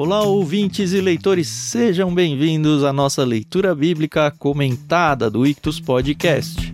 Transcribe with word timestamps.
Olá, 0.00 0.22
ouvintes 0.22 0.92
e 0.92 1.00
leitores, 1.00 1.48
sejam 1.48 2.14
bem-vindos 2.14 2.84
à 2.84 2.92
nossa 2.92 3.24
leitura 3.24 3.74
bíblica 3.74 4.30
comentada 4.30 5.28
do 5.28 5.44
Ictus 5.44 5.80
Podcast. 5.80 6.72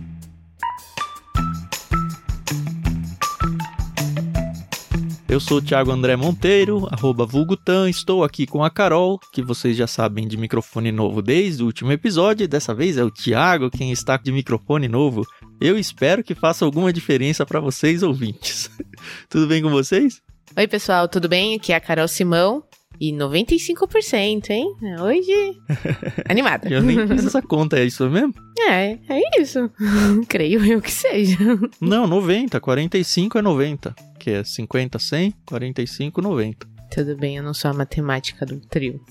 Eu 5.27 5.39
sou 5.39 5.57
o 5.57 5.61
Thiago 5.63 5.91
André 5.91 6.15
Monteiro, 6.15 6.87
arroba 6.91 7.25
Vulgutan, 7.25 7.89
estou 7.89 8.23
aqui 8.23 8.45
com 8.45 8.63
a 8.63 8.69
Carol, 8.69 9.19
que 9.33 9.41
vocês 9.41 9.75
já 9.75 9.87
sabem 9.87 10.27
de 10.27 10.37
microfone 10.37 10.91
novo 10.91 11.19
desde 11.19 11.63
o 11.63 11.65
último 11.65 11.91
episódio, 11.91 12.47
dessa 12.47 12.75
vez 12.75 12.95
é 12.95 13.03
o 13.03 13.09
Thiago 13.09 13.71
quem 13.71 13.91
está 13.91 14.17
de 14.17 14.31
microfone 14.31 14.87
novo. 14.87 15.25
Eu 15.59 15.79
espero 15.79 16.23
que 16.23 16.35
faça 16.35 16.63
alguma 16.63 16.93
diferença 16.93 17.43
para 17.43 17.59
vocês, 17.59 18.03
ouvintes. 18.03 18.69
Tudo 19.27 19.47
bem 19.47 19.63
com 19.63 19.71
vocês? 19.71 20.21
Oi, 20.55 20.67
pessoal, 20.67 21.07
tudo 21.09 21.27
bem? 21.27 21.55
Aqui 21.55 21.73
é 21.73 21.75
a 21.75 21.81
Carol 21.81 22.07
Simão. 22.07 22.63
E 22.99 23.11
95%, 23.11 24.49
hein? 24.49 24.73
Hoje. 25.01 25.57
Animada. 26.29 26.67
eu 26.69 26.81
nem 26.81 27.07
fiz 27.07 27.25
essa 27.25 27.41
conta, 27.41 27.77
é 27.77 27.85
isso 27.85 28.09
mesmo? 28.09 28.33
É, 28.59 28.97
é 29.09 29.41
isso. 29.41 29.69
Creio 30.27 30.63
eu 30.65 30.81
que 30.81 30.91
seja. 30.91 31.37
Não, 31.79 32.07
90. 32.07 32.59
45 32.59 33.37
é 33.37 33.41
90. 33.41 33.95
Que 34.19 34.31
é 34.31 34.43
50, 34.43 34.97
100, 34.97 35.33
45, 35.45 36.21
90. 36.21 36.67
Tudo 36.91 37.17
bem, 37.17 37.37
eu 37.37 37.43
não 37.43 37.53
sou 37.53 37.71
a 37.71 37.73
matemática 37.73 38.45
do 38.45 38.59
trio. 38.59 39.01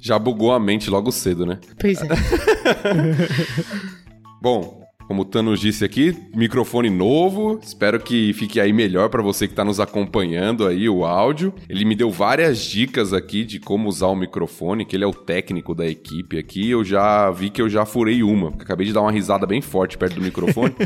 Já 0.00 0.18
bugou 0.18 0.52
a 0.52 0.60
mente 0.60 0.88
logo 0.88 1.10
cedo, 1.10 1.44
né? 1.44 1.58
Pois 1.78 2.00
é. 2.00 2.08
Bom, 4.40 4.79
como 5.10 5.22
o 5.22 5.24
Thanos 5.24 5.58
disse 5.58 5.84
aqui, 5.84 6.16
microfone 6.32 6.88
novo. 6.88 7.58
Espero 7.60 7.98
que 7.98 8.32
fique 8.32 8.60
aí 8.60 8.72
melhor 8.72 9.08
para 9.08 9.20
você 9.20 9.48
que 9.48 9.52
está 9.52 9.64
nos 9.64 9.80
acompanhando 9.80 10.64
aí 10.64 10.88
o 10.88 11.04
áudio. 11.04 11.52
Ele 11.68 11.84
me 11.84 11.96
deu 11.96 12.12
várias 12.12 12.58
dicas 12.58 13.12
aqui 13.12 13.44
de 13.44 13.58
como 13.58 13.88
usar 13.88 14.06
o 14.06 14.14
microfone, 14.14 14.84
que 14.84 14.94
ele 14.94 15.02
é 15.02 15.06
o 15.08 15.12
técnico 15.12 15.74
da 15.74 15.84
equipe 15.84 16.38
aqui. 16.38 16.70
Eu 16.70 16.84
já 16.84 17.28
vi 17.32 17.50
que 17.50 17.60
eu 17.60 17.68
já 17.68 17.84
furei 17.84 18.22
uma. 18.22 18.50
Acabei 18.50 18.86
de 18.86 18.92
dar 18.92 19.00
uma 19.00 19.10
risada 19.10 19.48
bem 19.48 19.60
forte 19.60 19.98
perto 19.98 20.14
do 20.14 20.22
microfone. 20.22 20.76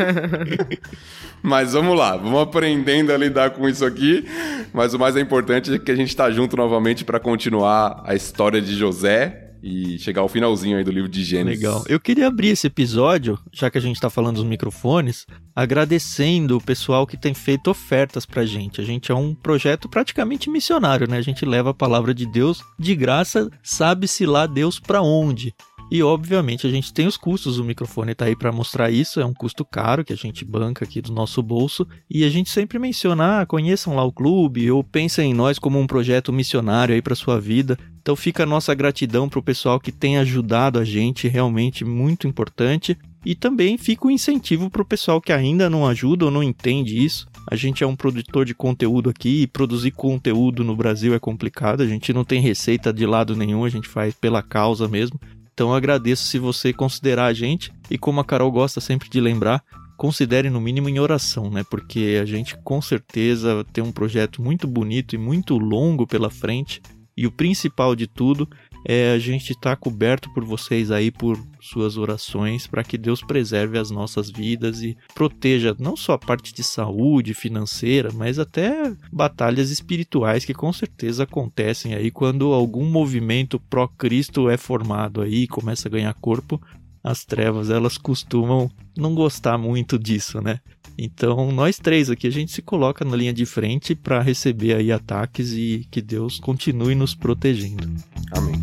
Mas 1.42 1.72
vamos 1.72 1.96
lá, 1.96 2.18
vamos 2.18 2.38
aprendendo 2.38 3.14
a 3.14 3.16
lidar 3.16 3.52
com 3.52 3.66
isso 3.66 3.86
aqui. 3.86 4.26
Mas 4.74 4.92
o 4.92 4.98
mais 4.98 5.16
importante 5.16 5.72
é 5.72 5.78
que 5.78 5.90
a 5.90 5.96
gente 5.96 6.10
está 6.10 6.30
junto 6.30 6.54
novamente 6.54 7.02
para 7.02 7.18
continuar 7.18 8.02
a 8.04 8.14
história 8.14 8.60
de 8.60 8.74
José 8.74 9.51
e 9.62 9.98
chegar 9.98 10.22
ao 10.22 10.28
finalzinho 10.28 10.76
aí 10.76 10.82
do 10.82 10.90
livro 10.90 11.08
de 11.08 11.22
Gênesis. 11.22 11.62
Legal. 11.62 11.84
Eu 11.88 12.00
queria 12.00 12.26
abrir 12.26 12.48
esse 12.48 12.66
episódio, 12.66 13.38
já 13.52 13.70
que 13.70 13.78
a 13.78 13.80
gente 13.80 13.96
está 13.96 14.10
falando 14.10 14.36
dos 14.36 14.44
microfones, 14.44 15.24
agradecendo 15.54 16.56
o 16.56 16.60
pessoal 16.60 17.06
que 17.06 17.16
tem 17.16 17.32
feito 17.32 17.70
ofertas 17.70 18.26
pra 18.26 18.44
gente. 18.44 18.80
A 18.80 18.84
gente 18.84 19.12
é 19.12 19.14
um 19.14 19.34
projeto 19.34 19.88
praticamente 19.88 20.50
missionário, 20.50 21.08
né? 21.08 21.18
A 21.18 21.22
gente 21.22 21.44
leva 21.44 21.70
a 21.70 21.74
palavra 21.74 22.12
de 22.12 22.26
Deus 22.26 22.62
de 22.78 22.96
graça, 22.96 23.48
sabe-se 23.62 24.26
lá 24.26 24.46
Deus 24.46 24.80
para 24.80 25.00
onde. 25.00 25.54
E 25.94 26.02
obviamente 26.02 26.66
a 26.66 26.70
gente 26.70 26.90
tem 26.90 27.06
os 27.06 27.18
custos, 27.18 27.58
o 27.58 27.64
microfone 27.64 28.12
está 28.12 28.24
aí 28.24 28.34
para 28.34 28.50
mostrar 28.50 28.90
isso, 28.90 29.20
é 29.20 29.26
um 29.26 29.34
custo 29.34 29.62
caro 29.62 30.02
que 30.02 30.14
a 30.14 30.16
gente 30.16 30.42
banca 30.42 30.86
aqui 30.86 31.02
do 31.02 31.12
nosso 31.12 31.42
bolso. 31.42 31.86
E 32.08 32.24
a 32.24 32.30
gente 32.30 32.48
sempre 32.48 32.78
menciona, 32.78 33.42
ah, 33.42 33.46
conheçam 33.46 33.94
lá 33.94 34.02
o 34.02 34.10
clube 34.10 34.70
ou 34.70 34.82
pensem 34.82 35.32
em 35.32 35.34
nós 35.34 35.58
como 35.58 35.78
um 35.78 35.86
projeto 35.86 36.32
missionário 36.32 36.94
aí 36.94 37.02
para 37.02 37.14
sua 37.14 37.38
vida. 37.38 37.76
Então 38.00 38.16
fica 38.16 38.44
a 38.44 38.46
nossa 38.46 38.72
gratidão 38.74 39.28
para 39.28 39.38
o 39.38 39.42
pessoal 39.42 39.78
que 39.78 39.92
tem 39.92 40.16
ajudado 40.16 40.78
a 40.78 40.84
gente, 40.84 41.28
realmente 41.28 41.84
muito 41.84 42.26
importante. 42.26 42.96
E 43.22 43.34
também 43.34 43.76
fica 43.76 44.06
o 44.06 44.10
incentivo 44.10 44.70
para 44.70 44.80
o 44.80 44.86
pessoal 44.86 45.20
que 45.20 45.30
ainda 45.30 45.68
não 45.68 45.86
ajuda 45.86 46.24
ou 46.24 46.30
não 46.30 46.42
entende 46.42 47.04
isso. 47.04 47.26
A 47.50 47.54
gente 47.54 47.84
é 47.84 47.86
um 47.86 47.94
produtor 47.94 48.46
de 48.46 48.54
conteúdo 48.54 49.10
aqui 49.10 49.42
e 49.42 49.46
produzir 49.46 49.90
conteúdo 49.90 50.64
no 50.64 50.74
Brasil 50.74 51.12
é 51.12 51.18
complicado. 51.18 51.82
A 51.82 51.86
gente 51.86 52.14
não 52.14 52.24
tem 52.24 52.40
receita 52.40 52.94
de 52.94 53.04
lado 53.04 53.36
nenhum, 53.36 53.62
a 53.62 53.68
gente 53.68 53.86
faz 53.86 54.14
pela 54.14 54.42
causa 54.42 54.88
mesmo. 54.88 55.20
Então 55.52 55.74
agradeço 55.74 56.24
se 56.24 56.38
você 56.38 56.72
considerar 56.72 57.26
a 57.26 57.32
gente 57.32 57.72
e 57.90 57.98
como 57.98 58.20
a 58.20 58.24
Carol 58.24 58.50
gosta 58.50 58.80
sempre 58.80 59.08
de 59.08 59.20
lembrar, 59.20 59.62
considere 59.96 60.50
no 60.50 60.60
mínimo 60.60 60.88
em 60.88 60.98
oração, 60.98 61.50
né? 61.50 61.62
Porque 61.70 62.18
a 62.20 62.24
gente 62.24 62.56
com 62.58 62.80
certeza 62.80 63.64
tem 63.72 63.84
um 63.84 63.92
projeto 63.92 64.42
muito 64.42 64.66
bonito 64.66 65.14
e 65.14 65.18
muito 65.18 65.58
longo 65.58 66.06
pela 66.06 66.30
frente. 66.30 66.80
E 67.16 67.26
o 67.26 67.30
principal 67.30 67.94
de 67.94 68.06
tudo 68.06 68.48
é 68.84 69.12
a 69.12 69.18
gente 69.18 69.50
estar 69.50 69.70
tá 69.70 69.76
coberto 69.76 70.32
por 70.32 70.44
vocês 70.44 70.90
aí, 70.90 71.10
por 71.10 71.38
suas 71.60 71.96
orações, 71.96 72.66
para 72.66 72.82
que 72.82 72.98
Deus 72.98 73.22
preserve 73.22 73.78
as 73.78 73.90
nossas 73.90 74.30
vidas 74.30 74.82
e 74.82 74.96
proteja 75.14 75.74
não 75.78 75.96
só 75.96 76.14
a 76.14 76.18
parte 76.18 76.52
de 76.52 76.62
saúde 76.62 77.34
financeira, 77.34 78.10
mas 78.12 78.38
até 78.38 78.92
batalhas 79.12 79.70
espirituais 79.70 80.44
que 80.44 80.54
com 80.54 80.72
certeza 80.72 81.22
acontecem 81.22 81.94
aí 81.94 82.10
quando 82.10 82.52
algum 82.52 82.84
movimento 82.84 83.60
pró-Cristo 83.60 84.48
é 84.50 84.56
formado 84.56 85.20
aí, 85.20 85.46
começa 85.46 85.88
a 85.88 85.90
ganhar 85.90 86.14
corpo. 86.14 86.60
As 87.04 87.24
trevas, 87.24 87.68
elas 87.68 87.98
costumam 87.98 88.70
não 88.96 89.12
gostar 89.12 89.58
muito 89.58 89.98
disso, 89.98 90.40
né? 90.40 90.60
Então, 90.96 91.50
nós 91.50 91.78
três 91.78 92.10
aqui, 92.10 92.26
a 92.26 92.30
gente 92.30 92.52
se 92.52 92.62
coloca 92.62 93.04
na 93.04 93.16
linha 93.16 93.32
de 93.32 93.46
frente 93.46 93.94
para 93.94 94.20
receber 94.20 94.74
aí 94.74 94.92
ataques 94.92 95.52
e 95.52 95.86
que 95.90 96.00
Deus 96.00 96.38
continue 96.38 96.94
nos 96.94 97.14
protegendo. 97.14 97.90
Amém. 98.32 98.62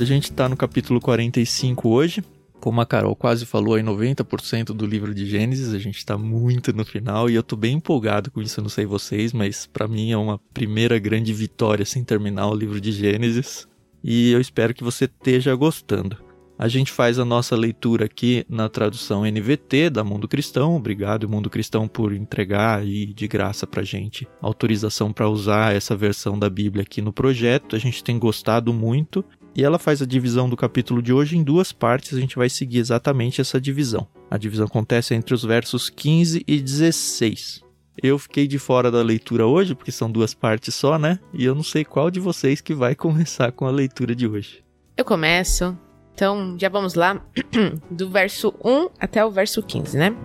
A 0.00 0.04
gente 0.04 0.30
está 0.30 0.48
no 0.48 0.56
capítulo 0.56 1.00
45 1.00 1.88
hoje. 1.88 2.22
Como 2.60 2.80
a 2.80 2.86
Carol 2.86 3.16
quase 3.16 3.44
falou 3.44 3.74
aí, 3.74 3.82
90% 3.82 4.66
do 4.66 4.86
livro 4.86 5.12
de 5.12 5.26
Gênesis, 5.26 5.74
a 5.74 5.78
gente 5.78 5.98
está 5.98 6.16
muito 6.16 6.72
no 6.72 6.84
final 6.84 7.28
e 7.28 7.34
eu 7.34 7.40
estou 7.40 7.58
bem 7.58 7.76
empolgado 7.76 8.30
com 8.30 8.40
isso, 8.40 8.60
eu 8.60 8.62
não 8.62 8.68
sei 8.68 8.86
vocês, 8.86 9.32
mas 9.32 9.66
para 9.66 9.88
mim 9.88 10.12
é 10.12 10.16
uma 10.16 10.38
primeira 10.54 10.98
grande 10.98 11.32
vitória 11.32 11.84
sem 11.84 12.04
terminar 12.04 12.48
o 12.48 12.54
livro 12.54 12.80
de 12.80 12.92
Gênesis 12.92 13.66
e 14.02 14.30
eu 14.30 14.40
espero 14.40 14.72
que 14.72 14.84
você 14.84 15.06
esteja 15.06 15.54
gostando. 15.54 16.16
A 16.58 16.66
gente 16.66 16.90
faz 16.90 17.20
a 17.20 17.24
nossa 17.24 17.54
leitura 17.54 18.06
aqui 18.06 18.44
na 18.48 18.68
tradução 18.68 19.22
NVT 19.24 19.90
da 19.90 20.02
Mundo 20.02 20.26
Cristão. 20.26 20.74
Obrigado, 20.74 21.28
Mundo 21.28 21.48
Cristão, 21.48 21.86
por 21.86 22.12
entregar 22.12 22.80
aí 22.80 23.06
de 23.06 23.28
graça 23.28 23.64
pra 23.64 23.84
gente 23.84 24.26
autorização 24.42 25.12
para 25.12 25.28
usar 25.28 25.76
essa 25.76 25.94
versão 25.94 26.36
da 26.36 26.50
Bíblia 26.50 26.82
aqui 26.82 27.00
no 27.00 27.12
projeto. 27.12 27.76
A 27.76 27.78
gente 27.78 28.02
tem 28.02 28.18
gostado 28.18 28.72
muito 28.72 29.24
e 29.58 29.64
ela 29.64 29.76
faz 29.76 30.00
a 30.00 30.06
divisão 30.06 30.48
do 30.48 30.56
capítulo 30.56 31.02
de 31.02 31.12
hoje 31.12 31.36
em 31.36 31.42
duas 31.42 31.72
partes, 31.72 32.16
a 32.16 32.20
gente 32.20 32.36
vai 32.36 32.48
seguir 32.48 32.78
exatamente 32.78 33.40
essa 33.40 33.60
divisão. 33.60 34.06
A 34.30 34.38
divisão 34.38 34.66
acontece 34.66 35.16
entre 35.16 35.34
os 35.34 35.42
versos 35.42 35.90
15 35.90 36.44
e 36.46 36.60
16. 36.60 37.64
Eu 38.00 38.20
fiquei 38.20 38.46
de 38.46 38.56
fora 38.56 38.88
da 38.88 39.02
leitura 39.02 39.48
hoje, 39.48 39.74
porque 39.74 39.90
são 39.90 40.08
duas 40.08 40.32
partes 40.32 40.76
só, 40.76 40.96
né? 40.96 41.18
E 41.34 41.44
eu 41.44 41.56
não 41.56 41.64
sei 41.64 41.84
qual 41.84 42.08
de 42.08 42.20
vocês 42.20 42.60
que 42.60 42.72
vai 42.72 42.94
começar 42.96 43.50
com 43.50 43.66
a 43.66 43.70
leitura 43.72 44.14
de 44.14 44.28
hoje. 44.28 44.62
Eu 44.96 45.04
começo. 45.04 45.76
Então, 46.14 46.56
já 46.56 46.68
vamos 46.68 46.94
lá. 46.94 47.20
Do 47.90 48.08
verso 48.08 48.54
1 48.64 48.90
até 49.00 49.24
o 49.24 49.30
verso 49.32 49.60
15, 49.60 49.98
né? 49.98 50.16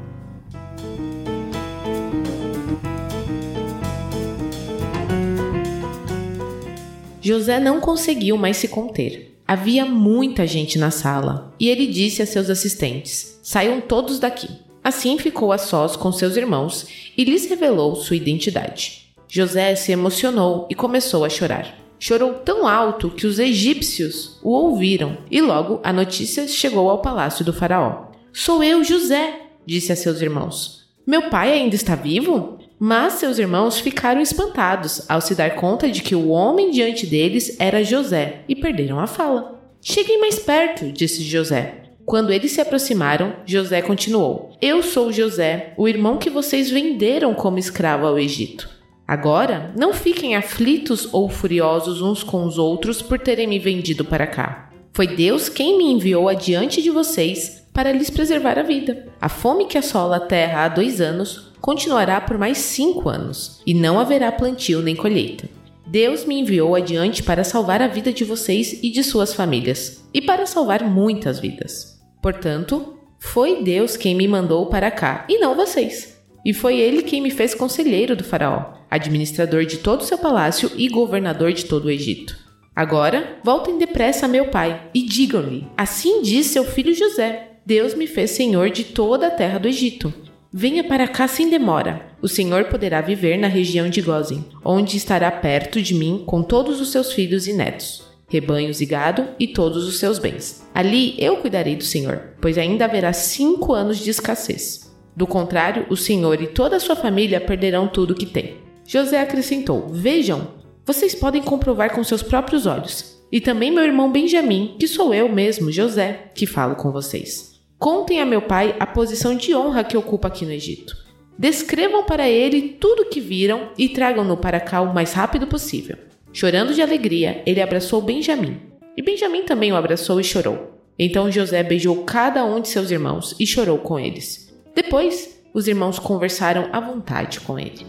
José 7.23 7.57
não 7.57 7.79
conseguiu 7.79 8.38
mais 8.38 8.57
se 8.57 8.67
conter. 8.67 9.39
Havia 9.47 9.85
muita 9.85 10.45
gente 10.45 10.78
na 10.78 10.91
sala 10.91 11.53
e 11.57 11.69
ele 11.69 11.88
disse 11.88 12.22
a 12.22 12.25
seus 12.25 12.50
assistentes: 12.50 13.39
Saiam 13.42 13.80
todos 13.80 14.19
daqui. 14.19 14.50
Assim 14.83 15.18
ficou 15.18 15.53
a 15.53 15.57
sós 15.57 15.95
com 15.95 16.12
seus 16.12 16.36
irmãos 16.36 16.86
e 17.18 17.24
lhes 17.24 17.47
revelou 17.47 17.95
sua 17.95 18.18
identidade. 18.18 19.07
José 19.30 19.74
se 19.75 19.94
emocionou 19.94 20.68
e 20.69 20.75
começou 20.75 21.24
a 21.24 21.30
chorar. 21.30 21.77
Chorou 21.97 22.33
tão 22.33 22.68
alto 22.68 23.09
que 23.09 23.25
os 23.25 23.39
egípcios 23.39 24.38
o 24.44 24.50
ouviram 24.50 25.18
e 25.31 25.39
logo 25.39 25.80
a 25.81 25.94
notícia 25.94 26.45
chegou 26.45 26.89
ao 26.89 27.01
palácio 27.01 27.45
do 27.45 27.53
Faraó. 27.53 28.07
Sou 28.33 28.62
eu, 28.62 28.83
José, 28.83 29.44
disse 29.65 29.94
a 29.94 29.95
seus 29.95 30.21
irmãos. 30.21 30.89
Meu 31.07 31.30
pai 31.30 31.53
ainda 31.53 31.75
está 31.75 31.95
vivo? 31.95 32.59
Mas 32.85 33.13
seus 33.13 33.39
irmãos 33.39 33.80
ficaram 33.80 34.19
espantados 34.19 35.09
ao 35.09 35.21
se 35.21 35.33
dar 35.33 35.56
conta 35.56 35.89
de 35.89 36.01
que 36.01 36.13
o 36.13 36.27
homem 36.27 36.69
diante 36.69 37.07
deles 37.07 37.56
era 37.57 37.81
José 37.81 38.41
e 38.45 38.57
perderam 38.57 39.00
a 39.00 39.07
fala. 39.07 39.57
Cheguem 39.81 40.19
mais 40.19 40.38
perto, 40.38 40.91
disse 40.91 41.24
José. 41.24 41.75
Quando 42.06 42.33
eles 42.33 42.51
se 42.51 42.59
aproximaram, 42.59 43.38
José 43.45 43.81
continuou: 43.81 44.51
Eu 44.62 44.83
sou 44.83 45.13
José, 45.13 45.74
o 45.77 45.88
irmão 45.88 46.18
que 46.18 46.30
vocês 46.30 46.69
venderam 46.69 47.33
como 47.33 47.57
escravo 47.57 48.06
ao 48.06 48.19
Egito. 48.19 48.69
Agora, 49.07 49.71
não 49.77 49.94
fiquem 49.94 50.35
aflitos 50.35 51.07
ou 51.13 51.30
furiosos 51.30 52.01
uns 52.01 52.21
com 52.21 52.44
os 52.44 52.57
outros 52.57 53.01
por 53.01 53.18
terem 53.18 53.47
me 53.47 53.59
vendido 53.59 54.03
para 54.03 54.27
cá. 54.27 54.69
Foi 54.91 55.07
Deus 55.07 55.47
quem 55.47 55.77
me 55.77 55.89
enviou 55.89 56.27
adiante 56.27 56.81
de 56.81 56.89
vocês 56.89 57.65
para 57.71 57.94
lhes 57.94 58.09
preservar 58.09 58.59
a 58.59 58.63
vida. 58.63 59.07
A 59.21 59.30
fome 59.30 59.68
que 59.68 59.77
assola 59.77 60.18
a 60.18 60.19
terra 60.19 60.65
há 60.65 60.68
dois 60.68 61.00
anos 61.00 61.52
continuará 61.63 62.19
por 62.19 62.38
mais 62.38 62.57
cinco 62.57 63.07
anos, 63.07 63.62
e 63.65 63.74
não 63.74 63.98
haverá 63.98 64.30
plantio 64.33 64.81
nem 64.81 64.98
colheita. 64.98 65.50
Deus 65.88 66.25
me 66.25 66.38
enviou 66.38 66.75
adiante 66.75 67.24
para 67.24 67.45
salvar 67.45 67.81
a 67.81 67.88
vida 67.88 68.12
de 68.12 68.25
vocês 68.25 68.83
e 68.83 68.92
de 68.92 69.01
suas 69.01 69.33
famílias, 69.33 70.04
e 70.13 70.21
para 70.21 70.45
salvar 70.45 70.83
muitas 70.83 71.39
vidas. 71.39 72.04
Portanto, 72.21 72.98
foi 73.18 73.63
Deus 73.63 73.95
quem 73.95 74.13
me 74.13 74.27
mandou 74.27 74.65
para 74.65 74.92
cá, 74.92 75.25
e 75.30 75.39
não 75.39 75.56
vocês. 75.56 76.21
E 76.45 76.51
foi 76.51 76.80
ele 76.80 77.01
quem 77.01 77.21
me 77.21 77.31
fez 77.31 77.56
conselheiro 77.56 78.13
do 78.13 78.25
Faraó, 78.25 78.74
administrador 78.92 79.66
de 79.66 79.77
todo 79.77 80.01
o 80.01 80.06
seu 80.06 80.18
palácio 80.18 80.69
e 80.75 80.89
governador 80.89 81.54
de 81.54 81.63
todo 81.63 81.86
o 81.86 81.92
Egito. 81.92 82.38
Agora, 82.75 83.38
voltem 83.42 83.77
depressa 83.77 84.25
a 84.25 84.30
meu 84.30 84.48
pai 84.48 84.89
e 84.94 85.01
digam-lhe: 85.01 85.66
Assim 85.77 86.21
diz 86.21 86.48
seu 86.48 86.66
filho 86.66 86.94
José: 86.94 87.51
Deus 87.66 87.94
me 87.94 88.06
fez 88.06 88.31
senhor 88.31 88.69
de 88.69 88.83
toda 88.83 89.27
a 89.27 89.31
terra 89.31 89.59
do 89.59 89.69
Egito. 89.69 90.13
Venha 90.55 90.83
para 90.83 91.07
cá 91.07 91.27
sem 91.27 91.50
demora. 91.50 92.05
O 92.21 92.27
Senhor 92.27 92.65
poderá 92.65 93.01
viver 93.01 93.38
na 93.38 93.47
região 93.47 93.89
de 93.89 94.03
Gozen, 94.03 94.45
onde 94.63 94.97
estará 94.97 95.31
perto 95.31 95.81
de 95.81 95.95
mim 95.95 96.21
com 96.27 96.44
todos 96.44 96.79
os 96.79 96.91
seus 96.91 97.11
filhos 97.11 97.47
e 97.47 97.53
netos, 97.53 98.03
rebanhos 98.29 98.79
e 98.79 98.85
gado 98.85 99.29
e 99.39 99.47
todos 99.47 99.88
os 99.88 99.97
seus 99.97 100.19
bens. 100.19 100.63
Ali 100.71 101.15
eu 101.17 101.38
cuidarei 101.38 101.75
do 101.75 101.83
Senhor, 101.83 102.35
pois 102.39 102.59
ainda 102.59 102.85
haverá 102.85 103.11
cinco 103.13 103.73
anos 103.73 103.97
de 103.97 104.11
escassez. 104.11 104.94
Do 105.17 105.25
contrário, 105.25 105.88
o 105.89 105.97
Senhor 105.97 106.39
e 106.39 106.45
toda 106.45 106.75
a 106.75 106.79
sua 106.79 106.95
família 106.95 107.41
perderão 107.41 107.88
tudo 107.88 108.11
o 108.11 108.15
que 108.15 108.27
tem. 108.27 108.57
José 108.85 109.19
acrescentou: 109.19 109.88
Vejam, 109.89 110.49
vocês 110.85 111.15
podem 111.15 111.41
comprovar 111.41 111.95
com 111.95 112.03
seus 112.03 112.21
próprios 112.21 112.67
olhos. 112.67 113.19
E 113.31 113.41
também 113.41 113.71
meu 113.71 113.83
irmão 113.83 114.11
Benjamim, 114.11 114.75
que 114.79 114.88
sou 114.88 115.15
eu 115.15 115.27
mesmo, 115.27 115.71
José, 115.71 116.29
que 116.35 116.45
falo 116.45 116.75
com 116.75 116.91
vocês. 116.91 117.52
Contem 117.83 118.21
a 118.21 118.25
meu 118.25 118.41
pai 118.41 118.77
a 118.80 118.88
posição 118.88 119.35
de 119.35 119.53
honra 119.53 119.83
que 119.83 119.97
ocupa 119.97 120.30
aqui 120.30 120.45
no 120.45 120.53
Egito. 120.53 120.95
Descrevam 121.38 122.06
para 122.06 122.30
ele 122.30 122.77
tudo 122.80 123.01
o 123.01 123.09
que 123.09 123.19
viram 123.19 123.71
e 123.77 123.89
tragam-no 123.89 124.38
para 124.38 124.62
cá 124.62 124.80
o 124.80 124.94
mais 124.94 125.12
rápido 125.12 125.47
possível. 125.47 125.97
Chorando 126.31 126.74
de 126.74 126.81
alegria, 126.81 127.44
ele 127.45 127.62
abraçou 127.62 128.01
Benjamim. 128.01 128.57
E 128.95 129.01
Benjamim 129.01 129.44
também 129.44 129.74
o 129.74 129.75
abraçou 129.75 130.18
e 130.21 130.24
chorou. 130.24 130.80
Então 130.97 131.30
José 131.30 131.62
beijou 131.62 132.06
cada 132.06 132.45
um 132.45 132.62
de 132.62 132.69
seus 132.69 132.89
irmãos 132.89 133.35
e 133.38 133.45
chorou 133.45 133.77
com 133.80 134.00
eles. 134.00 134.56
Depois, 134.74 135.44
os 135.53 135.68
irmãos 135.68 136.00
conversaram 136.00 136.69
à 136.71 136.80
vontade 136.80 137.41
com 137.41 137.59
ele. 137.59 137.85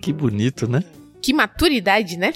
Que 0.00 0.12
bonito, 0.12 0.68
né? 0.70 0.84
Que 1.22 1.32
maturidade, 1.32 2.16
né? 2.16 2.32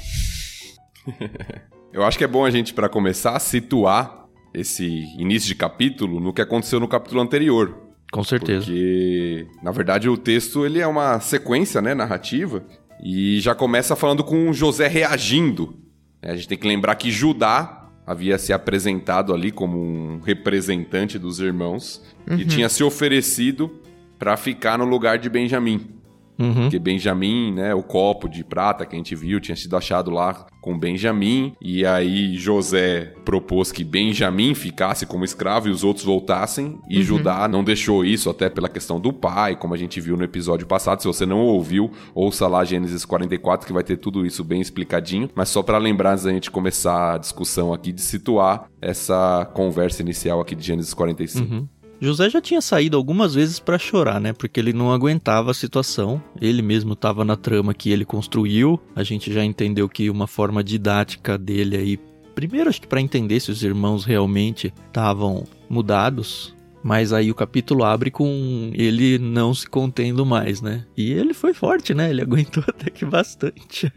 Eu 1.93 2.05
acho 2.05 2.17
que 2.19 2.25
é 2.25 2.29
bom 2.29 2.45
a 2.45 2.51
gente, 2.51 2.75
para 2.75 2.89
começar, 2.89 3.39
situar 3.41 4.27
esse 4.53 4.85
início 5.19 5.49
de 5.49 5.55
capítulo 5.55 6.21
no 6.21 6.33
que 6.33 6.41
aconteceu 6.41 6.79
no 6.79 6.89
capítulo 6.89 7.21
anterior. 7.21 7.77
Com 8.13 8.23
certeza. 8.23 8.67
Porque, 8.67 9.47
na 9.63 9.71
verdade, 9.71 10.09
o 10.09 10.17
texto 10.17 10.65
ele 10.65 10.81
é 10.81 10.87
uma 10.87 11.21
sequência 11.21 11.83
né, 11.83 11.95
narrativa 11.95 12.65
e 13.03 13.41
já 13.41 13.55
começa 13.55 13.97
falando 13.97 14.23
com 14.23 14.53
José 14.53 14.87
reagindo. 14.89 15.77
É, 16.23 16.31
a 16.31 16.37
gente 16.37 16.49
tem 16.49 16.59
que 16.59 16.67
lembrar 16.67 16.95
que 16.95 17.11
Judá 17.11 17.91
havia 18.07 18.39
se 18.39 18.53
apresentado 18.53 19.35
ali 19.35 19.51
como 19.51 19.79
um 19.79 20.21
representante 20.21 21.19
dos 21.19 21.41
irmãos 21.41 22.03
uhum. 22.29 22.39
e 22.39 22.45
tinha 22.45 22.69
se 22.69 22.85
oferecido 22.85 23.81
para 24.19 24.37
ficar 24.37 24.79
no 24.79 24.85
lugar 24.85 25.19
de 25.19 25.29
Benjamim. 25.29 25.96
Uhum. 26.39 26.63
Porque 26.63 26.79
Benjamin, 26.79 27.53
né, 27.53 27.75
o 27.75 27.83
copo 27.83 28.29
de 28.29 28.45
prata 28.45 28.85
que 28.85 28.95
a 28.95 28.99
gente 28.99 29.15
viu, 29.15 29.41
tinha 29.41 29.57
sido 29.57 29.77
achado 29.77 30.11
lá 30.11 30.47
com 30.61 30.77
Benjamim. 30.77 31.55
E 31.61 31.87
aí 31.87 32.37
José 32.37 33.15
propôs 33.25 33.71
que 33.71 33.85
Benjamim 33.85 34.55
ficasse 34.55 35.07
como 35.07 35.25
escravo 35.25 35.69
e 35.69 35.71
os 35.71 35.85
outros 35.85 36.05
voltassem. 36.05 36.79
E 36.89 36.99
uhum. 36.99 37.03
Judá 37.05 37.47
não 37.47 37.63
deixou 37.63 38.05
isso, 38.05 38.29
até 38.29 38.51
pela 38.51 38.69
questão 38.69 38.99
do 38.99 39.13
pai, 39.13 39.55
como 39.57 39.75
a 39.75 39.77
gente 39.77 40.01
viu 40.01 40.17
no 40.17 40.25
episódio 40.25 40.67
passado. 40.67 41.01
Se 41.01 41.07
você 41.07 41.25
não 41.25 41.39
ouviu, 41.39 41.91
ouça 42.15 42.49
lá 42.49 42.65
Gênesis 42.65 43.05
44, 43.05 43.67
que 43.67 43.73
vai 43.73 43.85
ter 43.85 43.97
tudo 43.97 44.27
isso 44.27 44.43
bem 44.43 44.61
explicadinho. 44.61 45.31
Mas 45.35 45.49
só 45.51 45.63
para 45.63 45.79
lembrar, 45.79 46.13
antes 46.13 46.25
da 46.25 46.33
gente 46.33 46.51
começar 46.51 47.15
a 47.15 47.19
discussão 47.19 47.73
aqui, 47.73 47.93
de 47.93 48.01
situar 48.01 48.69
essa 48.81 49.49
conversa 49.55 50.03
inicial 50.03 50.41
aqui 50.41 50.55
de 50.55 50.65
Gênesis 50.65 50.93
45. 50.93 51.55
Uhum. 51.55 51.69
José 52.01 52.29
já 52.29 52.41
tinha 52.41 52.61
saído 52.61 52.97
algumas 52.97 53.35
vezes 53.35 53.59
para 53.59 53.79
chorar, 53.79 54.21
né? 54.21 54.33
Porque 54.33 54.61
ele 54.61 54.73
não 54.73 54.93
aguentava 54.93 55.51
a 55.51 55.55
situação. 55.55 56.23
Ele 56.41 56.63
mesmo 56.63 56.93
estava 56.93 57.25
na 57.25 57.37
trama 57.37 57.73
que 57.73 57.91
ele 57.91 58.05
construiu. 58.05 58.81
A 58.95 59.03
gente 59.03 59.33
já 59.33 59.45
entendeu 59.45 59.89
que 59.89 60.11
uma 60.11 60.27
forma 60.27 60.63
didática 60.63 61.39
dele 61.39 61.77
aí, 61.77 61.99
primeiro 62.35 62.69
acho 62.69 62.81
que 62.81 62.87
para 62.89 63.01
entender 63.01 63.41
se 63.41 63.51
os 63.51 63.63
irmãos 63.63 64.05
realmente 64.05 64.73
estavam 64.89 65.45
mudados, 65.69 66.55
mas 66.83 67.13
aí 67.13 67.31
o 67.31 67.35
capítulo 67.35 67.83
abre 67.83 68.11
com 68.13 68.71
ele 68.75 69.19
não 69.19 69.53
se 69.53 69.69
contendo 69.69 70.25
mais, 70.25 70.61
né? 70.61 70.85
E 70.97 71.11
ele 71.13 71.35
foi 71.35 71.55
forte, 71.55 71.95
né? 71.95 72.11
Ele 72.11 72.21
aguentou 72.23 72.63
até 72.69 72.91
que 72.91 73.05
bastante. 73.05 73.91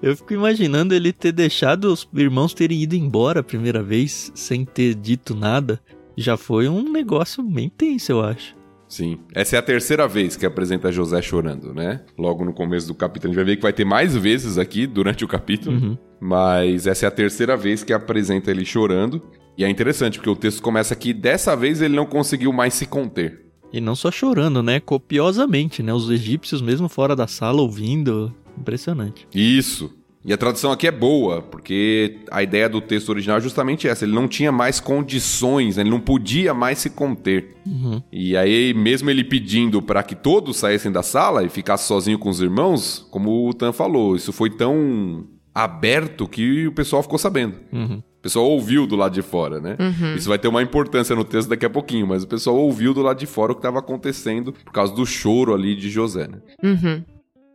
Eu 0.00 0.16
fico 0.16 0.32
imaginando 0.32 0.94
ele 0.94 1.12
ter 1.12 1.32
deixado 1.32 1.92
os 1.92 2.08
irmãos 2.14 2.54
terem 2.54 2.80
ido 2.80 2.94
embora 2.94 3.40
a 3.40 3.44
primeira 3.44 3.82
vez 3.82 4.30
sem 4.34 4.64
ter 4.64 4.94
dito 4.94 5.34
nada 5.34 5.80
já 6.16 6.36
foi 6.36 6.68
um 6.68 6.90
negócio 6.90 7.42
bem 7.42 7.68
tenso, 7.68 8.12
eu 8.12 8.20
acho. 8.20 8.56
Sim. 8.88 9.18
Essa 9.34 9.56
é 9.56 9.58
a 9.58 9.62
terceira 9.62 10.06
vez 10.06 10.36
que 10.36 10.46
apresenta 10.46 10.92
José 10.92 11.20
chorando, 11.20 11.74
né? 11.74 12.02
Logo 12.16 12.44
no 12.44 12.52
começo 12.52 12.86
do 12.86 12.94
capítulo. 12.94 13.30
A 13.30 13.34
gente 13.34 13.36
vai 13.36 13.44
ver 13.44 13.56
que 13.56 13.62
vai 13.62 13.72
ter 13.72 13.84
mais 13.84 14.16
vezes 14.16 14.58
aqui 14.58 14.86
durante 14.86 15.24
o 15.24 15.28
capítulo. 15.28 15.76
Uhum. 15.76 15.98
Mas 16.20 16.86
essa 16.86 17.06
é 17.06 17.08
a 17.08 17.10
terceira 17.10 17.56
vez 17.56 17.82
que 17.82 17.92
apresenta 17.92 18.50
ele 18.50 18.64
chorando. 18.64 19.20
E 19.58 19.64
é 19.64 19.68
interessante, 19.68 20.18
porque 20.18 20.30
o 20.30 20.36
texto 20.36 20.62
começa 20.62 20.94
aqui, 20.94 21.12
dessa 21.12 21.56
vez 21.56 21.80
ele 21.80 21.96
não 21.96 22.06
conseguiu 22.06 22.52
mais 22.52 22.74
se 22.74 22.86
conter. 22.86 23.46
E 23.72 23.80
não 23.80 23.96
só 23.96 24.10
chorando, 24.10 24.62
né? 24.62 24.78
Copiosamente, 24.78 25.82
né? 25.82 25.92
Os 25.92 26.08
egípcios, 26.08 26.62
mesmo 26.62 26.88
fora 26.88 27.16
da 27.16 27.26
sala, 27.26 27.62
ouvindo. 27.62 28.32
Impressionante. 28.56 29.26
Isso. 29.34 29.92
E 30.26 30.32
a 30.32 30.36
tradução 30.36 30.72
aqui 30.72 30.88
é 30.88 30.90
boa, 30.90 31.40
porque 31.40 32.18
a 32.32 32.42
ideia 32.42 32.68
do 32.68 32.80
texto 32.80 33.10
original 33.10 33.38
é 33.38 33.40
justamente 33.40 33.86
essa. 33.86 34.04
Ele 34.04 34.12
não 34.12 34.26
tinha 34.26 34.50
mais 34.50 34.80
condições, 34.80 35.78
ele 35.78 35.88
não 35.88 36.00
podia 36.00 36.52
mais 36.52 36.78
se 36.78 36.90
conter. 36.90 37.54
Uhum. 37.64 38.02
E 38.12 38.36
aí, 38.36 38.74
mesmo 38.74 39.08
ele 39.08 39.22
pedindo 39.22 39.80
para 39.80 40.02
que 40.02 40.16
todos 40.16 40.56
saíssem 40.56 40.90
da 40.90 41.04
sala 41.04 41.44
e 41.44 41.48
ficasse 41.48 41.86
sozinho 41.86 42.18
com 42.18 42.28
os 42.28 42.40
irmãos, 42.40 43.06
como 43.12 43.48
o 43.48 43.54
Tan 43.54 43.72
falou, 43.72 44.16
isso 44.16 44.32
foi 44.32 44.50
tão 44.50 45.24
aberto 45.54 46.26
que 46.26 46.66
o 46.66 46.72
pessoal 46.72 47.04
ficou 47.04 47.18
sabendo. 47.18 47.54
Uhum. 47.72 48.02
O 48.18 48.22
pessoal 48.22 48.50
ouviu 48.50 48.84
do 48.84 48.96
lado 48.96 49.14
de 49.14 49.22
fora, 49.22 49.60
né? 49.60 49.76
Uhum. 49.78 50.16
Isso 50.16 50.28
vai 50.28 50.40
ter 50.40 50.48
uma 50.48 50.60
importância 50.60 51.14
no 51.14 51.24
texto 51.24 51.48
daqui 51.48 51.64
a 51.64 51.70
pouquinho, 51.70 52.04
mas 52.04 52.24
o 52.24 52.26
pessoal 52.26 52.56
ouviu 52.56 52.92
do 52.92 53.00
lado 53.00 53.20
de 53.20 53.26
fora 53.26 53.52
o 53.52 53.54
que 53.54 53.60
estava 53.60 53.78
acontecendo 53.78 54.52
por 54.52 54.72
causa 54.72 54.92
do 54.92 55.06
choro 55.06 55.54
ali 55.54 55.76
de 55.76 55.88
José, 55.88 56.26
né? 56.26 56.38
Uhum. 56.64 57.04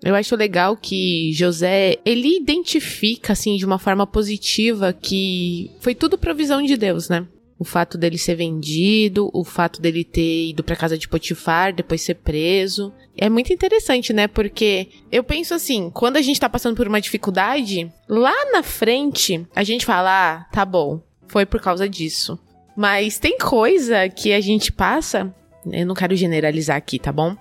Eu 0.03 0.15
acho 0.15 0.35
legal 0.35 0.75
que 0.75 1.31
José, 1.33 1.97
ele 2.03 2.37
identifica, 2.37 3.33
assim, 3.33 3.55
de 3.55 3.65
uma 3.65 3.77
forma 3.77 4.07
positiva 4.07 4.93
que 4.93 5.69
foi 5.79 5.93
tudo 5.93 6.17
provisão 6.17 6.61
de 6.63 6.75
Deus, 6.75 7.07
né? 7.07 7.27
O 7.59 7.63
fato 7.63 7.95
dele 7.95 8.17
ser 8.17 8.33
vendido, 8.33 9.29
o 9.31 9.43
fato 9.43 9.79
dele 9.79 10.03
ter 10.03 10.49
ido 10.49 10.63
para 10.63 10.75
casa 10.75 10.97
de 10.97 11.07
Potifar, 11.07 11.71
depois 11.71 12.01
ser 12.01 12.15
preso. 12.15 12.91
É 13.15 13.29
muito 13.29 13.53
interessante, 13.53 14.11
né? 14.11 14.27
Porque 14.27 14.87
eu 15.11 15.23
penso 15.23 15.53
assim, 15.53 15.91
quando 15.91 16.17
a 16.17 16.21
gente 16.23 16.39
tá 16.39 16.49
passando 16.49 16.75
por 16.75 16.87
uma 16.87 16.99
dificuldade, 16.99 17.91
lá 18.09 18.33
na 18.51 18.63
frente, 18.63 19.45
a 19.55 19.63
gente 19.63 19.85
fala, 19.85 20.09
ah, 20.09 20.43
tá 20.51 20.65
bom, 20.65 21.03
foi 21.27 21.45
por 21.45 21.61
causa 21.61 21.87
disso. 21.87 22.39
Mas 22.75 23.19
tem 23.19 23.37
coisa 23.37 24.09
que 24.09 24.33
a 24.33 24.41
gente 24.41 24.71
passa, 24.71 25.31
eu 25.71 25.85
não 25.85 25.93
quero 25.93 26.15
generalizar 26.15 26.77
aqui, 26.77 26.97
tá 26.97 27.11
bom? 27.11 27.35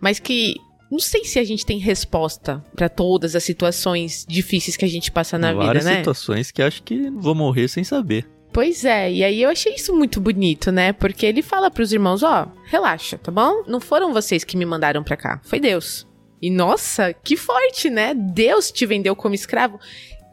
Mas 0.00 0.18
que 0.18 0.56
não 0.90 0.98
sei 0.98 1.24
se 1.24 1.38
a 1.38 1.44
gente 1.44 1.66
tem 1.66 1.78
resposta 1.78 2.62
para 2.74 2.88
todas 2.88 3.34
as 3.34 3.44
situações 3.44 4.24
difíceis 4.28 4.76
que 4.76 4.84
a 4.84 4.88
gente 4.88 5.10
passa 5.10 5.38
na 5.38 5.52
Várias 5.52 5.66
vida, 5.66 5.74
né? 5.74 5.80
Várias 5.80 5.98
situações 5.98 6.50
que 6.50 6.62
acho 6.62 6.82
que 6.82 7.10
vou 7.10 7.34
morrer 7.34 7.68
sem 7.68 7.82
saber. 7.84 8.26
Pois 8.52 8.84
é, 8.84 9.12
e 9.12 9.22
aí 9.22 9.42
eu 9.42 9.50
achei 9.50 9.74
isso 9.74 9.94
muito 9.94 10.20
bonito, 10.20 10.72
né? 10.72 10.92
Porque 10.92 11.26
ele 11.26 11.42
fala 11.42 11.70
para 11.70 11.82
os 11.82 11.92
irmãos, 11.92 12.22
ó, 12.22 12.46
oh, 12.46 12.58
relaxa, 12.64 13.18
tá 13.18 13.30
bom? 13.30 13.64
Não 13.66 13.80
foram 13.80 14.12
vocês 14.12 14.44
que 14.44 14.56
me 14.56 14.64
mandaram 14.64 15.04
para 15.04 15.16
cá, 15.16 15.40
foi 15.44 15.60
Deus. 15.60 16.06
E 16.40 16.50
nossa, 16.50 17.12
que 17.12 17.36
forte, 17.36 17.90
né? 17.90 18.14
Deus 18.14 18.70
te 18.70 18.86
vendeu 18.86 19.16
como 19.16 19.34
escravo 19.34 19.80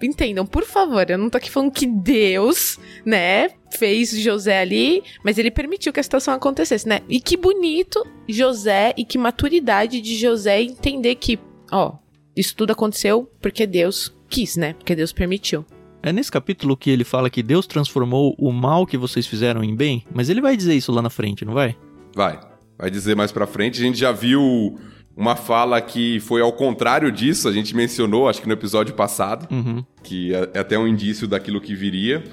entendam, 0.06 0.46
por 0.46 0.64
favor, 0.64 1.10
eu 1.10 1.18
não 1.18 1.30
tô 1.30 1.38
aqui 1.38 1.50
falando 1.50 1.72
que 1.72 1.86
Deus, 1.86 2.80
né, 3.06 3.50
fez 3.78 4.12
José 4.12 4.60
ali, 4.60 5.04
mas 5.24 5.38
ele 5.38 5.52
permitiu 5.52 5.92
que 5.92 6.00
a 6.00 6.04
situação 6.04 6.34
acontecesse, 6.34 6.88
né? 6.88 7.02
E 7.10 7.20
que 7.20 7.38
bonito 7.38 8.06
José 8.28 8.94
e 8.98 9.04
que 9.04 9.18
maturidade 9.18 10.02
de 10.02 10.16
José 10.16 10.62
entender 10.62 11.16
que, 11.16 11.40
ó, 11.72 11.94
isso 12.36 12.56
tudo 12.56 12.72
aconteceu 12.72 13.30
porque 13.42 13.66
Deus 13.66 14.16
quis, 14.30 14.56
né? 14.56 14.74
Porque 14.74 14.96
Deus 14.96 15.12
permitiu. 15.12 15.66
É 16.02 16.12
nesse 16.12 16.32
capítulo 16.32 16.76
que 16.76 16.90
ele 16.90 17.04
fala 17.04 17.30
que 17.30 17.42
Deus 17.42 17.66
transformou 17.66 18.36
o 18.38 18.52
mal 18.52 18.86
que 18.86 18.98
vocês 18.98 19.26
fizeram 19.26 19.64
em 19.64 19.76
bem, 19.76 20.06
mas 20.14 20.30
ele 20.30 20.42
vai 20.42 20.58
dizer 20.58 20.76
isso 20.76 20.92
lá 20.92 21.02
na 21.02 21.10
frente, 21.10 21.46
não 21.46 21.54
vai? 21.54 21.78
Vai. 22.14 22.40
Vai 22.78 22.92
dizer 22.92 23.16
mais 23.16 23.32
pra 23.32 23.48
frente. 23.48 23.80
A 23.80 23.86
gente 23.86 23.98
já 23.98 24.12
viu 24.12 24.78
Uma 25.15 25.36
fala 25.36 25.79
que 25.79 26.20
foi 26.22 26.41
ao 26.41 26.51
contrário 26.51 27.12
disso, 27.12 27.48
a 27.48 27.51
gente 27.51 27.75
mencionou, 27.75 28.27
acho 28.27 28.41
que 28.41 28.48
no 28.48 28.53
episódio 28.53 28.96
passado, 28.96 29.48
Uhum. 29.53 29.84
que 30.01 30.34
é 30.34 30.50
é 30.55 30.60
até 30.60 30.77
um 30.77 30.88
indício 30.88 31.27
daquilo 31.27 31.62
que 31.62 31.75
viria. 31.75 32.24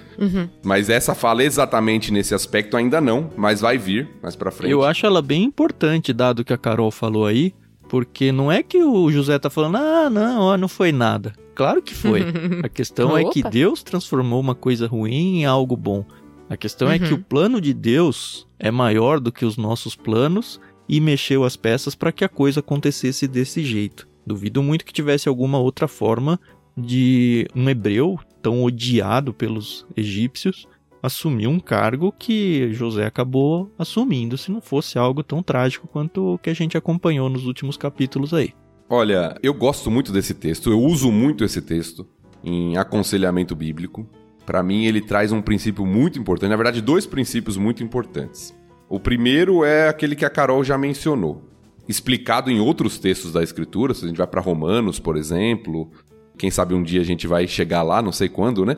Mas 0.64 0.88
essa 0.88 1.14
fala 1.14 1.44
exatamente 1.44 2.10
nesse 2.12 2.34
aspecto 2.34 2.76
ainda 2.76 3.00
não, 3.00 3.30
mas 3.36 3.60
vai 3.60 3.76
vir 3.76 4.08
mais 4.22 4.34
pra 4.34 4.50
frente. 4.50 4.70
Eu 4.70 4.82
acho 4.82 5.04
ela 5.04 5.20
bem 5.20 5.42
importante, 5.44 6.12
dado 6.12 6.44
que 6.44 6.52
a 6.52 6.58
Carol 6.58 6.90
falou 6.90 7.26
aí, 7.26 7.54
porque 7.88 8.32
não 8.32 8.50
é 8.50 8.62
que 8.62 8.82
o 8.82 9.10
José 9.10 9.38
tá 9.38 9.50
falando, 9.50 9.76
ah, 9.76 10.08
não, 10.10 10.40
ó, 10.42 10.56
não 10.56 10.68
foi 10.68 10.90
nada. 10.92 11.32
Claro 11.54 11.82
que 11.82 11.94
foi. 11.94 12.22
A 12.64 12.68
questão 12.68 13.18
é 13.18 13.24
que. 13.24 13.42
Deus 13.42 13.82
transformou 13.82 14.40
uma 14.40 14.54
coisa 14.54 14.86
ruim 14.86 15.40
em 15.40 15.44
algo 15.44 15.76
bom. 15.76 16.04
A 16.48 16.56
questão 16.56 16.90
é 16.90 16.98
que 16.98 17.12
o 17.12 17.18
plano 17.18 17.60
de 17.60 17.74
Deus 17.74 18.46
é 18.58 18.70
maior 18.70 19.20
do 19.20 19.30
que 19.30 19.44
os 19.44 19.56
nossos 19.56 19.94
planos 19.94 20.58
e 20.92 21.00
mexeu 21.00 21.44
as 21.44 21.56
peças 21.56 21.94
para 21.94 22.10
que 22.10 22.24
a 22.24 22.28
coisa 22.28 22.58
acontecesse 22.58 23.28
desse 23.28 23.62
jeito. 23.62 24.08
Duvido 24.26 24.60
muito 24.60 24.84
que 24.84 24.92
tivesse 24.92 25.28
alguma 25.28 25.56
outra 25.56 25.86
forma 25.86 26.38
de 26.76 27.46
um 27.54 27.68
hebreu 27.68 28.18
tão 28.42 28.64
odiado 28.64 29.32
pelos 29.32 29.86
egípcios 29.96 30.66
assumir 31.00 31.46
um 31.46 31.60
cargo 31.60 32.12
que 32.18 32.72
José 32.72 33.06
acabou 33.06 33.70
assumindo 33.78 34.36
se 34.36 34.50
não 34.50 34.60
fosse 34.60 34.98
algo 34.98 35.22
tão 35.22 35.44
trágico 35.44 35.86
quanto 35.86 36.34
o 36.34 36.38
que 36.38 36.50
a 36.50 36.54
gente 36.54 36.76
acompanhou 36.76 37.28
nos 37.28 37.46
últimos 37.46 37.76
capítulos 37.76 38.34
aí. 38.34 38.52
Olha, 38.88 39.38
eu 39.44 39.54
gosto 39.54 39.92
muito 39.92 40.10
desse 40.10 40.34
texto, 40.34 40.70
eu 40.70 40.80
uso 40.80 41.12
muito 41.12 41.44
esse 41.44 41.62
texto 41.62 42.04
em 42.42 42.76
aconselhamento 42.76 43.54
bíblico. 43.54 44.08
Pra 44.44 44.60
mim, 44.60 44.86
ele 44.86 45.00
traz 45.00 45.30
um 45.30 45.40
princípio 45.40 45.86
muito 45.86 46.18
importante, 46.18 46.50
na 46.50 46.56
verdade, 46.56 46.82
dois 46.82 47.06
princípios 47.06 47.56
muito 47.56 47.84
importantes. 47.84 48.52
O 48.90 48.98
primeiro 48.98 49.64
é 49.64 49.88
aquele 49.88 50.16
que 50.16 50.24
a 50.24 50.28
Carol 50.28 50.64
já 50.64 50.76
mencionou, 50.76 51.48
explicado 51.88 52.50
em 52.50 52.58
outros 52.58 52.98
textos 52.98 53.32
da 53.32 53.40
Escritura, 53.40 53.94
se 53.94 54.04
a 54.04 54.08
gente 54.08 54.16
vai 54.16 54.26
pra 54.26 54.40
Romanos, 54.40 54.98
por 54.98 55.16
exemplo. 55.16 55.88
Quem 56.36 56.50
sabe 56.50 56.74
um 56.74 56.82
dia 56.82 57.00
a 57.00 57.04
gente 57.04 57.24
vai 57.28 57.46
chegar 57.46 57.84
lá, 57.84 58.02
não 58.02 58.10
sei 58.10 58.28
quando, 58.28 58.66
né? 58.66 58.76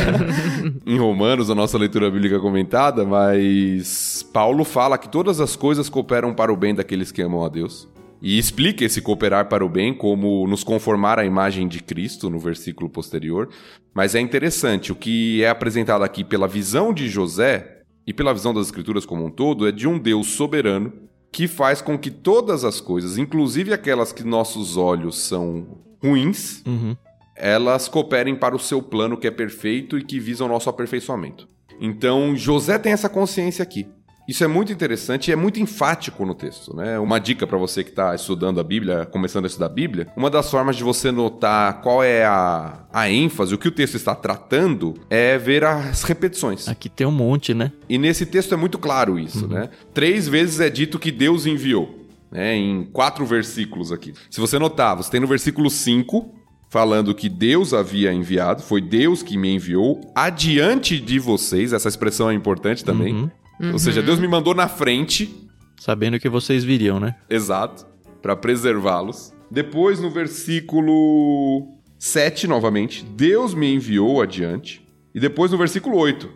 em 0.86 0.96
Romanos, 0.96 1.50
a 1.50 1.54
nossa 1.54 1.76
leitura 1.76 2.10
bíblica 2.10 2.40
comentada, 2.40 3.04
mas 3.04 4.22
Paulo 4.32 4.64
fala 4.64 4.96
que 4.96 5.10
todas 5.10 5.40
as 5.40 5.56
coisas 5.56 5.90
cooperam 5.90 6.32
para 6.32 6.50
o 6.50 6.56
bem 6.56 6.74
daqueles 6.74 7.12
que 7.12 7.20
amam 7.20 7.44
a 7.44 7.48
Deus. 7.50 7.86
E 8.22 8.38
explica 8.38 8.82
esse 8.82 9.02
cooperar 9.02 9.50
para 9.50 9.62
o 9.62 9.68
bem 9.68 9.92
como 9.92 10.46
nos 10.46 10.64
conformar 10.64 11.18
à 11.18 11.26
imagem 11.26 11.68
de 11.68 11.82
Cristo, 11.82 12.30
no 12.30 12.38
versículo 12.38 12.88
posterior. 12.88 13.50
Mas 13.92 14.14
é 14.14 14.20
interessante, 14.20 14.90
o 14.90 14.96
que 14.96 15.42
é 15.42 15.50
apresentado 15.50 16.02
aqui 16.02 16.24
pela 16.24 16.48
visão 16.48 16.94
de 16.94 17.08
José 17.10 17.73
e 18.06 18.12
pela 18.12 18.32
visão 18.34 18.52
das 18.52 18.66
Escrituras 18.66 19.06
como 19.06 19.24
um 19.24 19.30
todo 19.30 19.66
é 19.66 19.72
de 19.72 19.86
um 19.88 19.98
Deus 19.98 20.28
soberano 20.28 20.92
que 21.32 21.48
faz 21.48 21.80
com 21.82 21.98
que 21.98 22.10
todas 22.10 22.64
as 22.64 22.80
coisas, 22.80 23.18
inclusive 23.18 23.72
aquelas 23.72 24.12
que 24.12 24.22
nossos 24.22 24.76
olhos 24.76 25.18
são 25.18 25.66
ruins, 26.02 26.62
Uhum. 26.66 26.96
elas 27.34 27.88
cooperem 27.88 28.36
para 28.36 28.54
o 28.54 28.58
seu 28.58 28.80
plano 28.80 29.16
que 29.16 29.26
é 29.26 29.30
perfeito 29.30 29.98
e 29.98 30.04
que 30.04 30.20
visa 30.20 30.44
o 30.44 30.48
nosso 30.48 30.70
aperfeiçoamento. 30.70 31.48
Então, 31.80 32.36
José 32.36 32.78
tem 32.78 32.92
essa 32.92 33.08
consciência 33.08 33.62
aqui. 33.62 33.86
Isso 34.26 34.42
é 34.42 34.46
muito 34.46 34.72
interessante 34.72 35.28
e 35.28 35.32
é 35.32 35.36
muito 35.36 35.60
enfático 35.60 36.24
no 36.24 36.34
texto, 36.34 36.74
né? 36.74 36.98
Uma 36.98 37.18
dica 37.18 37.46
para 37.46 37.58
você 37.58 37.84
que 37.84 37.90
está 37.90 38.14
estudando 38.14 38.58
a 38.58 38.64
Bíblia, 38.64 39.04
começando 39.06 39.44
a 39.44 39.48
estudar 39.48 39.66
a 39.66 39.70
Bíblia, 39.70 40.08
uma 40.16 40.30
das 40.30 40.50
formas 40.50 40.76
de 40.76 40.82
você 40.82 41.10
notar 41.12 41.82
qual 41.82 42.02
é 42.02 42.24
a, 42.24 42.84
a 42.92 43.10
ênfase, 43.10 43.54
o 43.54 43.58
que 43.58 43.68
o 43.68 43.72
texto 43.72 43.96
está 43.96 44.14
tratando, 44.14 44.94
é 45.10 45.36
ver 45.36 45.64
as 45.64 46.04
repetições. 46.04 46.68
Aqui 46.68 46.88
tem 46.88 47.06
um 47.06 47.12
monte, 47.12 47.52
né? 47.52 47.70
E 47.88 47.98
nesse 47.98 48.24
texto 48.24 48.54
é 48.54 48.56
muito 48.56 48.78
claro 48.78 49.18
isso, 49.18 49.46
né? 49.46 49.68
Três 49.92 50.26
vezes 50.26 50.60
é 50.60 50.70
dito 50.70 50.98
que 50.98 51.12
Deus 51.12 51.44
enviou, 51.44 52.06
né? 52.32 52.56
Em 52.56 52.84
quatro 52.84 53.26
versículos 53.26 53.92
aqui. 53.92 54.14
Se 54.30 54.40
você 54.40 54.58
notar, 54.58 54.96
você 54.96 55.10
tem 55.10 55.20
no 55.20 55.26
versículo 55.26 55.68
5 55.68 56.44
falando 56.70 57.14
que 57.14 57.28
Deus 57.28 57.72
havia 57.72 58.12
enviado, 58.12 58.60
foi 58.60 58.80
Deus 58.80 59.22
que 59.22 59.36
me 59.36 59.54
enviou 59.54 60.00
adiante 60.12 60.98
de 60.98 61.20
vocês, 61.20 61.72
essa 61.72 61.88
expressão 61.88 62.28
é 62.28 62.34
importante 62.34 62.84
também. 62.84 63.14
Uhum. 63.14 63.30
Ou 63.60 63.78
seja, 63.78 64.02
Deus 64.02 64.18
me 64.18 64.28
mandou 64.28 64.54
na 64.54 64.68
frente, 64.68 65.34
Sabendo 65.78 66.18
que 66.18 66.28
vocês 66.28 66.64
viriam, 66.64 66.98
né? 66.98 67.16
exato, 67.28 67.86
para 68.22 68.34
preservá-los. 68.34 69.32
Depois 69.50 70.00
no 70.00 70.10
versículo 70.10 71.68
7 71.98 72.46
novamente, 72.46 73.04
Deus 73.04 73.54
me 73.54 73.72
enviou 73.74 74.22
adiante. 74.22 74.86
E 75.14 75.20
depois 75.20 75.50
no 75.52 75.58
versículo 75.58 75.96
8, 75.96 76.28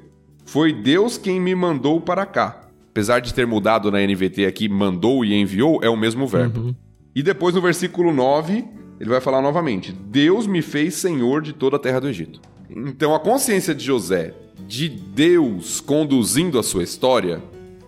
foi 0.45 0.73
Deus 0.73 1.19
quem 1.19 1.41
me 1.41 1.55
mandou 1.55 2.01
para 2.01 2.25
cá. 2.25 2.61
Apesar 2.91 3.21
de 3.21 3.33
ter 3.35 3.47
mudado 3.47 3.91
na 3.91 4.01
NVT 4.01 4.47
aqui, 4.47 4.69
mandou 4.69 5.25
e 5.25 5.35
enviou, 5.35 5.81
é 5.83 5.89
o 5.89 5.97
mesmo 5.97 6.27
verbo. 6.27 6.61
Uhum. 6.61 6.75
E 7.15 7.23
depois 7.23 7.55
no 7.55 7.61
versículo 7.61 8.13
9, 8.13 8.65
ele 9.01 9.11
vai 9.11 9.21
falar 9.21 9.43
novamente: 9.43 9.93
Deus 9.93 10.47
me 10.47 10.63
fez 10.63 10.95
senhor 10.95 11.43
de 11.43 11.53
toda 11.53 11.77
a 11.77 11.79
terra 11.79 12.01
do 12.01 12.09
Egito. 12.09 12.41
Então 12.71 13.15
a 13.15 13.21
consciência 13.21 13.75
de 13.75 13.85
José 13.85 14.35
de 14.69 14.89
Deus 14.89 15.81
conduzindo 15.81 16.59
a 16.59 16.63
sua 16.63 16.83
história 16.85 17.43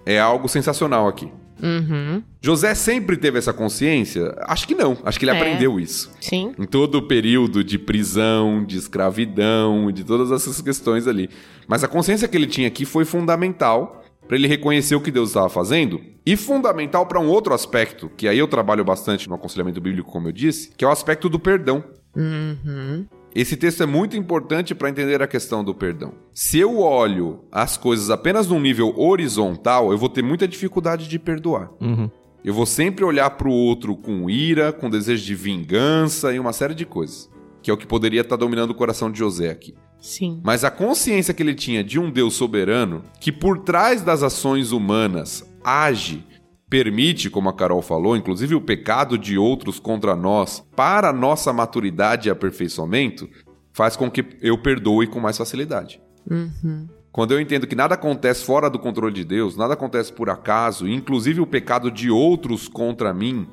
é 0.06 0.18
algo 0.18 0.48
sensacional 0.48 1.06
aqui. 1.06 1.28
Uhum. 1.62 2.22
José 2.40 2.74
sempre 2.74 3.18
teve 3.18 3.38
essa 3.38 3.52
consciência? 3.52 4.34
Acho 4.48 4.66
que 4.66 4.74
não. 4.74 4.96
Acho 5.04 5.18
que 5.18 5.26
ele 5.26 5.32
É. 5.32 5.36
aprendeu 5.36 5.78
isso. 5.78 6.10
Sim. 6.18 6.54
Em 6.58 6.64
todo 6.64 6.94
o 6.96 7.02
período 7.02 7.62
de 7.62 7.78
prisão, 7.78 8.64
de 8.64 8.78
escravidão, 8.78 9.92
de 9.92 10.02
todas 10.02 10.32
essas 10.32 10.58
questões 10.62 11.06
ali. 11.06 11.28
Mas 11.68 11.84
a 11.84 11.88
consciência 11.88 12.26
que 12.26 12.34
ele 12.36 12.46
tinha 12.46 12.66
aqui 12.66 12.86
foi 12.86 13.04
fundamental 13.04 14.02
para 14.26 14.38
ele 14.38 14.48
reconhecer 14.48 14.94
o 14.94 15.02
que 15.02 15.10
Deus 15.10 15.28
estava 15.30 15.50
fazendo 15.50 16.00
e 16.24 16.34
fundamental 16.34 17.04
para 17.04 17.20
um 17.20 17.28
outro 17.28 17.52
aspecto, 17.52 18.10
que 18.16 18.26
aí 18.26 18.38
eu 18.38 18.48
trabalho 18.48 18.82
bastante 18.84 19.28
no 19.28 19.34
aconselhamento 19.34 19.80
bíblico, 19.82 20.10
como 20.10 20.28
eu 20.28 20.32
disse, 20.32 20.70
que 20.74 20.84
é 20.84 20.88
o 20.88 20.90
aspecto 20.90 21.28
do 21.28 21.38
perdão. 21.38 21.84
Uhum. 22.16 23.04
Esse 23.34 23.56
texto 23.56 23.82
é 23.82 23.86
muito 23.86 24.16
importante 24.16 24.74
para 24.74 24.90
entender 24.90 25.22
a 25.22 25.26
questão 25.26 25.62
do 25.62 25.74
perdão. 25.74 26.14
Se 26.34 26.58
eu 26.58 26.80
olho 26.80 27.40
as 27.52 27.76
coisas 27.76 28.10
apenas 28.10 28.48
num 28.48 28.60
nível 28.60 28.92
horizontal, 28.98 29.92
eu 29.92 29.98
vou 29.98 30.08
ter 30.08 30.22
muita 30.22 30.48
dificuldade 30.48 31.08
de 31.08 31.18
perdoar. 31.18 31.70
Uhum. 31.80 32.10
Eu 32.44 32.54
vou 32.54 32.66
sempre 32.66 33.04
olhar 33.04 33.30
para 33.30 33.48
o 33.48 33.52
outro 33.52 33.94
com 33.96 34.28
ira, 34.28 34.72
com 34.72 34.90
desejo 34.90 35.24
de 35.24 35.34
vingança 35.34 36.32
e 36.34 36.38
uma 36.38 36.52
série 36.52 36.74
de 36.74 36.86
coisas, 36.86 37.30
que 37.62 37.70
é 37.70 37.74
o 37.74 37.76
que 37.76 37.86
poderia 37.86 38.22
estar 38.22 38.36
dominando 38.36 38.70
o 38.70 38.74
coração 38.74 39.10
de 39.10 39.18
José 39.18 39.50
aqui. 39.50 39.74
Sim. 40.00 40.40
Mas 40.42 40.64
a 40.64 40.70
consciência 40.70 41.34
que 41.34 41.42
ele 41.42 41.54
tinha 41.54 41.84
de 41.84 41.98
um 41.98 42.10
Deus 42.10 42.34
soberano, 42.34 43.02
que 43.20 43.30
por 43.30 43.58
trás 43.58 44.02
das 44.02 44.22
ações 44.22 44.72
humanas 44.72 45.44
age, 45.62 46.24
permite, 46.70 47.28
como 47.28 47.48
a 47.48 47.52
Carol 47.52 47.82
falou, 47.82 48.16
inclusive 48.16 48.54
o 48.54 48.60
pecado 48.60 49.18
de 49.18 49.36
outros 49.36 49.80
contra 49.80 50.14
nós, 50.14 50.64
para 50.76 51.08
a 51.10 51.12
nossa 51.12 51.52
maturidade 51.52 52.28
e 52.28 52.30
aperfeiçoamento, 52.30 53.28
faz 53.72 53.96
com 53.96 54.08
que 54.08 54.24
eu 54.40 54.56
perdoe 54.56 55.08
com 55.08 55.18
mais 55.18 55.36
facilidade. 55.36 56.00
Uhum. 56.30 56.88
Quando 57.10 57.32
eu 57.32 57.40
entendo 57.40 57.66
que 57.66 57.74
nada 57.74 57.96
acontece 57.96 58.44
fora 58.44 58.70
do 58.70 58.78
controle 58.78 59.12
de 59.12 59.24
Deus, 59.24 59.56
nada 59.56 59.74
acontece 59.74 60.12
por 60.12 60.30
acaso, 60.30 60.88
inclusive 60.88 61.40
o 61.40 61.46
pecado 61.46 61.90
de 61.90 62.08
outros 62.08 62.68
contra 62.68 63.12
mim 63.12 63.48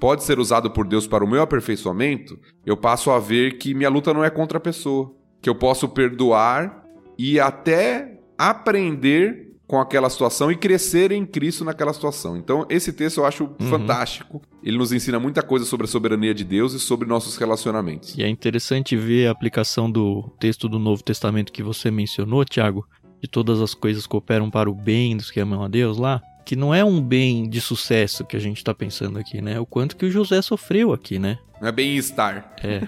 pode 0.00 0.24
ser 0.24 0.38
usado 0.38 0.70
por 0.70 0.86
Deus 0.86 1.06
para 1.06 1.24
o 1.24 1.28
meu 1.28 1.42
aperfeiçoamento, 1.42 2.38
eu 2.64 2.76
passo 2.76 3.10
a 3.10 3.18
ver 3.18 3.58
que 3.58 3.74
minha 3.74 3.90
luta 3.90 4.12
não 4.14 4.24
é 4.24 4.30
contra 4.30 4.56
a 4.56 4.60
pessoa, 4.60 5.14
que 5.40 5.50
eu 5.50 5.54
posso 5.54 5.88
perdoar 5.88 6.82
e 7.18 7.38
até 7.38 8.18
aprender 8.38 9.53
com 9.66 9.80
aquela 9.80 10.10
situação 10.10 10.52
e 10.52 10.56
crescer 10.56 11.10
em 11.10 11.24
Cristo 11.24 11.64
naquela 11.64 11.92
situação. 11.92 12.36
Então, 12.36 12.66
esse 12.68 12.92
texto 12.92 13.18
eu 13.18 13.26
acho 13.26 13.50
fantástico. 13.68 14.42
Ele 14.62 14.76
nos 14.76 14.92
ensina 14.92 15.18
muita 15.18 15.42
coisa 15.42 15.64
sobre 15.64 15.86
a 15.86 15.88
soberania 15.88 16.34
de 16.34 16.44
Deus 16.44 16.74
e 16.74 16.80
sobre 16.80 17.08
nossos 17.08 17.36
relacionamentos. 17.36 18.14
E 18.16 18.22
é 18.22 18.28
interessante 18.28 18.96
ver 18.96 19.26
a 19.26 19.30
aplicação 19.30 19.90
do 19.90 20.30
texto 20.38 20.68
do 20.68 20.78
Novo 20.78 21.02
Testamento 21.02 21.52
que 21.52 21.62
você 21.62 21.90
mencionou, 21.90 22.44
Tiago, 22.44 22.86
de 23.22 23.28
todas 23.28 23.60
as 23.60 23.74
coisas 23.74 24.06
cooperam 24.06 24.50
para 24.50 24.70
o 24.70 24.74
bem 24.74 25.16
dos 25.16 25.30
que 25.30 25.40
amam 25.40 25.62
a 25.62 25.68
Deus 25.68 25.96
lá, 25.96 26.20
que 26.44 26.54
não 26.54 26.74
é 26.74 26.84
um 26.84 27.00
bem 27.00 27.48
de 27.48 27.60
sucesso 27.60 28.24
que 28.24 28.36
a 28.36 28.40
gente 28.40 28.58
está 28.58 28.74
pensando 28.74 29.18
aqui, 29.18 29.40
né? 29.40 29.58
O 29.58 29.64
quanto 29.64 29.96
que 29.96 30.04
o 30.04 30.10
José 30.10 30.42
sofreu 30.42 30.92
aqui, 30.92 31.18
né? 31.18 31.38
Não 31.58 31.68
é 31.68 31.72
bem-estar. 31.72 32.54
É. 32.62 32.82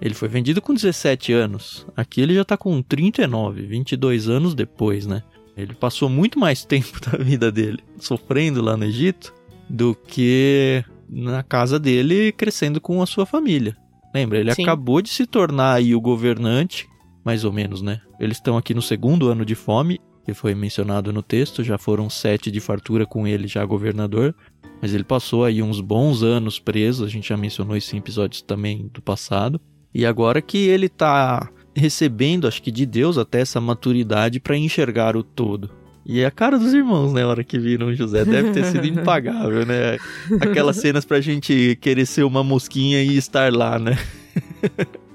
Ele 0.00 0.14
foi 0.14 0.28
vendido 0.28 0.60
com 0.60 0.74
17 0.74 1.32
anos. 1.32 1.86
Aqui 1.96 2.20
ele 2.20 2.34
já 2.34 2.44
tá 2.44 2.56
com 2.56 2.82
39, 2.82 3.62
22 3.66 4.28
anos 4.28 4.54
depois, 4.54 5.06
né? 5.06 5.22
Ele 5.56 5.74
passou 5.74 6.08
muito 6.08 6.38
mais 6.38 6.64
tempo 6.66 7.00
da 7.00 7.18
vida 7.18 7.50
dele 7.50 7.78
sofrendo 7.98 8.62
lá 8.62 8.76
no 8.76 8.84
Egito 8.84 9.32
do 9.68 9.94
que 9.94 10.84
na 11.08 11.42
casa 11.42 11.78
dele 11.78 12.32
crescendo 12.32 12.80
com 12.80 13.00
a 13.02 13.06
sua 13.06 13.24
família. 13.24 13.76
Lembra, 14.14 14.38
ele 14.38 14.54
Sim. 14.54 14.62
acabou 14.62 15.02
de 15.02 15.08
se 15.08 15.26
tornar 15.26 15.74
aí 15.74 15.94
o 15.94 16.00
governante, 16.00 16.86
mais 17.24 17.44
ou 17.44 17.52
menos, 17.52 17.82
né? 17.82 18.00
Eles 18.20 18.36
estão 18.36 18.56
aqui 18.56 18.72
no 18.72 18.82
segundo 18.82 19.28
ano 19.28 19.44
de 19.44 19.54
fome, 19.54 20.00
que 20.24 20.32
foi 20.32 20.54
mencionado 20.54 21.12
no 21.12 21.22
texto, 21.22 21.64
já 21.64 21.76
foram 21.76 22.08
sete 22.08 22.50
de 22.50 22.60
fartura 22.60 23.04
com 23.04 23.26
ele 23.26 23.48
já 23.48 23.64
governador. 23.64 24.34
Mas 24.80 24.94
ele 24.94 25.04
passou 25.04 25.44
aí 25.44 25.62
uns 25.62 25.80
bons 25.80 26.22
anos 26.22 26.58
preso, 26.58 27.04
a 27.04 27.08
gente 27.08 27.28
já 27.28 27.36
mencionou 27.36 27.76
isso 27.76 27.94
em 27.94 27.98
episódios 27.98 28.42
também 28.42 28.88
do 28.92 29.02
passado. 29.02 29.60
E 29.92 30.04
agora 30.04 30.42
que 30.42 30.58
ele 30.58 30.88
tá 30.88 31.48
recebendo, 31.74 32.46
acho 32.46 32.62
que 32.62 32.70
de 32.70 32.86
Deus 32.86 33.18
até 33.18 33.40
essa 33.40 33.60
maturidade 33.60 34.40
para 34.40 34.56
enxergar 34.56 35.16
o 35.16 35.22
todo. 35.22 35.70
E 36.06 36.22
a 36.22 36.30
cara 36.30 36.58
dos 36.58 36.74
irmãos, 36.74 37.12
né, 37.14 37.22
a 37.22 37.28
hora 37.28 37.42
que 37.42 37.58
viram 37.58 37.94
José, 37.94 38.24
deve 38.24 38.50
ter 38.50 38.64
sido 38.66 38.84
impagável, 38.86 39.64
né? 39.64 39.96
Aquelas 40.40 40.76
cenas 40.76 41.04
pra 41.04 41.20
gente 41.20 41.78
querer 41.80 42.04
ser 42.04 42.24
uma 42.24 42.44
mosquinha 42.44 43.02
e 43.02 43.16
estar 43.16 43.50
lá, 43.50 43.78
né? 43.78 43.98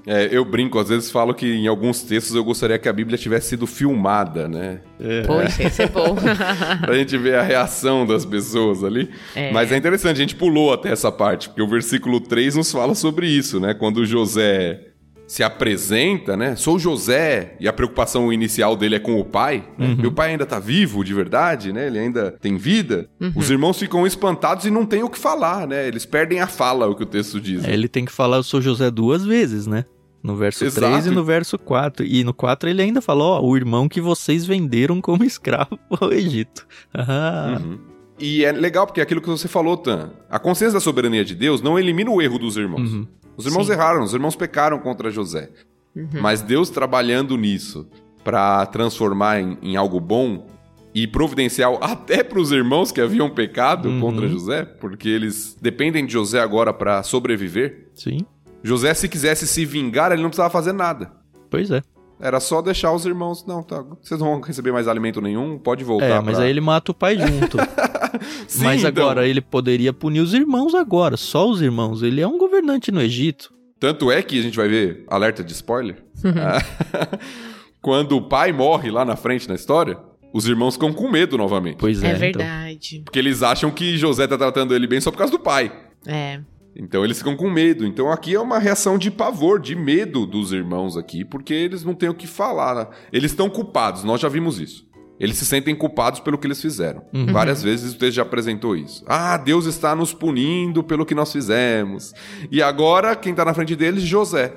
É, 0.06 0.28
eu 0.32 0.44
brinco, 0.44 0.78
às 0.78 0.88
vezes 0.88 1.08
falo 1.08 1.32
que 1.32 1.46
em 1.46 1.68
alguns 1.68 2.02
textos 2.02 2.34
eu 2.34 2.42
gostaria 2.42 2.78
que 2.78 2.88
a 2.88 2.92
Bíblia 2.92 3.16
tivesse 3.16 3.50
sido 3.50 3.66
filmada, 3.66 4.48
né? 4.48 4.80
É. 4.98 5.22
Poxa, 5.22 5.62
isso 5.62 5.82
é 5.82 5.86
bom. 5.86 6.16
pra 6.84 6.94
gente 6.94 7.16
ver 7.16 7.36
a 7.36 7.42
reação 7.42 8.04
das 8.04 8.24
pessoas 8.24 8.82
ali. 8.82 9.10
É. 9.36 9.52
Mas 9.52 9.70
é 9.70 9.76
interessante, 9.76 10.16
a 10.16 10.20
gente 10.20 10.34
pulou 10.34 10.72
até 10.72 10.90
essa 10.90 11.12
parte, 11.12 11.48
porque 11.48 11.62
o 11.62 11.68
versículo 11.68 12.20
3 12.20 12.56
nos 12.56 12.72
fala 12.72 12.96
sobre 12.96 13.28
isso, 13.28 13.60
né? 13.60 13.74
Quando 13.74 14.04
José 14.04 14.89
se 15.30 15.44
apresenta, 15.44 16.36
né? 16.36 16.56
Sou 16.56 16.76
José, 16.76 17.54
e 17.60 17.68
a 17.68 17.72
preocupação 17.72 18.32
inicial 18.32 18.74
dele 18.74 18.96
é 18.96 18.98
com 18.98 19.20
o 19.20 19.24
pai. 19.24 19.64
Né? 19.78 19.86
Uhum. 19.86 19.96
Meu 19.96 20.10
pai 20.10 20.32
ainda 20.32 20.44
tá 20.44 20.58
vivo 20.58 21.04
de 21.04 21.14
verdade, 21.14 21.72
né? 21.72 21.86
Ele 21.86 22.00
ainda 22.00 22.32
tem 22.40 22.56
vida. 22.56 23.08
Uhum. 23.20 23.32
Os 23.36 23.48
irmãos 23.48 23.78
ficam 23.78 24.04
espantados 24.04 24.64
e 24.64 24.72
não 24.72 24.84
tem 24.84 25.04
o 25.04 25.08
que 25.08 25.16
falar, 25.16 25.68
né? 25.68 25.86
Eles 25.86 26.04
perdem 26.04 26.40
a 26.40 26.48
fala, 26.48 26.88
o 26.88 26.96
que 26.96 27.04
o 27.04 27.06
texto 27.06 27.40
diz. 27.40 27.64
É, 27.64 27.72
ele 27.72 27.86
tem 27.86 28.04
que 28.04 28.10
falar 28.10 28.38
eu 28.38 28.42
sou 28.42 28.60
José 28.60 28.90
duas 28.90 29.24
vezes, 29.24 29.68
né? 29.68 29.84
No 30.20 30.34
verso 30.34 30.64
Exato. 30.64 30.88
3 30.88 31.06
e 31.06 31.10
no 31.10 31.22
verso 31.22 31.56
4. 31.56 32.04
E 32.04 32.24
no 32.24 32.34
4 32.34 32.68
ele 32.68 32.82
ainda 32.82 33.00
falou, 33.00 33.34
ó, 33.34 33.40
o 33.40 33.56
irmão 33.56 33.88
que 33.88 34.00
vocês 34.00 34.44
venderam 34.44 35.00
como 35.00 35.22
escravo 35.22 35.78
ao 36.00 36.12
Egito. 36.12 36.66
Ah. 36.92 37.60
Uhum. 37.60 37.78
E 38.18 38.44
é 38.44 38.50
legal 38.50 38.84
porque 38.84 38.98
é 38.98 39.02
aquilo 39.04 39.20
que 39.20 39.28
você 39.28 39.46
falou, 39.46 39.76
Tan. 39.76 40.10
A 40.28 40.40
consciência 40.40 40.74
da 40.74 40.80
soberania 40.80 41.24
de 41.24 41.36
Deus 41.36 41.62
não 41.62 41.78
elimina 41.78 42.10
o 42.10 42.20
erro 42.20 42.36
dos 42.36 42.56
irmãos. 42.56 43.06
Os 43.40 43.46
irmãos 43.46 43.66
Sim. 43.66 43.72
erraram, 43.72 44.02
os 44.02 44.12
irmãos 44.12 44.36
pecaram 44.36 44.78
contra 44.78 45.10
José. 45.10 45.48
Uhum. 45.96 46.08
Mas 46.20 46.42
Deus 46.42 46.68
trabalhando 46.70 47.36
nisso 47.36 47.88
para 48.22 48.66
transformar 48.66 49.40
em, 49.40 49.56
em, 49.62 49.76
algo 49.76 49.98
bom 49.98 50.46
e 50.94 51.06
providencial 51.06 51.78
até 51.82 52.22
para 52.22 52.38
os 52.38 52.52
irmãos 52.52 52.92
que 52.92 53.00
haviam 53.00 53.30
pecado 53.30 53.88
uhum. 53.88 54.00
contra 54.00 54.28
José, 54.28 54.64
porque 54.64 55.08
eles 55.08 55.56
dependem 55.60 56.04
de 56.04 56.12
José 56.12 56.40
agora 56.40 56.72
para 56.72 57.02
sobreviver. 57.02 57.88
Sim. 57.94 58.26
José, 58.62 58.92
se 58.92 59.08
quisesse 59.08 59.46
se 59.46 59.64
vingar, 59.64 60.12
ele 60.12 60.22
não 60.22 60.28
precisava 60.28 60.50
fazer 60.50 60.72
nada. 60.72 61.10
Pois 61.48 61.70
é. 61.70 61.82
Era 62.20 62.38
só 62.38 62.60
deixar 62.60 62.92
os 62.92 63.06
irmãos. 63.06 63.46
Não, 63.46 63.62
tá. 63.62 63.84
Vocês 64.02 64.20
não 64.20 64.28
vão 64.28 64.40
receber 64.40 64.72
mais 64.72 64.86
alimento 64.86 65.20
nenhum, 65.20 65.58
pode 65.58 65.82
voltar. 65.82 66.06
É, 66.06 66.20
mas 66.20 66.36
pra... 66.36 66.44
aí 66.44 66.50
ele 66.50 66.60
mata 66.60 66.92
o 66.92 66.94
pai 66.94 67.16
junto. 67.16 67.56
Sim, 68.46 68.64
mas 68.64 68.84
então... 68.84 69.04
agora 69.04 69.26
ele 69.26 69.40
poderia 69.40 69.92
punir 69.92 70.20
os 70.20 70.34
irmãos 70.34 70.74
agora, 70.74 71.16
só 71.16 71.48
os 71.48 71.62
irmãos. 71.62 72.02
Ele 72.02 72.20
é 72.20 72.26
um 72.28 72.36
governante 72.36 72.92
no 72.92 73.00
Egito. 73.00 73.52
Tanto 73.78 74.12
é 74.12 74.22
que 74.22 74.38
a 74.38 74.42
gente 74.42 74.56
vai 74.56 74.68
ver 74.68 75.04
alerta 75.08 75.42
de 75.42 75.52
spoiler. 75.52 76.04
Quando 77.80 78.16
o 78.16 78.22
pai 78.22 78.52
morre 78.52 78.90
lá 78.90 79.04
na 79.04 79.16
frente 79.16 79.48
na 79.48 79.54
história, 79.54 79.96
os 80.32 80.46
irmãos 80.46 80.74
ficam 80.74 80.92
com 80.92 81.10
medo 81.10 81.38
novamente. 81.38 81.76
Pois 81.78 82.02
é. 82.02 82.08
É 82.08 82.10
então. 82.10 82.20
verdade. 82.20 82.96
Então. 82.96 83.04
Porque 83.04 83.18
eles 83.18 83.42
acham 83.42 83.70
que 83.70 83.96
José 83.96 84.26
tá 84.26 84.36
tratando 84.36 84.74
ele 84.74 84.86
bem 84.86 85.00
só 85.00 85.10
por 85.10 85.18
causa 85.18 85.32
do 85.32 85.38
pai. 85.38 85.72
É. 86.06 86.40
Então 86.74 87.04
eles 87.04 87.18
ficam 87.18 87.36
com 87.36 87.50
medo. 87.50 87.84
Então 87.84 88.10
aqui 88.10 88.34
é 88.34 88.40
uma 88.40 88.58
reação 88.58 88.96
de 88.96 89.10
pavor, 89.10 89.60
de 89.60 89.74
medo 89.74 90.26
dos 90.26 90.52
irmãos 90.52 90.96
aqui, 90.96 91.24
porque 91.24 91.52
eles 91.52 91.84
não 91.84 91.94
têm 91.94 92.08
o 92.08 92.14
que 92.14 92.26
falar. 92.26 92.74
Né? 92.74 92.86
Eles 93.12 93.32
estão 93.32 93.50
culpados, 93.50 94.04
nós 94.04 94.20
já 94.20 94.28
vimos 94.28 94.58
isso. 94.60 94.88
Eles 95.18 95.36
se 95.36 95.44
sentem 95.44 95.74
culpados 95.74 96.18
pelo 96.18 96.38
que 96.38 96.46
eles 96.46 96.62
fizeram. 96.62 97.02
Uhum. 97.12 97.26
Várias 97.26 97.62
vezes 97.62 97.92
o 97.92 97.98
texto 97.98 98.16
já 98.16 98.22
apresentou 98.22 98.74
isso. 98.74 99.04
Ah, 99.06 99.36
Deus 99.36 99.66
está 99.66 99.94
nos 99.94 100.14
punindo 100.14 100.82
pelo 100.82 101.04
que 101.04 101.14
nós 101.14 101.30
fizemos. 101.30 102.14
E 102.50 102.62
agora, 102.62 103.14
quem 103.14 103.32
está 103.32 103.44
na 103.44 103.52
frente 103.52 103.76
deles? 103.76 104.02
José. 104.02 104.50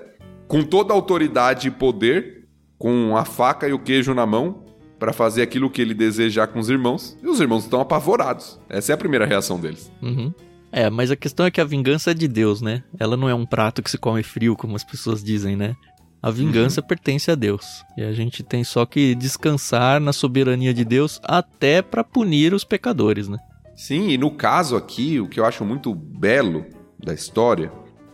Com 0.48 0.64
toda 0.64 0.94
a 0.94 0.96
autoridade 0.96 1.68
e 1.68 1.72
poder, 1.72 2.48
com 2.78 3.18
a 3.18 3.26
faca 3.26 3.68
e 3.68 3.74
o 3.74 3.80
queijo 3.80 4.14
na 4.14 4.26
mão, 4.26 4.64
para 4.98 5.12
fazer 5.12 5.42
aquilo 5.42 5.70
que 5.70 5.82
ele 5.82 5.94
desejar 5.94 6.48
com 6.48 6.60
os 6.60 6.70
irmãos. 6.70 7.18
E 7.22 7.28
os 7.28 7.42
irmãos 7.42 7.66
estão 7.66 7.82
apavorados. 7.82 8.58
Essa 8.70 8.94
é 8.94 8.96
a 8.96 8.98
primeira 8.98 9.26
reação 9.26 9.60
deles. 9.60 9.92
Uhum. 10.02 10.34
É, 10.76 10.90
mas 10.90 11.12
a 11.12 11.16
questão 11.16 11.46
é 11.46 11.52
que 11.52 11.62
a 11.62 11.66
vingança 11.66 12.10
é 12.10 12.14
de 12.16 12.28
Deus, 12.28 12.60
né? 12.60 12.84
Ela 13.00 13.16
não 13.16 13.30
é 13.30 13.36
um 13.36 13.46
prato 13.46 13.84
que 13.84 13.92
se 13.92 13.98
come 13.98 14.24
frio, 14.24 14.56
como 14.56 14.76
as 14.76 14.84
pessoas 14.84 15.24
dizem, 15.24 15.56
né? 15.56 15.76
A 16.20 16.32
vingança 16.32 16.82
uhum. 16.82 16.88
pertence 16.88 17.30
a 17.30 17.36
Deus. 17.36 17.86
E 17.96 18.02
a 18.02 18.12
gente 18.12 18.42
tem 18.42 18.64
só 18.64 18.84
que 18.84 19.14
descansar 19.14 20.02
na 20.02 20.12
soberania 20.12 20.74
de 20.74 20.84
Deus 20.84 21.22
até 21.24 21.84
para 21.84 22.04
punir 22.04 22.56
os 22.56 22.64
pecadores, 22.64 23.28
né? 23.28 23.38
Sim, 23.76 24.10
e 24.10 24.18
no 24.18 24.32
caso 24.32 24.76
aqui, 24.76 25.20
o 25.20 25.28
que 25.28 25.40
eu 25.40 25.46
acho 25.46 25.64
muito 25.64 25.94
belo 25.94 26.66
da 26.98 27.14
história, 27.14 27.72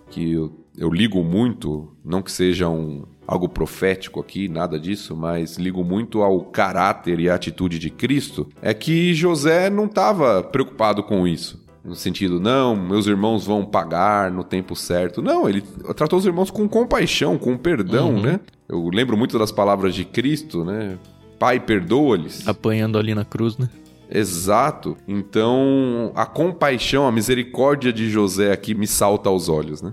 que 0.09 0.33
eu, 0.33 0.65
eu 0.77 0.89
ligo 0.89 1.23
muito, 1.23 1.95
não 2.03 2.21
que 2.21 2.31
seja 2.31 2.67
um, 2.67 3.05
algo 3.25 3.47
profético 3.47 4.19
aqui, 4.19 4.49
nada 4.49 4.77
disso, 4.77 5.15
mas 5.15 5.55
ligo 5.55 5.81
muito 5.81 6.21
ao 6.23 6.41
caráter 6.41 7.21
e 7.21 7.29
à 7.29 7.35
atitude 7.35 7.79
de 7.79 7.89
Cristo, 7.89 8.49
é 8.61 8.73
que 8.73 9.13
José 9.13 9.69
não 9.69 9.85
estava 9.85 10.43
preocupado 10.43 11.03
com 11.03 11.25
isso. 11.25 11.68
No 11.89 11.95
sentido, 11.95 12.39
não, 12.39 12.75
meus 12.75 13.07
irmãos 13.07 13.47
vão 13.47 13.65
pagar 13.65 14.29
no 14.29 14.43
tempo 14.43 14.75
certo. 14.75 15.23
Não, 15.23 15.49
ele 15.49 15.63
tratou 15.95 16.19
os 16.19 16.25
irmãos 16.25 16.51
com 16.51 16.69
compaixão, 16.69 17.35
com 17.35 17.57
perdão, 17.57 18.11
uhum. 18.11 18.21
né? 18.21 18.39
Eu 18.67 18.87
lembro 18.93 19.17
muito 19.17 19.39
das 19.39 19.51
palavras 19.51 19.95
de 19.95 20.05
Cristo, 20.05 20.63
né? 20.63 20.99
Pai, 21.39 21.59
perdoa-lhes. 21.59 22.47
Apanhando 22.47 22.99
ali 22.99 23.15
na 23.15 23.25
cruz, 23.25 23.57
né? 23.57 23.67
Exato. 24.07 24.95
Então, 25.07 26.11
a 26.13 26.27
compaixão, 26.27 27.07
a 27.07 27.11
misericórdia 27.11 27.91
de 27.91 28.07
José 28.07 28.51
aqui 28.51 28.75
me 28.75 28.85
salta 28.85 29.27
aos 29.27 29.49
olhos, 29.49 29.81
né? 29.81 29.91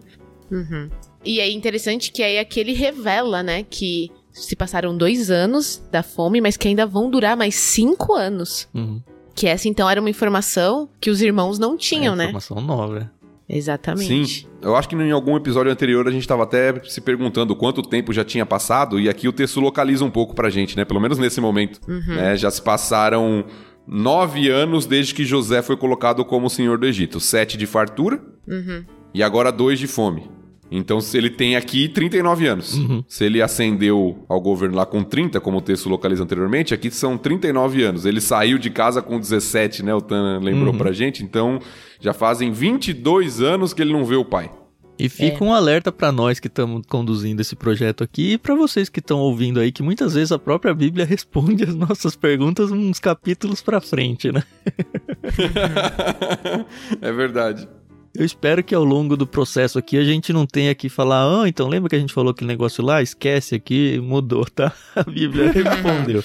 Uhum. 0.50 0.90
E 1.24 1.40
é 1.40 1.50
interessante 1.50 2.12
que 2.12 2.22
aí 2.22 2.38
aqui 2.38 2.60
ele 2.60 2.74
revela, 2.74 3.42
né, 3.42 3.62
que 3.62 4.10
se 4.30 4.54
passaram 4.54 4.94
dois 4.94 5.30
anos 5.30 5.82
da 5.90 6.02
fome, 6.02 6.42
mas 6.42 6.58
que 6.58 6.68
ainda 6.68 6.84
vão 6.84 7.08
durar 7.08 7.38
mais 7.38 7.54
cinco 7.54 8.12
anos. 8.12 8.68
Uhum. 8.74 9.00
Que 9.36 9.46
essa 9.46 9.68
então 9.68 9.88
era 9.88 10.00
uma 10.00 10.10
informação 10.10 10.88
que 10.98 11.10
os 11.10 11.20
irmãos 11.20 11.58
não 11.58 11.76
tinham, 11.76 12.14
é, 12.14 12.16
né? 12.16 12.24
Informação 12.24 12.60
nova. 12.60 13.12
Exatamente. 13.48 14.26
Sim, 14.26 14.46
eu 14.60 14.74
acho 14.74 14.88
que 14.88 14.96
em 14.96 15.12
algum 15.12 15.36
episódio 15.36 15.70
anterior 15.70 16.08
a 16.08 16.10
gente 16.10 16.22
estava 16.22 16.42
até 16.42 16.82
se 16.84 17.00
perguntando 17.00 17.54
quanto 17.54 17.80
tempo 17.82 18.12
já 18.12 18.24
tinha 18.24 18.44
passado, 18.44 18.98
e 18.98 19.08
aqui 19.08 19.28
o 19.28 19.32
texto 19.32 19.60
localiza 19.60 20.04
um 20.04 20.10
pouco 20.10 20.34
pra 20.34 20.50
gente, 20.50 20.76
né? 20.76 20.84
Pelo 20.84 21.00
menos 21.00 21.18
nesse 21.18 21.40
momento. 21.40 21.80
Uhum. 21.86 22.16
Né? 22.16 22.36
Já 22.36 22.50
se 22.50 22.60
passaram 22.60 23.44
nove 23.86 24.48
anos 24.48 24.84
desde 24.84 25.14
que 25.14 25.24
José 25.24 25.62
foi 25.62 25.76
colocado 25.76 26.24
como 26.24 26.50
senhor 26.50 26.78
do 26.78 26.86
Egito: 26.86 27.20
sete 27.20 27.56
de 27.56 27.66
fartura 27.66 28.20
uhum. 28.48 28.84
e 29.14 29.22
agora 29.22 29.52
dois 29.52 29.78
de 29.78 29.86
fome. 29.86 30.28
Então, 30.70 31.00
se 31.00 31.16
ele 31.16 31.30
tem 31.30 31.56
aqui 31.56 31.88
39 31.88 32.46
anos. 32.46 32.74
Uhum. 32.74 33.04
Se 33.06 33.24
ele 33.24 33.40
ascendeu 33.40 34.24
ao 34.28 34.40
governo 34.40 34.76
lá 34.76 34.84
com 34.84 35.02
30, 35.02 35.40
como 35.40 35.58
o 35.58 35.60
texto 35.60 35.88
localiza 35.88 36.24
anteriormente, 36.24 36.74
aqui 36.74 36.90
são 36.90 37.16
39 37.16 37.82
anos. 37.84 38.04
Ele 38.04 38.20
saiu 38.20 38.58
de 38.58 38.70
casa 38.70 39.00
com 39.00 39.18
17, 39.18 39.82
né? 39.84 39.94
O 39.94 40.00
Tan 40.00 40.40
lembrou 40.42 40.72
uhum. 40.72 40.78
pra 40.78 40.92
gente. 40.92 41.22
Então, 41.22 41.60
já 42.00 42.12
fazem 42.12 42.50
22 42.50 43.40
anos 43.40 43.72
que 43.72 43.80
ele 43.80 43.92
não 43.92 44.04
vê 44.04 44.16
o 44.16 44.24
pai. 44.24 44.50
E 44.98 45.08
fica 45.08 45.44
é. 45.44 45.46
um 45.46 45.52
alerta 45.52 45.92
para 45.92 46.10
nós 46.10 46.40
que 46.40 46.46
estamos 46.46 46.82
conduzindo 46.88 47.40
esse 47.40 47.54
projeto 47.54 48.02
aqui 48.02 48.32
e 48.32 48.38
para 48.38 48.54
vocês 48.54 48.88
que 48.88 49.00
estão 49.00 49.18
ouvindo 49.18 49.60
aí 49.60 49.70
que 49.70 49.82
muitas 49.82 50.14
vezes 50.14 50.32
a 50.32 50.38
própria 50.38 50.72
Bíblia 50.72 51.04
responde 51.06 51.64
as 51.64 51.74
nossas 51.74 52.16
perguntas 52.16 52.70
uns 52.70 52.98
capítulos 52.98 53.60
para 53.60 53.80
frente, 53.80 54.32
né? 54.32 54.42
é 57.00 57.12
verdade. 57.12 57.68
Eu 58.18 58.24
espero 58.24 58.64
que 58.64 58.74
ao 58.74 58.82
longo 58.82 59.14
do 59.14 59.26
processo 59.26 59.78
aqui 59.78 59.98
a 59.98 60.04
gente 60.04 60.32
não 60.32 60.46
tenha 60.46 60.74
que 60.74 60.88
falar, 60.88 61.42
ah, 61.42 61.48
então 61.48 61.68
lembra 61.68 61.90
que 61.90 61.96
a 61.96 61.98
gente 61.98 62.14
falou 62.14 62.30
aquele 62.30 62.48
negócio 62.48 62.82
lá? 62.82 63.02
Esquece 63.02 63.54
aqui, 63.54 64.00
mudou, 64.02 64.46
tá? 64.46 64.72
A 64.96 65.02
Bíblia 65.02 65.52
respondeu. 65.52 66.24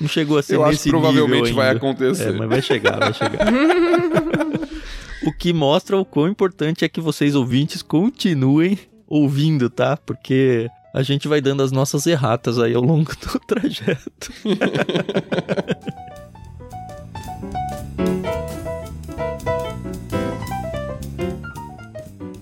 não 0.00 0.08
chegou 0.08 0.36
a 0.36 0.42
ser 0.42 0.56
Eu 0.56 0.66
nesse 0.66 0.74
acho 0.74 0.82
que 0.82 0.90
provavelmente 0.90 1.52
vai 1.52 1.70
acontecer. 1.70 2.30
É, 2.30 2.32
mas 2.32 2.48
vai 2.48 2.60
chegar, 2.60 2.98
vai 2.98 3.14
chegar. 3.14 3.46
o 5.24 5.32
que 5.32 5.52
mostra 5.52 5.96
o 5.96 6.04
quão 6.04 6.26
importante 6.26 6.84
é 6.84 6.88
que 6.88 7.00
vocês 7.00 7.36
ouvintes 7.36 7.80
continuem 7.80 8.76
ouvindo, 9.06 9.70
tá? 9.70 9.96
Porque 9.96 10.68
a 10.92 11.02
gente 11.04 11.28
vai 11.28 11.40
dando 11.40 11.62
as 11.62 11.70
nossas 11.70 12.04
erratas 12.06 12.58
aí 12.58 12.74
ao 12.74 12.82
longo 12.82 13.12
do 13.14 13.38
trajeto. 13.46 14.32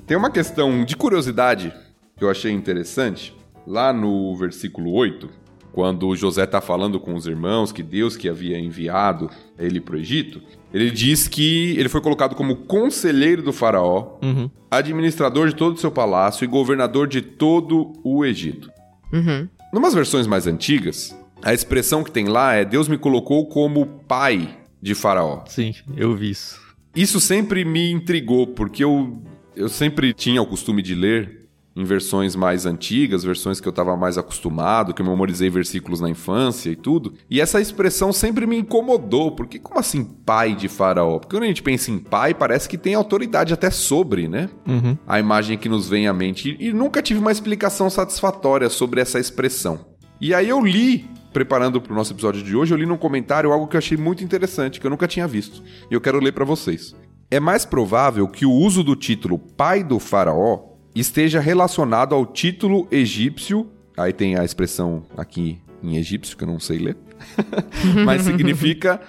Tem 0.06 0.16
uma 0.16 0.30
questão 0.30 0.84
de 0.84 0.96
curiosidade 0.96 1.74
que 2.16 2.22
eu 2.22 2.30
achei 2.30 2.52
interessante. 2.52 3.34
Lá 3.66 3.92
no 3.92 4.36
versículo 4.36 4.92
8, 4.92 5.28
quando 5.72 6.14
José 6.14 6.44
está 6.44 6.60
falando 6.60 7.00
com 7.00 7.12
os 7.14 7.26
irmãos 7.26 7.72
que 7.72 7.82
Deus 7.82 8.16
que 8.16 8.28
havia 8.28 8.56
enviado 8.56 9.28
ele 9.58 9.80
para 9.80 9.96
o 9.96 9.98
Egito, 9.98 10.40
ele 10.72 10.92
diz 10.92 11.26
que 11.26 11.74
ele 11.76 11.88
foi 11.88 12.00
colocado 12.00 12.36
como 12.36 12.54
conselheiro 12.54 13.42
do 13.42 13.52
faraó, 13.52 14.16
uhum. 14.22 14.48
administrador 14.70 15.48
de 15.48 15.56
todo 15.56 15.74
o 15.74 15.80
seu 15.80 15.90
palácio 15.90 16.44
e 16.44 16.46
governador 16.46 17.08
de 17.08 17.20
todo 17.20 17.92
o 18.04 18.24
Egito. 18.24 18.70
Uhum. 19.12 19.48
Numas 19.72 19.92
versões 19.92 20.28
mais 20.28 20.46
antigas, 20.46 21.18
a 21.42 21.52
expressão 21.52 22.04
que 22.04 22.12
tem 22.12 22.26
lá 22.26 22.54
é 22.54 22.64
Deus 22.64 22.86
me 22.86 22.96
colocou 22.96 23.48
como 23.48 23.86
pai 24.06 24.56
de 24.80 24.94
faraó. 24.94 25.42
Sim, 25.48 25.74
eu 25.96 26.14
vi 26.14 26.30
isso. 26.30 26.64
Isso 26.94 27.20
sempre 27.20 27.64
me 27.64 27.90
intrigou, 27.90 28.46
porque 28.46 28.82
eu 28.82 29.20
eu 29.56 29.68
sempre 29.68 30.12
tinha 30.12 30.40
o 30.40 30.46
costume 30.46 30.82
de 30.82 30.94
ler 30.94 31.46
em 31.76 31.84
versões 31.84 32.34
mais 32.34 32.64
antigas, 32.64 33.22
versões 33.22 33.60
que 33.60 33.68
eu 33.68 33.70
estava 33.70 33.94
mais 33.96 34.16
acostumado, 34.16 34.94
que 34.94 35.02
eu 35.02 35.06
memorizei 35.06 35.50
versículos 35.50 36.00
na 36.00 36.08
infância 36.08 36.70
e 36.70 36.76
tudo. 36.76 37.12
E 37.28 37.38
essa 37.38 37.60
expressão 37.60 38.14
sempre 38.14 38.46
me 38.46 38.56
incomodou, 38.56 39.32
porque 39.32 39.58
como 39.58 39.78
assim 39.78 40.02
pai 40.02 40.54
de 40.54 40.68
faraó? 40.68 41.18
Porque 41.18 41.36
quando 41.36 41.42
a 41.42 41.48
gente 41.48 41.62
pensa 41.62 41.90
em 41.90 41.98
pai, 41.98 42.32
parece 42.32 42.66
que 42.66 42.78
tem 42.78 42.94
autoridade 42.94 43.52
até 43.52 43.70
sobre, 43.70 44.26
né? 44.26 44.48
Uhum. 44.66 44.96
A 45.06 45.20
imagem 45.20 45.58
que 45.58 45.68
nos 45.68 45.86
vem 45.86 46.08
à 46.08 46.14
mente. 46.14 46.56
E, 46.58 46.68
e 46.68 46.72
nunca 46.72 47.02
tive 47.02 47.20
uma 47.20 47.32
explicação 47.32 47.90
satisfatória 47.90 48.70
sobre 48.70 49.02
essa 49.02 49.18
expressão. 49.18 49.84
E 50.18 50.32
aí 50.32 50.48
eu 50.48 50.64
li 50.64 51.04
preparando 51.30 51.82
para 51.82 51.92
o 51.92 51.94
nosso 51.94 52.14
episódio 52.14 52.42
de 52.42 52.56
hoje, 52.56 52.72
eu 52.72 52.78
li 52.78 52.86
num 52.86 52.96
comentário 52.96 53.52
algo 53.52 53.66
que 53.66 53.76
eu 53.76 53.78
achei 53.78 53.98
muito 53.98 54.24
interessante, 54.24 54.80
que 54.80 54.86
eu 54.86 54.90
nunca 54.90 55.06
tinha 55.06 55.28
visto. 55.28 55.62
E 55.90 55.92
eu 55.92 56.00
quero 56.00 56.18
ler 56.18 56.32
para 56.32 56.46
vocês. 56.46 56.96
É 57.30 57.40
mais 57.40 57.64
provável 57.64 58.28
que 58.28 58.46
o 58.46 58.52
uso 58.52 58.84
do 58.84 58.94
título 58.94 59.38
pai 59.38 59.82
do 59.82 59.98
faraó 59.98 60.60
esteja 60.94 61.40
relacionado 61.40 62.14
ao 62.14 62.24
título 62.24 62.86
egípcio. 62.90 63.68
Aí 63.96 64.12
tem 64.12 64.36
a 64.36 64.44
expressão 64.44 65.02
aqui 65.16 65.60
em 65.82 65.96
egípcio, 65.96 66.36
que 66.36 66.44
eu 66.44 66.48
não 66.48 66.60
sei 66.60 66.78
ler. 66.78 66.96
Mas 68.04 68.22
significa 68.22 69.00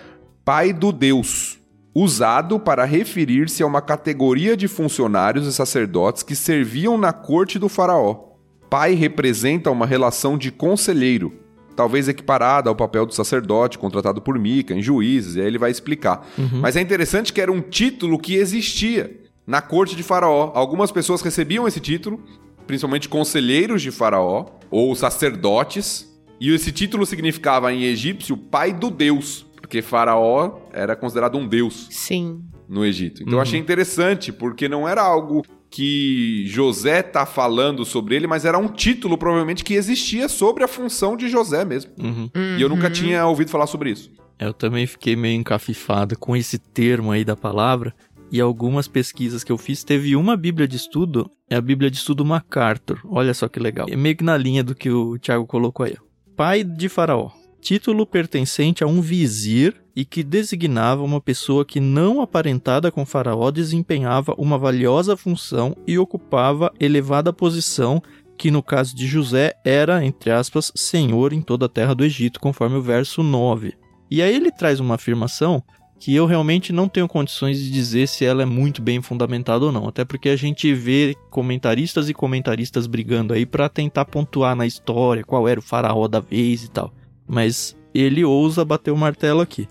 pai 0.44 0.74
do 0.74 0.92
Deus. 0.92 1.60
Usado 1.94 2.60
para 2.60 2.86
referir-se 2.86 3.64
a 3.64 3.66
uma 3.66 3.82
categoria 3.82 4.58
de 4.58 4.68
funcionários 4.68 5.48
e 5.48 5.54
sacerdotes 5.54 6.24
que 6.24 6.36
serviam 6.36 6.98
na 6.98 7.14
corte 7.14 7.58
do 7.58 7.70
faraó. 7.70 8.36
Pai 8.70 8.94
representa 8.94 9.72
uma 9.72 9.86
relação 9.86 10.38
de 10.38 10.52
conselheiro, 10.52 11.34
talvez 11.78 12.10
equiparada 12.10 12.70
ao 12.70 12.76
papel 12.76 13.06
do 13.06 13.14
sacerdote 13.14 13.78
contratado 13.78 14.20
por 14.20 14.38
Mica 14.38 14.74
em 14.74 14.82
Juízes, 14.82 15.36
e 15.36 15.42
aí 15.42 15.46
ele 15.46 15.60
vai 15.60 15.70
explicar. 15.70 16.28
Uhum. 16.36 16.60
Mas 16.60 16.76
é 16.76 16.82
interessante 16.82 17.32
que 17.32 17.40
era 17.40 17.52
um 17.52 17.62
título 17.62 18.18
que 18.18 18.34
existia 18.34 19.16
na 19.46 19.62
corte 19.62 19.96
de 19.96 20.02
Faraó. 20.02 20.52
Algumas 20.56 20.92
pessoas 20.92 21.22
recebiam 21.22 21.68
esse 21.68 21.80
título, 21.80 22.20
principalmente 22.66 23.08
conselheiros 23.08 23.84
de 23.84 23.92
Faraó 23.92 24.48
ou 24.72 24.96
sacerdotes, 24.96 26.12
e 26.42 26.52
esse 26.52 26.72
título 26.72 27.06
significava 27.06 27.72
em 27.72 27.84
egípcio 27.84 28.36
pai 28.36 28.74
do 28.74 28.90
Deus, 28.90 29.46
porque 29.62 29.84
Faraó 29.84 30.60
era 30.74 30.96
considerado 30.96 31.38
um 31.38 31.48
deus. 31.48 31.88
Sim. 31.92 32.42
No 32.68 32.84
Egito. 32.84 33.22
Então 33.22 33.34
uhum. 33.34 33.40
eu 33.40 33.42
achei 33.42 33.60
interessante, 33.60 34.34
porque 34.34 34.68
não 34.68 34.90
era 34.90 35.02
algo 35.02 35.46
que 35.70 36.46
José 36.48 37.02
tá 37.02 37.26
falando 37.26 37.86
sobre 37.86 38.16
ele, 38.16 38.28
mas 38.28 38.46
era 38.46 38.58
um 38.58 38.68
título 38.68 39.18
provavelmente 39.18 39.64
que 39.64 39.74
existia 39.74 40.30
sobre 40.30 40.64
a 40.64 40.68
função 40.68 41.18
de 41.18 41.28
José 41.28 41.66
mesmo. 41.66 41.92
Uhum. 41.98 42.30
E 42.58 42.62
eu 42.62 42.70
nunca 42.70 42.90
tinha 42.90 43.26
ouvido 43.26 43.52
falar 43.52 43.68
sobre 43.68 43.92
isso. 43.92 44.12
Eu 44.40 44.54
também 44.54 44.86
fiquei 44.86 45.16
meio 45.16 45.40
encafifado 45.40 46.18
com 46.18 46.36
esse 46.36 46.58
termo 46.58 47.12
aí 47.12 47.26
da 47.26 47.36
palavra, 47.36 47.94
e 48.32 48.42
algumas 48.42 48.88
pesquisas 48.88 49.44
que 49.44 49.52
eu 49.52 49.58
fiz, 49.58 49.84
teve 49.84 50.16
uma 50.16 50.36
Bíblia 50.36 50.68
de 50.68 50.76
Estudo, 50.76 51.30
é 51.50 51.56
a 51.56 51.62
Bíblia 51.62 51.90
de 51.90 51.98
Estudo 51.98 52.26
MacArthur. 52.26 53.00
Olha 53.06 53.34
só 53.34 53.48
que 53.48 53.60
legal. 53.60 53.88
É 53.90 53.96
meio 53.96 54.16
que 54.18 54.24
na 54.24 54.38
linha 54.38 54.64
do 54.64 54.76
que 54.76 54.90
o 54.90 55.18
Tiago 55.18 55.46
colocou 55.46 55.86
aí. 55.86 55.96
Pai 56.36 56.64
de 56.64 56.90
Faraó. 56.90 57.32
Título 57.62 58.06
pertencente 58.06 58.84
a 58.84 58.88
um 58.88 59.02
vizir 59.02 59.76
e 59.98 60.06
que 60.06 60.22
designava 60.24 61.02
uma 61.02 61.20
pessoa 61.20 61.66
que, 61.66 61.80
não 61.80 62.22
aparentada 62.22 62.92
com 62.92 63.04
Faraó, 63.04 63.50
desempenhava 63.50 64.36
uma 64.38 64.56
valiosa 64.56 65.18
função 65.18 65.76
e 65.88 65.98
ocupava 65.98 66.72
elevada 66.80 67.34
posição, 67.34 68.00
que 68.38 68.52
no 68.52 68.62
caso 68.62 68.96
de 68.96 69.08
José 69.08 69.56
era, 69.66 70.06
entre 70.06 70.30
aspas, 70.30 70.72
senhor 70.76 71.34
em 71.34 71.42
toda 71.42 71.66
a 71.66 71.70
terra 71.70 71.96
do 71.96 72.06
Egito, 72.06 72.40
conforme 72.40 72.76
o 72.76 72.82
verso 72.82 73.24
9. 73.24 73.74
E 74.12 74.22
aí 74.22 74.36
ele 74.36 74.52
traz 74.52 74.80
uma 74.80 74.94
afirmação 74.94 75.64
que 76.00 76.14
eu 76.14 76.28
realmente 76.28 76.72
não 76.72 76.88
tenho 76.88 77.08
condições 77.08 77.58
de 77.58 77.72
dizer 77.72 78.08
se 78.08 78.24
ela 78.24 78.44
é 78.44 78.46
muito 78.46 78.84
bem 78.84 79.02
fundamentada 79.02 79.66
ou 79.66 79.72
não, 79.72 79.88
até 79.88 80.06
porque 80.06 80.30
a 80.30 80.36
gente 80.36 80.72
vê 80.76 81.16
comentaristas 81.32 82.08
e 82.08 82.14
comentaristas 82.14 82.86
brigando 82.86 83.34
aí 83.34 83.48
para 83.48 83.68
tentar 83.68 84.06
pontuar 84.06 84.56
na 84.56 84.68
história 84.68 85.24
qual 85.24 85.48
era 85.48 85.60
o 85.60 85.64
faraó 85.64 86.08
da 86.08 86.20
vez 86.20 86.66
e 86.66 86.70
tal. 86.70 86.94
Mas 87.28 87.76
ele 87.96 88.24
ousa 88.24 88.64
bater 88.64 88.92
o 88.92 88.98
martelo 88.98 89.42
aqui. 89.42 89.68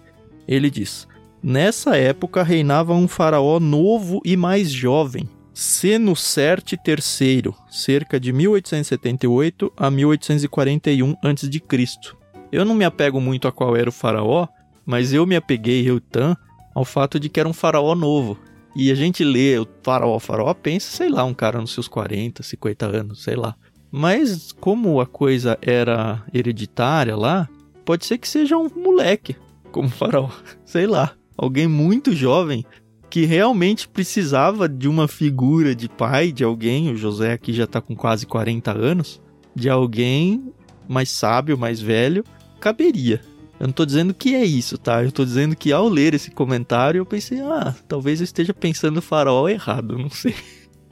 Ele 0.47 0.71
diz: 0.71 1.07
Nessa 1.43 1.97
época 1.97 2.43
reinava 2.43 2.93
um 2.93 3.07
faraó 3.07 3.61
novo 3.61 4.21
e 4.25 4.37
mais 4.37 4.71
jovem, 4.71 5.29
Senusert 5.55 6.73
III, 6.73 7.55
cerca 7.71 8.19
de 8.21 8.33
1878 8.33 9.73
a 9.77 9.91
1841 9.91 11.17
a.C. 11.23 11.87
Eu 12.53 12.65
não 12.65 12.75
me 12.75 12.85
apego 12.85 13.21
muito 13.21 13.49
a 13.49 13.53
qual 13.53 13.77
era 13.77 13.89
o 13.89 13.93
faraó, 13.93 14.49
mas 14.85 15.13
eu 15.13 15.27
me 15.27 15.37
apeguei, 15.37 15.89
eu 15.89 16.01
ao 16.75 16.85
fato 16.85 17.19
de 17.19 17.29
que 17.29 17.41
era 17.41 17.49
um 17.49 17.53
faraó 17.55 17.95
novo. 17.95 18.39
E 18.75 18.91
a 18.91 18.95
gente 18.95 19.25
lê 19.25 19.59
o 19.59 19.67
faraó, 19.83 20.19
faraó, 20.19 20.53
pensa, 20.53 20.91
sei 20.91 21.09
lá, 21.09 21.25
um 21.25 21.33
cara 21.33 21.59
nos 21.59 21.73
seus 21.73 21.89
40, 21.89 22.43
50 22.43 22.87
anos, 22.87 23.23
sei 23.23 23.35
lá. 23.35 23.57
Mas 23.91 24.53
como 24.53 25.01
a 25.01 25.07
coisa 25.07 25.59
era 25.63 26.23
hereditária 26.35 27.17
lá, 27.17 27.49
pode 27.85 28.05
ser 28.05 28.19
que 28.19 28.29
seja 28.29 28.59
um 28.59 28.69
moleque 28.69 29.37
como 29.77 29.91
faraó, 29.91 30.31
sei 30.65 30.87
lá. 30.87 31.13
Alguém 31.37 31.69
muito 31.69 32.15
jovem 32.15 32.65
que 33.11 33.27
realmente 33.27 33.87
precisava 33.87 34.67
de 34.67 34.89
uma 34.89 35.07
figura 35.07 35.75
de 35.75 35.87
pai, 35.87 36.33
de 36.33 36.43
alguém, 36.43 36.91
o 36.91 36.97
José 36.97 37.35
aqui 37.35 37.53
já 37.53 37.67
tá 37.67 37.79
com 37.79 37.95
quase 37.95 38.25
40 38.27 38.73
anos, 38.73 39.21
de 39.55 39.69
alguém 39.69 40.51
mais 40.89 41.11
sábio, 41.11 41.59
mais 41.59 41.79
velho, 41.79 42.25
caberia. 42.59 43.21
Eu 43.61 43.67
não 43.67 43.73
tô 43.73 43.85
dizendo 43.85 44.15
que 44.15 44.35
é 44.35 44.45
isso, 44.45 44.79
tá? 44.79 45.05
Eu 45.05 45.13
tô 45.13 45.27
dizendo 45.27 45.55
que 45.55 45.73
ao 45.73 45.89
ler 45.89 46.15
esse 46.15 46.31
comentário 46.31 46.99
eu 46.99 47.07
pensei, 47.07 47.41
ah, 47.41 47.75
talvez 47.87 48.21
eu 48.21 48.25
esteja 48.25 48.55
pensando 48.55 49.03
faraó 49.03 49.47
errado, 49.47 49.99
não 49.99 50.11
sei. 50.11 50.35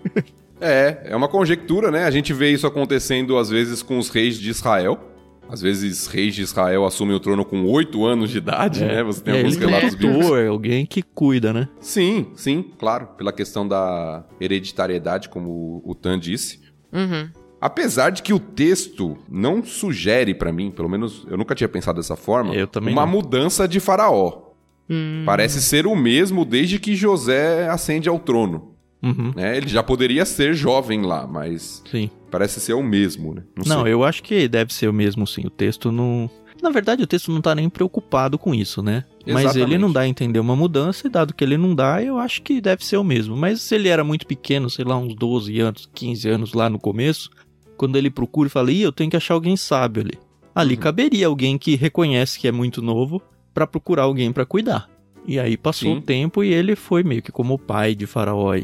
é, 0.60 1.04
é 1.06 1.16
uma 1.16 1.28
conjectura, 1.28 1.90
né? 1.90 2.04
A 2.04 2.10
gente 2.10 2.34
vê 2.34 2.50
isso 2.50 2.66
acontecendo 2.66 3.38
às 3.38 3.48
vezes 3.48 3.82
com 3.82 3.98
os 3.98 4.10
reis 4.10 4.38
de 4.38 4.50
Israel. 4.50 5.13
Às 5.48 5.60
vezes, 5.60 6.06
reis 6.06 6.34
de 6.34 6.42
Israel 6.42 6.84
assumem 6.84 7.14
o 7.14 7.20
trono 7.20 7.44
com 7.44 7.64
oito 7.66 8.04
anos 8.04 8.30
de 8.30 8.38
idade, 8.38 8.82
é. 8.82 8.86
né? 8.86 9.02
Você 9.02 9.20
tem 9.20 9.34
é, 9.34 9.38
alguns 9.38 9.56
relatos 9.56 9.94
bíblicos. 9.94 10.30
É 10.38 10.46
alguém 10.46 10.86
que 10.86 11.02
cuida, 11.02 11.52
né? 11.52 11.68
Sim, 11.80 12.28
sim, 12.34 12.64
claro. 12.78 13.08
Pela 13.16 13.32
questão 13.32 13.66
da 13.66 14.24
hereditariedade, 14.40 15.28
como 15.28 15.82
o 15.84 15.94
Tan 15.94 16.18
disse. 16.18 16.60
Uhum. 16.92 17.28
Apesar 17.60 18.10
de 18.10 18.22
que 18.22 18.32
o 18.32 18.38
texto 18.38 19.16
não 19.28 19.64
sugere 19.64 20.34
para 20.34 20.52
mim, 20.52 20.70
pelo 20.70 20.88
menos 20.88 21.26
eu 21.30 21.36
nunca 21.36 21.54
tinha 21.54 21.68
pensado 21.68 21.98
dessa 21.98 22.16
forma, 22.16 22.54
eu 22.54 22.66
também 22.66 22.92
uma 22.92 23.06
não. 23.06 23.12
mudança 23.12 23.66
de 23.66 23.80
faraó. 23.80 24.52
Hum. 24.88 25.22
Parece 25.24 25.62
ser 25.62 25.86
o 25.86 25.96
mesmo 25.96 26.44
desde 26.44 26.78
que 26.78 26.94
José 26.94 27.68
ascende 27.68 28.08
ao 28.08 28.18
trono. 28.18 28.73
Uhum. 29.04 29.32
Né? 29.36 29.58
Ele 29.58 29.68
já 29.68 29.82
poderia 29.82 30.24
ser 30.24 30.54
jovem 30.54 31.02
lá, 31.02 31.26
mas 31.26 31.82
sim. 31.90 32.08
parece 32.30 32.58
ser 32.58 32.72
o 32.72 32.82
mesmo, 32.82 33.34
né? 33.34 33.42
Não, 33.66 33.78
não 33.78 33.86
eu 33.86 34.02
acho 34.02 34.22
que 34.22 34.48
deve 34.48 34.72
ser 34.72 34.88
o 34.88 34.92
mesmo, 34.92 35.26
sim. 35.26 35.42
O 35.46 35.50
texto 35.50 35.92
não. 35.92 36.30
Na 36.62 36.70
verdade, 36.70 37.02
o 37.02 37.06
texto 37.06 37.30
não 37.30 37.42
tá 37.42 37.54
nem 37.54 37.68
preocupado 37.68 38.38
com 38.38 38.54
isso, 38.54 38.82
né? 38.82 39.04
Exatamente. 39.26 39.44
Mas 39.44 39.56
ele 39.56 39.76
não 39.76 39.92
dá 39.92 40.00
a 40.00 40.08
entender 40.08 40.38
uma 40.38 40.56
mudança, 40.56 41.06
e 41.06 41.10
dado 41.10 41.34
que 41.34 41.44
ele 41.44 41.58
não 41.58 41.74
dá, 41.74 42.02
eu 42.02 42.18
acho 42.18 42.40
que 42.40 42.60
deve 42.60 42.84
ser 42.86 42.96
o 42.96 43.04
mesmo. 43.04 43.36
Mas 43.36 43.60
se 43.60 43.74
ele 43.74 43.88
era 43.88 44.02
muito 44.02 44.26
pequeno, 44.26 44.70
sei 44.70 44.84
lá, 44.86 44.96
uns 44.96 45.14
12 45.14 45.60
anos, 45.60 45.88
15 45.94 46.28
anos 46.28 46.52
lá 46.54 46.70
no 46.70 46.78
começo, 46.78 47.28
quando 47.76 47.96
ele 47.96 48.08
procura 48.08 48.46
e 48.46 48.50
fala, 48.50 48.72
Ih, 48.72 48.80
eu 48.80 48.92
tenho 48.92 49.10
que 49.10 49.16
achar 49.16 49.34
alguém 49.34 49.56
sábio 49.56 50.02
ali. 50.02 50.18
Ali 50.54 50.74
uhum. 50.74 50.80
caberia 50.80 51.26
alguém 51.26 51.58
que 51.58 51.76
reconhece 51.76 52.38
que 52.38 52.48
é 52.48 52.52
muito 52.52 52.80
novo 52.80 53.20
para 53.52 53.66
procurar 53.66 54.04
alguém 54.04 54.32
para 54.32 54.46
cuidar. 54.46 54.88
E 55.26 55.38
aí 55.38 55.56
passou 55.56 55.92
Sim. 55.92 55.98
o 55.98 56.02
tempo 56.02 56.44
e 56.44 56.52
ele 56.52 56.76
foi 56.76 57.02
meio 57.02 57.22
que 57.22 57.32
como 57.32 57.54
o 57.54 57.58
pai 57.58 57.94
de 57.94 58.06
Faraó. 58.06 58.54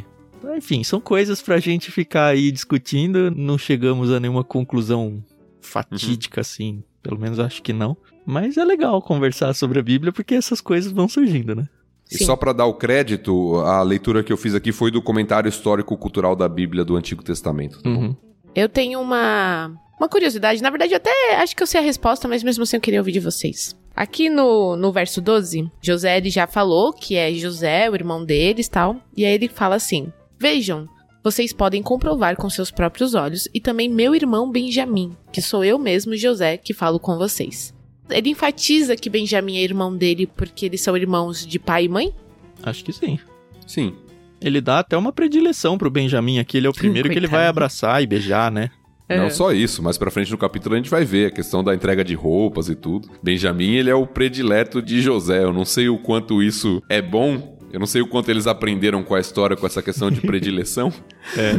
Enfim, 0.56 0.82
são 0.82 1.00
coisas 1.00 1.42
pra 1.42 1.58
gente 1.58 1.90
ficar 1.90 2.26
aí 2.26 2.50
discutindo. 2.50 3.30
Não 3.30 3.58
chegamos 3.58 4.10
a 4.10 4.20
nenhuma 4.20 4.44
conclusão 4.44 5.22
fatídica 5.60 6.38
uhum. 6.38 6.42
assim. 6.42 6.84
Pelo 7.02 7.18
menos 7.18 7.38
acho 7.38 7.62
que 7.62 7.72
não. 7.72 7.96
Mas 8.26 8.56
é 8.56 8.64
legal 8.64 9.00
conversar 9.02 9.54
sobre 9.54 9.78
a 9.78 9.82
Bíblia 9.82 10.12
porque 10.12 10.34
essas 10.34 10.60
coisas 10.60 10.92
vão 10.92 11.08
surgindo, 11.08 11.54
né? 11.54 11.68
E 12.10 12.18
Sim. 12.18 12.24
só 12.24 12.36
para 12.36 12.52
dar 12.52 12.66
o 12.66 12.74
crédito, 12.74 13.56
a 13.60 13.82
leitura 13.82 14.22
que 14.22 14.32
eu 14.32 14.36
fiz 14.36 14.54
aqui 14.54 14.72
foi 14.72 14.90
do 14.90 15.00
comentário 15.00 15.48
histórico-cultural 15.48 16.34
da 16.34 16.48
Bíblia 16.48 16.84
do 16.84 16.96
Antigo 16.96 17.22
Testamento. 17.22 17.80
Tá 17.80 17.88
uhum. 17.88 18.16
Eu 18.54 18.68
tenho 18.68 19.00
uma, 19.00 19.72
uma 19.98 20.08
curiosidade. 20.08 20.60
Na 20.60 20.70
verdade, 20.70 20.92
até 20.94 21.36
acho 21.36 21.54
que 21.54 21.62
eu 21.62 21.66
sei 21.66 21.80
a 21.80 21.84
resposta, 21.84 22.26
mas 22.26 22.42
mesmo 22.42 22.64
assim 22.64 22.76
eu 22.76 22.80
queria 22.80 23.00
ouvir 23.00 23.12
de 23.12 23.20
vocês. 23.20 23.76
Aqui 23.94 24.28
no, 24.28 24.76
no 24.76 24.90
verso 24.90 25.20
12, 25.20 25.70
José 25.80 26.16
ele 26.16 26.30
já 26.30 26.46
falou 26.46 26.92
que 26.92 27.16
é 27.16 27.32
José, 27.32 27.88
o 27.88 27.94
irmão 27.94 28.24
deles 28.24 28.68
tal. 28.68 28.96
E 29.16 29.24
aí 29.24 29.32
ele 29.32 29.48
fala 29.48 29.76
assim: 29.76 30.12
Vejam, 30.40 30.88
vocês 31.22 31.52
podem 31.52 31.82
comprovar 31.82 32.34
com 32.34 32.48
seus 32.48 32.70
próprios 32.70 33.14
olhos 33.14 33.46
e 33.52 33.60
também 33.60 33.90
meu 33.90 34.14
irmão 34.14 34.50
Benjamim, 34.50 35.14
que 35.30 35.42
sou 35.42 35.62
eu 35.62 35.78
mesmo, 35.78 36.16
José, 36.16 36.56
que 36.56 36.72
falo 36.72 36.98
com 36.98 37.18
vocês. 37.18 37.74
Ele 38.08 38.30
enfatiza 38.30 38.96
que 38.96 39.10
Benjamim 39.10 39.58
é 39.58 39.62
irmão 39.62 39.94
dele 39.94 40.26
porque 40.26 40.64
eles 40.64 40.80
são 40.80 40.96
irmãos 40.96 41.46
de 41.46 41.58
pai 41.58 41.84
e 41.84 41.88
mãe? 41.90 42.14
Acho 42.62 42.82
que 42.82 42.90
sim. 42.90 43.18
Sim. 43.66 43.94
Ele 44.40 44.62
dá 44.62 44.78
até 44.78 44.96
uma 44.96 45.12
predileção 45.12 45.76
pro 45.76 45.90
Benjamin 45.90 46.38
aqui. 46.38 46.56
Ele 46.56 46.66
é 46.66 46.70
o 46.70 46.74
primeiro 46.74 47.10
que 47.10 47.18
ele 47.18 47.26
vai 47.26 47.46
abraçar 47.46 48.02
e 48.02 48.06
beijar, 48.06 48.50
né? 48.50 48.70
É. 49.10 49.18
Não 49.18 49.28
só 49.28 49.52
isso, 49.52 49.82
mas 49.82 49.98
pra 49.98 50.10
frente 50.10 50.30
no 50.30 50.38
capítulo 50.38 50.74
a 50.74 50.78
gente 50.78 50.88
vai 50.88 51.04
ver 51.04 51.26
a 51.26 51.30
questão 51.30 51.62
da 51.62 51.74
entrega 51.74 52.02
de 52.02 52.14
roupas 52.14 52.70
e 52.70 52.74
tudo. 52.74 53.10
Benjamin, 53.22 53.74
ele 53.74 53.90
é 53.90 53.94
o 53.94 54.06
predileto 54.06 54.80
de 54.80 55.02
José. 55.02 55.44
Eu 55.44 55.52
não 55.52 55.66
sei 55.66 55.90
o 55.90 55.98
quanto 55.98 56.42
isso 56.42 56.82
é 56.88 57.02
bom 57.02 57.59
Eu 57.72 57.78
não 57.78 57.86
sei 57.86 58.02
o 58.02 58.06
quanto 58.06 58.30
eles 58.30 58.46
aprenderam 58.46 59.02
com 59.02 59.14
a 59.14 59.20
história, 59.20 59.56
com 59.56 59.66
essa 59.66 59.80
questão 59.80 60.10
de 60.10 60.20
predileção. 60.20 60.92
é. 61.36 61.52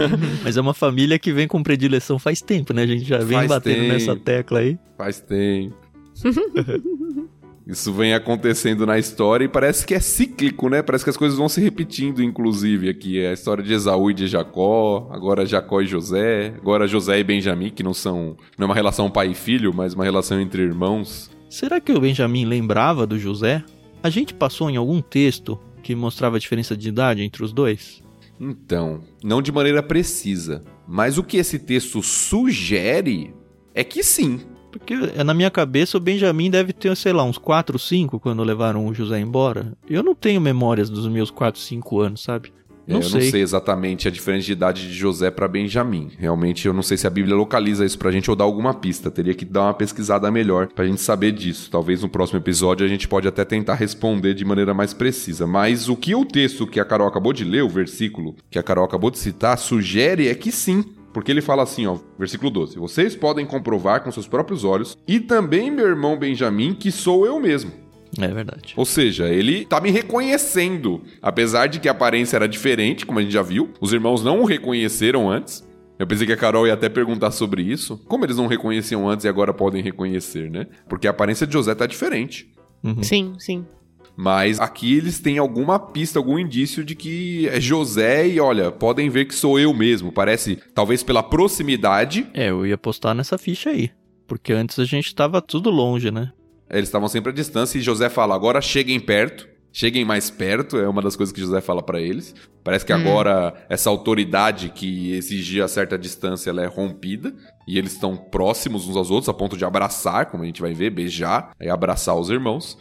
Mas 0.42 0.56
é 0.56 0.60
uma 0.60 0.74
família 0.74 1.18
que 1.18 1.32
vem 1.32 1.46
com 1.46 1.62
predileção 1.62 2.18
faz 2.18 2.40
tempo, 2.40 2.72
né? 2.72 2.82
A 2.82 2.86
gente 2.86 3.04
já 3.04 3.18
vem 3.18 3.38
faz 3.38 3.48
batendo 3.48 3.80
tempo. 3.80 3.92
nessa 3.92 4.16
tecla 4.16 4.60
aí. 4.60 4.78
Faz 4.96 5.20
tempo. 5.20 5.76
Isso 7.68 7.92
vem 7.92 8.14
acontecendo 8.14 8.86
na 8.86 8.98
história 8.98 9.44
e 9.44 9.48
parece 9.48 9.86
que 9.86 9.92
é 9.92 10.00
cíclico, 10.00 10.70
né? 10.70 10.80
Parece 10.80 11.04
que 11.04 11.10
as 11.10 11.18
coisas 11.18 11.36
vão 11.36 11.50
se 11.50 11.60
repetindo, 11.60 12.22
inclusive, 12.22 12.88
aqui. 12.88 13.20
É 13.20 13.28
a 13.28 13.34
história 13.34 13.62
de 13.62 13.74
Esaú 13.74 14.10
e 14.10 14.14
de 14.14 14.26
Jacó, 14.26 15.10
agora 15.12 15.44
Jacó 15.44 15.82
e 15.82 15.86
José, 15.86 16.54
agora 16.56 16.88
José 16.88 17.18
e 17.18 17.24
Benjamim, 17.24 17.68
que 17.68 17.82
não 17.82 17.92
são. 17.92 18.38
Não 18.56 18.64
é 18.64 18.68
uma 18.68 18.74
relação 18.74 19.10
pai 19.10 19.32
e 19.32 19.34
filho, 19.34 19.74
mas 19.74 19.92
uma 19.92 20.02
relação 20.02 20.40
entre 20.40 20.62
irmãos. 20.62 21.30
Será 21.50 21.78
que 21.78 21.92
o 21.92 22.00
Benjamim 22.00 22.46
lembrava 22.46 23.06
do 23.06 23.18
José? 23.18 23.62
A 24.02 24.10
gente 24.10 24.32
passou 24.32 24.70
em 24.70 24.76
algum 24.76 25.00
texto 25.00 25.58
que 25.82 25.94
mostrava 25.94 26.36
a 26.36 26.38
diferença 26.38 26.76
de 26.76 26.88
idade 26.88 27.22
entre 27.22 27.42
os 27.42 27.52
dois? 27.52 28.02
Então, 28.40 29.00
não 29.22 29.42
de 29.42 29.50
maneira 29.50 29.82
precisa, 29.82 30.62
mas 30.86 31.18
o 31.18 31.24
que 31.24 31.36
esse 31.36 31.58
texto 31.58 32.02
sugere 32.02 33.34
é 33.74 33.82
que 33.82 34.02
sim. 34.02 34.40
Porque 34.70 34.94
é, 34.94 35.24
na 35.24 35.34
minha 35.34 35.50
cabeça 35.50 35.96
o 35.96 36.00
Benjamin 36.00 36.50
deve 36.50 36.72
ter, 36.72 36.94
sei 36.96 37.12
lá, 37.12 37.24
uns 37.24 37.38
4, 37.38 37.78
5 37.78 38.20
quando 38.20 38.44
levaram 38.44 38.86
o 38.86 38.94
José 38.94 39.18
embora. 39.18 39.72
Eu 39.88 40.02
não 40.02 40.14
tenho 40.14 40.40
memórias 40.40 40.88
dos 40.88 41.08
meus 41.08 41.30
4, 41.30 41.60
5 41.60 42.00
anos, 42.00 42.22
sabe? 42.22 42.52
Não 42.88 42.96
é, 42.96 42.98
eu 43.00 43.02
sei. 43.02 43.20
não 43.20 43.30
sei 43.30 43.42
exatamente 43.42 44.08
a 44.08 44.10
diferença 44.10 44.46
de 44.46 44.52
idade 44.52 44.88
de 44.88 44.94
José 44.94 45.30
para 45.30 45.46
Benjamim. 45.46 46.10
Realmente 46.18 46.66
eu 46.66 46.72
não 46.72 46.82
sei 46.82 46.96
se 46.96 47.06
a 47.06 47.10
Bíblia 47.10 47.36
localiza 47.36 47.84
isso 47.84 47.98
pra 47.98 48.10
gente 48.10 48.30
ou 48.30 48.34
dá 48.36 48.44
alguma 48.44 48.72
pista. 48.72 49.10
Teria 49.10 49.34
que 49.34 49.44
dar 49.44 49.64
uma 49.64 49.74
pesquisada 49.74 50.30
melhor 50.30 50.68
pra 50.68 50.86
gente 50.86 51.00
saber 51.00 51.32
disso. 51.32 51.70
Talvez 51.70 52.02
no 52.02 52.08
próximo 52.08 52.38
episódio 52.38 52.86
a 52.86 52.88
gente 52.88 53.06
pode 53.06 53.28
até 53.28 53.44
tentar 53.44 53.74
responder 53.74 54.32
de 54.32 54.44
maneira 54.44 54.72
mais 54.72 54.94
precisa. 54.94 55.46
Mas 55.46 55.88
o 55.88 55.96
que 55.96 56.14
o 56.14 56.24
texto 56.24 56.66
que 56.66 56.80
a 56.80 56.84
Carol 56.84 57.06
acabou 57.06 57.32
de 57.32 57.44
ler, 57.44 57.62
o 57.62 57.68
versículo 57.68 58.34
que 58.50 58.58
a 58.58 58.62
Carol 58.62 58.84
acabou 58.84 59.10
de 59.10 59.18
citar, 59.18 59.58
sugere 59.58 60.28
é 60.28 60.34
que 60.34 60.50
sim, 60.50 60.82
porque 61.12 61.30
ele 61.30 61.42
fala 61.42 61.62
assim, 61.62 61.86
ó, 61.86 61.98
versículo 62.18 62.50
12: 62.50 62.78
Vocês 62.78 63.16
podem 63.16 63.44
comprovar 63.44 64.02
com 64.02 64.10
seus 64.10 64.28
próprios 64.28 64.64
olhos, 64.64 64.96
e 65.06 65.20
também 65.20 65.70
meu 65.70 65.86
irmão 65.86 66.18
Benjamim, 66.18 66.74
que 66.74 66.90
sou 66.90 67.26
eu 67.26 67.40
mesmo. 67.40 67.87
É 68.18 68.28
verdade. 68.28 68.74
Ou 68.76 68.84
seja, 68.84 69.28
ele 69.28 69.64
tá 69.64 69.80
me 69.80 69.90
reconhecendo. 69.90 71.02
Apesar 71.20 71.66
de 71.66 71.80
que 71.80 71.88
a 71.88 71.92
aparência 71.92 72.36
era 72.36 72.48
diferente, 72.48 73.04
como 73.04 73.18
a 73.18 73.22
gente 73.22 73.32
já 73.32 73.42
viu, 73.42 73.70
os 73.80 73.92
irmãos 73.92 74.22
não 74.22 74.40
o 74.40 74.44
reconheceram 74.44 75.30
antes. 75.30 75.66
Eu 75.98 76.06
pensei 76.06 76.26
que 76.26 76.32
a 76.32 76.36
Carol 76.36 76.66
ia 76.66 76.74
até 76.74 76.88
perguntar 76.88 77.32
sobre 77.32 77.62
isso. 77.62 77.98
Como 78.06 78.24
eles 78.24 78.36
não 78.36 78.46
reconheciam 78.46 79.08
antes 79.08 79.24
e 79.24 79.28
agora 79.28 79.52
podem 79.52 79.82
reconhecer, 79.82 80.48
né? 80.48 80.66
Porque 80.88 81.08
a 81.08 81.10
aparência 81.10 81.46
de 81.46 81.52
José 81.52 81.74
tá 81.74 81.86
diferente. 81.86 82.48
Uhum. 82.84 83.02
Sim, 83.02 83.34
sim. 83.38 83.66
Mas 84.16 84.58
aqui 84.58 84.96
eles 84.96 85.20
têm 85.20 85.38
alguma 85.38 85.78
pista, 85.78 86.18
algum 86.18 86.38
indício 86.38 86.84
de 86.84 86.94
que 86.96 87.48
é 87.48 87.60
José 87.60 88.28
e 88.28 88.40
olha, 88.40 88.70
podem 88.70 89.08
ver 89.08 89.26
que 89.26 89.34
sou 89.34 89.58
eu 89.58 89.72
mesmo. 89.72 90.10
Parece, 90.10 90.58
talvez 90.74 91.02
pela 91.02 91.22
proximidade. 91.22 92.26
É, 92.34 92.50
eu 92.50 92.66
ia 92.66 92.78
postar 92.78 93.14
nessa 93.14 93.38
ficha 93.38 93.70
aí. 93.70 93.90
Porque 94.26 94.52
antes 94.52 94.78
a 94.78 94.84
gente 94.84 95.14
tava 95.14 95.40
tudo 95.40 95.70
longe, 95.70 96.10
né? 96.10 96.32
Eles 96.70 96.88
estavam 96.88 97.08
sempre 97.08 97.30
à 97.30 97.34
distância 97.34 97.78
e 97.78 97.82
José 97.82 98.08
fala: 98.08 98.34
agora 98.34 98.60
cheguem 98.60 99.00
perto. 99.00 99.48
Cheguem 99.70 100.04
mais 100.04 100.30
perto, 100.30 100.78
é 100.78 100.88
uma 100.88 101.02
das 101.02 101.14
coisas 101.14 101.32
que 101.32 101.40
José 101.40 101.60
fala 101.60 101.82
para 101.82 102.00
eles. 102.00 102.34
Parece 102.64 102.86
que 102.86 102.92
hum. 102.92 102.96
agora 102.96 103.54
essa 103.68 103.90
autoridade 103.90 104.70
que 104.70 105.12
exigia 105.12 105.68
certa 105.68 105.98
distância 105.98 106.50
ela 106.50 106.62
é 106.62 106.66
rompida 106.66 107.34
e 107.66 107.78
eles 107.78 107.92
estão 107.92 108.16
próximos 108.16 108.88
uns 108.88 108.96
aos 108.96 109.10
outros 109.10 109.28
a 109.28 109.34
ponto 109.34 109.56
de 109.56 109.64
abraçar, 109.64 110.26
como 110.26 110.42
a 110.42 110.46
gente 110.46 110.62
vai 110.62 110.72
ver, 110.72 110.90
beijar 110.90 111.52
e 111.60 111.68
abraçar 111.68 112.16
os 112.16 112.30
irmãos. 112.30 112.78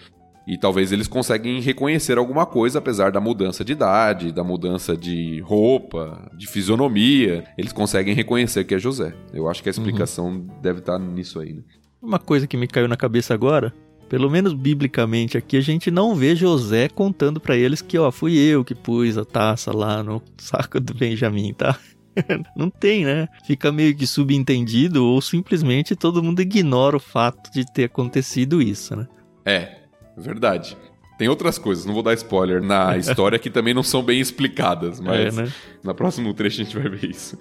E 0.47 0.58
talvez 0.58 0.93
eles 0.93 1.10
conseguem 1.10 1.60
reconhecer 1.60 2.17
alguma 2.17 2.45
coisa, 2.45 2.80
apesar 2.80 3.12
da 3.12 3.19
mudança 3.19 3.65
de 3.65 3.73
idade, 3.73 4.32
da 4.32 4.45
mudança 4.45 4.95
de 4.95 5.41
roupa, 5.41 6.32
de 6.38 6.47
fisionomia. 6.47 7.43
Eles 7.58 7.73
conseguem 7.73 8.15
reconhecer 8.15 8.63
que 8.63 8.73
é 8.73 8.80
José. 8.80 9.13
Eu 9.34 9.50
acho 9.50 9.62
que 9.62 9.67
a 9.67 9.73
uhum. 9.73 9.78
explicação 9.78 10.28
uhum. 10.28 10.47
deve 10.62 10.80
estar 10.80 10.97
nisso 10.97 11.41
aí, 11.41 11.52
né? 11.52 11.63
Uma 12.08 12.20
coisa 12.20 12.48
que 12.48 12.56
me 12.56 12.70
caiu 12.70 12.88
na 12.88 12.96
cabeça 12.96 13.34
agora, 13.34 13.74
pelo 14.08 14.30
menos 14.30 14.54
biblicamente 14.54 15.38
aqui, 15.38 15.58
a 15.58 15.62
gente 15.62 15.91
não 15.91 16.15
vê 16.15 16.38
José 16.38 16.88
contando 16.88 17.38
para 17.38 17.58
eles 17.58 17.82
que, 17.82 17.98
ó, 17.98 18.10
fui 18.10 18.38
eu 18.38 18.63
que 18.63 18.74
pus 18.74 19.17
a 19.17 19.26
taça 19.26 19.76
lá 19.76 20.02
no 20.02 20.24
saco 20.38 20.80
do 20.80 20.93
Benjamin, 20.93 21.54
tá? 21.54 21.78
não 22.56 22.70
tem, 22.70 23.04
né? 23.04 23.28
Fica 23.46 23.74
meio 23.74 23.93
que 23.93 24.08
subentendido 24.08 25.06
ou 25.06 25.22
simplesmente 25.22 25.98
todo 25.98 26.24
mundo 26.24 26.41
ignora 26.41 26.96
o 26.96 27.00
fato 27.00 27.52
de 27.52 27.70
ter 27.74 27.84
acontecido 27.84 28.62
isso, 28.62 28.96
né? 28.96 29.06
É, 29.46 29.88
Verdade. 30.17 30.76
Tem 31.17 31.27
outras 31.27 31.58
coisas, 31.58 31.86
não 31.86 31.93
vou 31.93 32.03
dar 32.03 32.13
spoiler 32.13 32.62
na 32.62 32.95
história 32.97 33.39
que 33.39 33.49
também 33.49 33.73
não 33.73 33.84
são 33.84 34.03
bem 34.03 34.19
explicadas, 34.19 34.99
mas 34.99 35.38
é, 35.38 35.41
né? 35.43 35.51
no 35.84 35.95
próximo 35.95 36.34
trecho 36.34 36.62
a 36.62 36.63
gente 36.63 36.77
vai 36.77 36.89
ver 36.89 37.10
isso. 37.10 37.38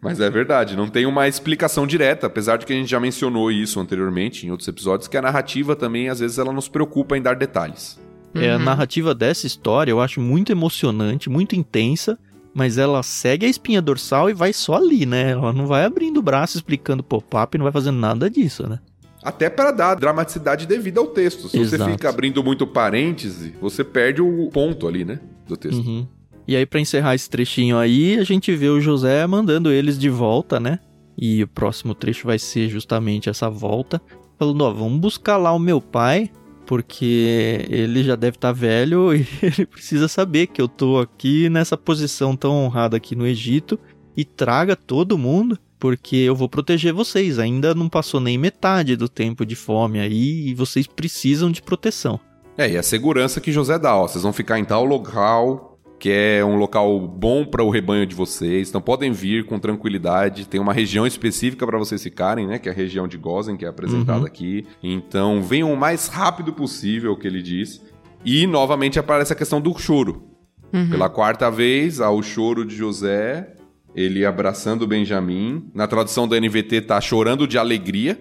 Mas 0.00 0.20
é 0.20 0.28
verdade, 0.28 0.76
não 0.76 0.88
tem 0.88 1.06
uma 1.06 1.26
explicação 1.26 1.86
direta, 1.86 2.26
apesar 2.26 2.58
de 2.58 2.66
que 2.66 2.72
a 2.72 2.76
gente 2.76 2.90
já 2.90 3.00
mencionou 3.00 3.50
isso 3.50 3.80
anteriormente 3.80 4.46
em 4.46 4.50
outros 4.50 4.68
episódios, 4.68 5.08
que 5.08 5.16
a 5.16 5.22
narrativa 5.22 5.74
também 5.74 6.10
às 6.10 6.20
vezes 6.20 6.38
ela 6.38 6.52
nos 6.52 6.68
preocupa 6.68 7.16
em 7.16 7.22
dar 7.22 7.36
detalhes. 7.36 7.98
É, 8.34 8.52
a 8.52 8.56
uhum. 8.56 8.64
narrativa 8.64 9.14
dessa 9.14 9.46
história 9.46 9.90
eu 9.90 10.00
acho 10.00 10.20
muito 10.20 10.50
emocionante, 10.52 11.30
muito 11.30 11.54
intensa, 11.54 12.18
mas 12.52 12.78
ela 12.78 13.02
segue 13.02 13.46
a 13.46 13.48
espinha 13.48 13.80
dorsal 13.80 14.28
e 14.28 14.34
vai 14.34 14.52
só 14.52 14.74
ali, 14.74 15.06
né? 15.06 15.30
Ela 15.30 15.52
não 15.52 15.66
vai 15.66 15.84
abrindo 15.84 16.18
o 16.18 16.22
braço 16.22 16.56
explicando 16.56 17.02
pop-up, 17.02 17.56
não 17.56 17.64
vai 17.64 17.72
fazendo 17.72 17.98
nada 17.98 18.28
disso, 18.28 18.68
né? 18.68 18.78
Até 19.24 19.48
para 19.48 19.70
dar 19.70 19.94
dramaticidade 19.94 20.66
devida 20.66 21.00
ao 21.00 21.06
texto. 21.06 21.48
Se 21.48 21.58
Exato. 21.58 21.82
você 21.82 21.92
fica 21.92 22.10
abrindo 22.10 22.44
muito 22.44 22.66
parêntese, 22.66 23.54
você 23.58 23.82
perde 23.82 24.20
o 24.20 24.50
ponto 24.50 24.86
ali, 24.86 25.02
né? 25.02 25.18
Do 25.48 25.56
texto. 25.56 25.78
Uhum. 25.78 26.06
E 26.46 26.54
aí, 26.54 26.66
para 26.66 26.78
encerrar 26.78 27.14
esse 27.14 27.30
trechinho 27.30 27.78
aí, 27.78 28.18
a 28.18 28.24
gente 28.24 28.54
vê 28.54 28.68
o 28.68 28.82
José 28.82 29.26
mandando 29.26 29.72
eles 29.72 29.98
de 29.98 30.10
volta, 30.10 30.60
né? 30.60 30.78
E 31.16 31.42
o 31.42 31.48
próximo 31.48 31.94
trecho 31.94 32.26
vai 32.26 32.38
ser 32.38 32.68
justamente 32.68 33.30
essa 33.30 33.48
volta. 33.48 34.00
Falando, 34.38 34.60
ó, 34.60 34.70
vamos 34.70 35.00
buscar 35.00 35.38
lá 35.38 35.52
o 35.52 35.58
meu 35.58 35.80
pai, 35.80 36.30
porque 36.66 37.64
ele 37.70 38.04
já 38.04 38.16
deve 38.16 38.36
estar 38.36 38.48
tá 38.48 38.52
velho 38.52 39.14
e 39.16 39.26
ele 39.40 39.64
precisa 39.64 40.06
saber 40.06 40.48
que 40.48 40.60
eu 40.60 40.68
tô 40.68 40.98
aqui 40.98 41.48
nessa 41.48 41.78
posição 41.78 42.36
tão 42.36 42.52
honrada 42.64 42.98
aqui 42.98 43.16
no 43.16 43.26
Egito 43.26 43.80
e 44.14 44.22
traga 44.22 44.76
todo 44.76 45.16
mundo 45.16 45.58
porque 45.84 46.16
eu 46.16 46.34
vou 46.34 46.48
proteger 46.48 46.94
vocês. 46.94 47.38
Ainda 47.38 47.74
não 47.74 47.90
passou 47.90 48.18
nem 48.18 48.38
metade 48.38 48.96
do 48.96 49.06
tempo 49.06 49.44
de 49.44 49.54
fome 49.54 50.00
aí 50.00 50.48
e 50.48 50.54
vocês 50.54 50.86
precisam 50.86 51.52
de 51.52 51.60
proteção. 51.60 52.18
É, 52.56 52.70
e 52.70 52.78
a 52.78 52.82
segurança 52.82 53.38
que 53.38 53.52
José 53.52 53.78
dá, 53.78 53.94
ó, 53.94 54.08
vocês 54.08 54.22
vão 54.22 54.32
ficar 54.32 54.58
em 54.58 54.64
tal 54.64 54.82
local 54.82 55.78
que 56.00 56.10
é 56.10 56.42
um 56.42 56.56
local 56.56 56.98
bom 57.00 57.44
para 57.44 57.62
o 57.62 57.68
rebanho 57.68 58.06
de 58.06 58.14
vocês, 58.14 58.68
então 58.68 58.80
podem 58.80 59.12
vir 59.12 59.44
com 59.44 59.58
tranquilidade. 59.58 60.48
Tem 60.48 60.58
uma 60.58 60.72
região 60.72 61.06
específica 61.06 61.66
para 61.66 61.78
vocês 61.78 62.02
ficarem, 62.02 62.46
né? 62.46 62.58
Que 62.58 62.70
é 62.70 62.72
a 62.72 62.74
região 62.74 63.06
de 63.06 63.18
Gozen, 63.18 63.56
que 63.56 63.66
é 63.66 63.68
apresentada 63.68 64.20
uhum. 64.20 64.26
aqui. 64.26 64.66
Então 64.82 65.42
venham 65.42 65.70
o 65.70 65.76
mais 65.76 66.08
rápido 66.08 66.50
possível, 66.54 67.12
o 67.12 67.16
que 67.18 67.26
ele 67.26 67.42
diz. 67.42 67.82
E 68.24 68.46
novamente 68.46 68.98
aparece 68.98 69.34
a 69.34 69.36
questão 69.36 69.60
do 69.60 69.78
choro. 69.78 70.30
Uhum. 70.72 70.88
Pela 70.88 71.10
quarta 71.10 71.50
vez, 71.50 72.00
há 72.00 72.10
o 72.10 72.22
choro 72.22 72.64
de 72.64 72.74
José 72.74 73.54
ele 73.94 74.24
abraçando 74.26 74.86
Benjamin. 74.86 75.70
Na 75.72 75.86
tradução 75.86 76.26
da 76.26 76.38
NVT 76.40 76.82
tá 76.82 77.00
chorando 77.00 77.46
de 77.46 77.56
alegria, 77.56 78.18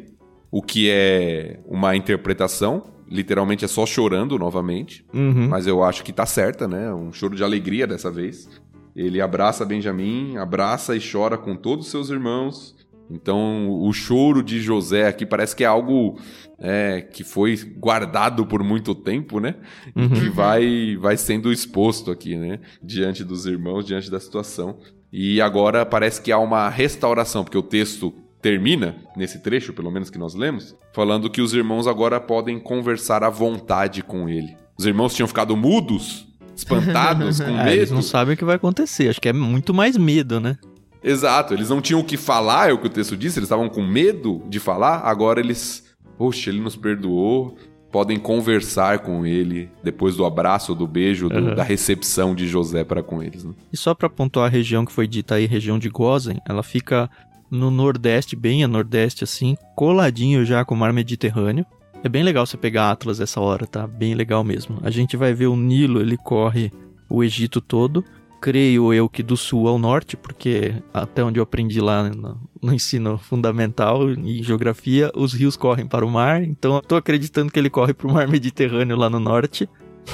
o 0.51 0.62
que 0.62 0.89
é 0.89 1.59
uma 1.65 1.95
interpretação. 1.95 2.93
Literalmente 3.09 3.65
é 3.65 3.67
só 3.67 3.86
chorando 3.86 4.38
novamente. 4.38 5.05
Uhum. 5.13 5.47
Mas 5.49 5.67
eu 5.67 5.83
acho 5.83 6.03
que 6.03 6.13
tá 6.13 6.25
certa, 6.25 6.67
né? 6.67 6.93
Um 6.93 7.12
choro 7.12 7.36
de 7.36 7.43
alegria 7.43 7.88
dessa 7.88 8.12
vez. 8.12 8.49
Ele 8.95 9.19
abraça 9.19 9.65
Benjamin, 9.65 10.38
abraça 10.38 10.95
e 10.95 10.99
chora 10.99 11.38
com 11.38 11.55
todos 11.55 11.86
os 11.86 11.91
seus 11.91 12.09
irmãos. 12.09 12.75
Então, 13.09 13.69
o 13.69 13.91
choro 13.91 14.41
de 14.41 14.59
José 14.59 15.07
aqui 15.07 15.25
parece 15.25 15.55
que 15.55 15.63
é 15.63 15.67
algo 15.67 16.19
é, 16.59 17.01
que 17.01 17.23
foi 17.23 17.57
guardado 17.77 18.45
por 18.45 18.63
muito 18.63 18.95
tempo, 18.95 19.39
né? 19.39 19.55
Uhum. 19.95 20.09
Que 20.09 20.29
vai, 20.29 20.95
vai 20.97 21.17
sendo 21.17 21.51
exposto 21.51 22.09
aqui, 22.12 22.38
né? 22.38 22.59
Diante 22.81 23.23
dos 23.23 23.45
irmãos, 23.45 23.86
diante 23.86 24.09
da 24.09 24.19
situação. 24.19 24.79
E 25.15 25.39
agora 25.39 25.86
parece 25.86 26.19
que 26.19 26.32
há 26.32 26.39
uma 26.39 26.67
restauração, 26.69 27.43
porque 27.43 27.58
o 27.58 27.62
texto 27.62 28.12
termina, 28.41 28.95
nesse 29.15 29.38
trecho, 29.43 29.71
pelo 29.71 29.91
menos 29.91 30.10
que 30.10 30.17
nós 30.17 30.34
lemos, 30.34 30.76
falando 30.91 31.30
que 31.30 31.39
os 31.39 31.54
irmãos 31.54 31.86
agora 31.86 32.19
podem 32.19 32.60
conversar 32.60 33.23
à 33.23 33.30
vontade 33.30 34.02
com 34.02 34.28
ele. 34.28 34.58
Os 34.76 34.88
irmãos 34.88 35.13
tinham 35.13 35.28
ficado 35.28 35.56
mudos, 35.56 36.26
espantados, 36.56 37.39
com 37.39 37.52
medo. 37.52 37.62
É, 37.69 37.76
eles 37.76 37.91
não 37.91 38.02
sabem 38.02 38.34
o 38.34 38.38
que 38.38 38.43
vai 38.43 38.56
acontecer. 38.56 39.08
Acho 39.08 39.21
que 39.21 39.30
é 39.30 39.34
muito 39.34 39.71
mais 39.71 39.95
medo, 39.97 40.39
né? 40.39 40.58
Exato, 41.04 41.54
eles 41.54 41.69
não 41.69 41.80
tinham 41.80 41.99
o 41.99 42.04
que 42.04 42.17
falar, 42.17 42.71
é 42.71 42.73
o 42.73 42.80
que 42.80 42.88
o 42.88 42.89
texto 42.89 43.15
disse, 43.15 43.38
eles 43.38 43.45
estavam 43.45 43.69
com 43.69 43.84
medo 43.84 44.41
de 44.49 44.60
falar, 44.60 45.02
agora 45.02 45.39
eles. 45.39 45.84
Poxa, 46.17 46.49
ele 46.49 46.60
nos 46.60 46.76
perdoou, 46.76 47.56
podem 47.93 48.17
conversar 48.17 48.99
com 48.99 49.23
ele 49.23 49.69
depois 49.84 50.15
do 50.15 50.25
abraço, 50.25 50.73
do 50.73 50.88
beijo, 50.88 51.29
do, 51.29 51.36
uhum. 51.38 51.56
da 51.56 51.62
recepção 51.62 52.34
de 52.34 52.47
José 52.47 52.84
para 52.84 53.03
com 53.03 53.21
eles. 53.21 53.43
Né? 53.43 53.53
E 53.71 53.77
só 53.77 53.93
para 53.93 54.10
pontuar 54.10 54.47
a 54.47 54.49
região 54.49 54.84
que 54.84 54.91
foi 54.91 55.08
dita 55.08 55.36
aí, 55.36 55.45
região 55.45 55.77
de 55.77 55.89
Gozen, 55.89 56.41
ela 56.49 56.63
fica 56.63 57.08
no 57.51 57.69
nordeste, 57.69 58.36
bem 58.36 58.63
a 58.63 58.67
nordeste 58.67 59.23
assim, 59.23 59.56
coladinho 59.75 60.43
já 60.43 60.65
com 60.65 60.73
o 60.73 60.77
mar 60.77 60.91
Mediterrâneo. 60.91 61.63
É 62.03 62.10
bem 62.10 62.23
legal 62.23 62.47
você 62.47 62.58
pegar 62.58 62.89
Atlas 62.89 63.21
essa 63.21 63.39
hora, 63.39 63.67
tá? 63.67 63.86
Bem 63.86 64.15
legal 64.15 64.43
mesmo. 64.43 64.79
A 64.82 64.89
gente 64.89 65.15
vai 65.15 65.32
ver 65.32 65.45
o 65.45 65.56
Nilo, 65.56 66.01
ele 66.01 66.17
corre 66.17 66.71
o 67.08 67.23
Egito 67.23 67.62
todo. 67.62 68.03
Creio 68.43 68.93
eu 68.93 69.08
que 69.08 69.23
do 69.23 69.38
sul 69.38 69.69
ao 69.69 69.79
norte, 69.79 70.17
porque 70.17 70.73
até 70.93 71.23
onde 71.23 71.39
eu 71.39 71.43
aprendi 71.43 71.79
lá 71.79 72.10
no, 72.10 72.38
no 72.62 72.73
ensino 72.73 73.17
fundamental 73.17 74.12
em 74.12 74.43
geografia, 74.43 75.10
os 75.15 75.32
rios 75.32 75.56
correm 75.56 75.88
para 75.88 76.06
o 76.06 76.12
mar. 76.12 76.43
Então 76.43 76.75
eu 76.75 76.82
tô 76.82 76.97
acreditando 76.97 77.49
que 77.49 77.58
ele 77.58 77.69
corre 77.69 77.93
para 77.93 78.06
o 78.06 78.13
mar 78.13 78.27
Mediterrâneo 78.29 78.97
lá 78.97 79.10
no 79.10 79.17
norte. 79.17 79.69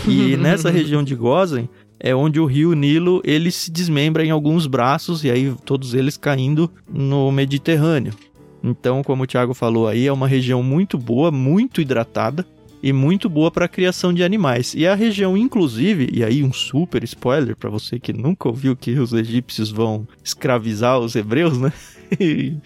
E 0.08 0.38
nessa 0.38 0.70
região 0.70 1.04
de 1.04 1.15
Gozen 1.15 1.68
é 2.00 2.13
onde 2.13 2.39
o 2.39 2.46
rio 2.46 2.74
Nilo 2.74 3.20
ele 3.26 3.50
se 3.50 3.72
desmembra 3.72 4.24
em 4.24 4.30
alguns 4.30 4.68
braços 4.68 5.24
e 5.24 5.32
aí 5.32 5.52
todos 5.65 5.96
eles 5.96 6.15
caindo 6.15 6.72
no 6.88 7.32
Mediterrâneo. 7.32 8.13
Então, 8.63 9.02
como 9.02 9.24
o 9.24 9.28
Thiago 9.28 9.56
falou 9.56 9.88
aí, 9.88 10.06
é 10.06 10.13
uma 10.13 10.28
região 10.28 10.62
muito 10.62 11.00
boa, 11.00 11.32
muito 11.32 11.82
hidratada 11.82 12.46
e 12.82 12.94
muito 12.94 13.30
boa 13.30 13.52
para 13.52 13.65
a 13.65 13.70
criação 13.70 14.13
de 14.13 14.24
animais. 14.24 14.74
E 14.74 14.88
a 14.88 14.96
região, 14.96 15.36
inclusive, 15.36 16.10
e 16.12 16.24
aí 16.24 16.44
um 16.44 16.54
super 16.54 17.04
spoiler 17.04 17.56
para 17.56 17.70
você 17.70 18.00
que 18.00 18.13
nunca 18.13 18.48
ouviu 18.48 18.76
que 18.76 18.98
os 18.98 19.13
egípcios 19.13 19.70
vão 19.70 20.08
escravizar 20.24 21.00
os 21.00 21.15
hebreus, 21.15 21.58
né? 21.58 21.74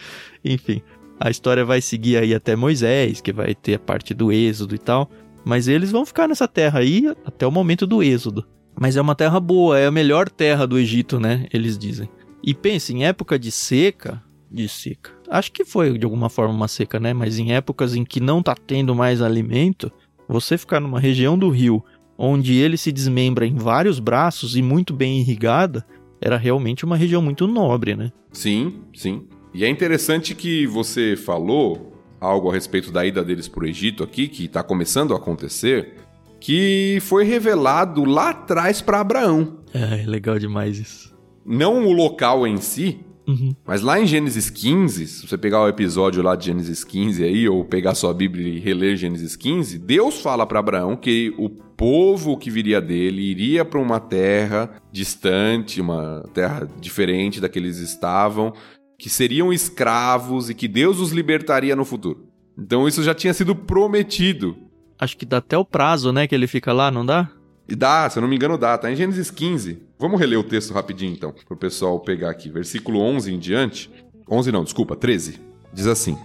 Enfim, 0.46 0.82
a 1.20 1.30
história 1.30 1.66
vai 1.66 1.82
seguir 1.82 2.18
aí 2.18 2.34
até 2.34 2.56
Moisés, 2.56 3.22
que 3.22 3.34
vai 3.34 3.56
ter 3.56 3.76
a 3.76 3.80
parte 3.80 4.14
do 4.14 4.32
êxodo 4.32 4.76
e 4.76 4.80
tal. 4.80 5.10
Mas 5.46 5.68
eles 5.68 5.92
vão 5.92 6.06
ficar 6.06 6.28
nessa 6.28 6.48
terra 6.48 6.80
aí 6.80 7.14
até 7.26 7.46
o 7.46 7.52
momento 7.52 7.86
do 7.86 8.02
êxodo. 8.02 8.46
Mas 8.80 8.96
é 8.96 9.02
uma 9.02 9.16
terra 9.16 9.40
boa, 9.40 9.78
é 9.78 9.86
a 9.86 9.92
melhor 9.92 10.30
terra 10.30 10.66
do 10.66 10.78
Egito, 10.78 11.20
né? 11.20 11.48
Eles 11.54 11.78
dizem. 11.78 12.10
E 12.42 12.54
pense, 12.54 12.94
em 12.94 13.06
época 13.06 13.38
de 13.38 13.52
seca, 13.52 14.22
de 14.52 14.68
seca. 14.68 15.12
Acho 15.30 15.52
que 15.52 15.66
foi 15.66 15.98
de 15.98 16.06
alguma 16.06 16.30
forma 16.30 16.54
uma 16.54 16.68
seca, 16.68 17.00
né? 17.00 17.14
Mas 17.14 17.40
em 17.40 17.54
épocas 17.54 17.96
em 17.96 18.04
que 18.04 18.20
não 18.20 18.42
tá 18.42 18.56
tendo 18.56 18.94
mais 18.94 19.22
alimento, 19.22 19.92
você 20.28 20.58
ficar 20.58 20.80
numa 20.80 21.00
região 21.00 21.38
do 21.38 21.50
rio 21.50 21.84
onde 22.18 22.54
ele 22.54 22.78
se 22.78 22.92
desmembra 22.92 23.46
em 23.46 23.56
vários 23.56 24.00
braços 24.00 24.56
e 24.56 24.62
muito 24.62 24.94
bem 24.94 25.20
irrigada, 25.20 25.86
era 26.22 26.38
realmente 26.38 26.86
uma 26.86 26.96
região 26.96 27.22
muito 27.22 27.48
nobre, 27.48 27.96
né? 27.96 28.12
Sim, 28.32 28.82
sim. 28.94 29.28
E 29.54 29.66
é 29.66 29.70
interessante 29.70 30.34
que 30.34 30.66
você 30.66 31.16
falou 31.16 31.94
algo 32.20 32.50
a 32.50 32.54
respeito 32.54 32.92
da 32.92 33.06
ida 33.06 33.24
deles 33.24 33.48
para 33.48 33.64
o 33.64 33.68
Egito 33.68 34.04
aqui, 34.04 34.28
que 34.28 34.46
está 34.46 34.64
começando 34.64 35.14
a 35.14 35.18
acontecer, 35.18 35.96
que 36.40 36.98
foi 37.02 37.26
revelado 37.26 38.06
lá 38.06 38.30
atrás 38.30 38.82
para 38.82 39.02
Abraão. 39.02 39.60
É, 39.74 40.06
legal 40.06 40.40
demais 40.40 40.80
isso. 40.80 41.14
Não 41.46 41.86
o 41.86 41.92
local 41.92 42.48
em 42.48 42.58
si, 42.58 43.02
Uhum. 43.26 43.56
mas 43.66 43.82
lá 43.82 44.00
em 44.02 44.06
Gênesis 44.06 44.50
15, 44.50 45.08
se 45.08 45.28
você 45.28 45.38
pegar 45.38 45.62
o 45.62 45.68
episódio 45.70 46.22
lá 46.22 46.36
de 46.36 46.48
Gênesis 46.48 46.84
15 46.84 47.24
aí, 47.24 47.48
ou 47.48 47.64
pegar 47.64 47.96
sua 47.96 48.14
Bíblia 48.14 48.48
e 48.48 48.60
reler 48.60 48.98
Gênesis 48.98 49.36
15, 49.36 49.78
Deus 49.78 50.22
fala 50.22 50.46
para 50.46 50.60
Abraão 50.60 50.98
que 50.98 51.34
o 51.38 51.50
povo 51.50 52.38
que 52.38 52.52
viria 52.52 52.82
dele 52.82 53.22
iria 53.22 53.64
para 53.64 53.80
uma 53.80 54.00
terra 54.00 54.70
distante, 54.92 55.80
uma 55.80 56.24
terra 56.34 56.68
diferente 56.80 57.40
da 57.40 57.48
que 57.48 57.58
eles 57.58 57.78
estavam, 57.78 58.54
que 59.00 59.10
seriam 59.10 59.54
escravos 59.54 60.50
e 60.50 60.54
que 60.54 60.68
Deus 60.68 61.00
os 61.00 61.12
libertaria 61.12 61.76
no 61.76 61.86
futuro. 61.86 62.28
Então 62.58 62.88
isso 62.88 63.02
já 63.04 63.14
tinha 63.14 63.34
sido 63.34 63.56
prometido. 63.56 64.56
Acho 65.00 65.18
que 65.18 65.26
dá 65.26 65.38
até 65.38 65.58
o 65.58 65.66
prazo, 65.66 66.12
né, 66.12 66.28
que 66.28 66.36
ele 66.36 66.48
fica 66.48 66.72
lá, 66.72 66.92
não 66.92 67.06
dá? 67.06 67.30
E 67.68 67.76
dá, 67.76 68.10
se 68.10 68.18
eu 68.18 68.22
não 68.22 68.28
me 68.28 68.36
engano, 68.36 68.58
dá. 68.58 68.78
Tá 68.78 68.92
em 68.92 68.96
Gênesis 68.96 69.32
15. 69.32 69.82
Vamos 69.98 70.20
reler 70.20 70.40
o 70.40 70.44
texto 70.44 70.74
rapidinho, 70.74 71.14
então, 71.14 71.34
pro 71.48 71.56
pessoal 71.56 72.00
pegar 72.00 72.30
aqui. 72.30 72.50
Versículo 72.50 73.00
11 73.00 73.34
em 73.34 73.40
diante. 73.40 73.90
11 74.30 74.52
não, 74.52 74.64
desculpa, 74.64 74.96
13. 74.96 75.40
Diz 75.74 75.88
assim. 75.88 76.18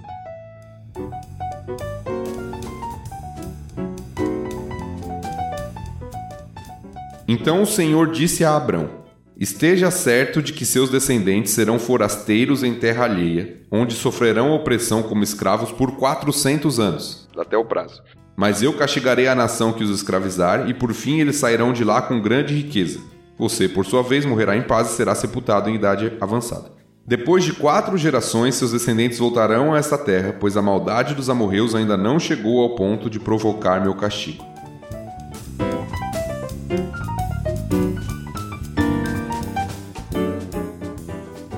Então 7.26 7.62
o 7.62 7.66
Senhor 7.66 8.10
disse 8.10 8.42
a 8.42 8.56
Abrão: 8.56 8.90
Esteja 9.36 9.90
certo 9.90 10.42
de 10.42 10.52
que 10.52 10.64
seus 10.64 10.90
descendentes 10.90 11.52
serão 11.52 11.78
forasteiros 11.78 12.64
em 12.64 12.74
terra 12.74 13.04
alheia, 13.04 13.62
onde 13.70 13.94
sofrerão 13.94 14.52
opressão 14.52 15.02
como 15.02 15.22
escravos 15.22 15.70
por 15.70 15.92
400 15.96 16.80
anos, 16.80 17.28
até 17.36 17.56
o 17.56 17.64
prazo. 17.64 18.02
Mas 18.38 18.62
eu 18.62 18.72
castigarei 18.72 19.26
a 19.26 19.34
nação 19.34 19.72
que 19.72 19.82
os 19.82 19.90
escravizar, 19.90 20.70
e 20.70 20.72
por 20.72 20.94
fim 20.94 21.18
eles 21.18 21.34
sairão 21.34 21.72
de 21.72 21.82
lá 21.82 22.00
com 22.00 22.22
grande 22.22 22.54
riqueza. 22.54 23.00
Você, 23.36 23.68
por 23.68 23.84
sua 23.84 24.00
vez, 24.00 24.24
morrerá 24.24 24.56
em 24.56 24.62
paz 24.62 24.92
e 24.92 24.94
será 24.94 25.12
sepultado 25.12 25.68
em 25.68 25.74
idade 25.74 26.12
avançada. 26.20 26.70
Depois 27.04 27.42
de 27.42 27.52
quatro 27.52 27.98
gerações, 27.98 28.54
seus 28.54 28.70
descendentes 28.70 29.18
voltarão 29.18 29.74
a 29.74 29.78
esta 29.78 29.98
terra, 29.98 30.36
pois 30.38 30.56
a 30.56 30.62
maldade 30.62 31.16
dos 31.16 31.28
amorreus 31.28 31.74
ainda 31.74 31.96
não 31.96 32.20
chegou 32.20 32.62
ao 32.62 32.76
ponto 32.76 33.10
de 33.10 33.18
provocar 33.18 33.82
meu 33.82 33.96
castigo. 33.96 34.44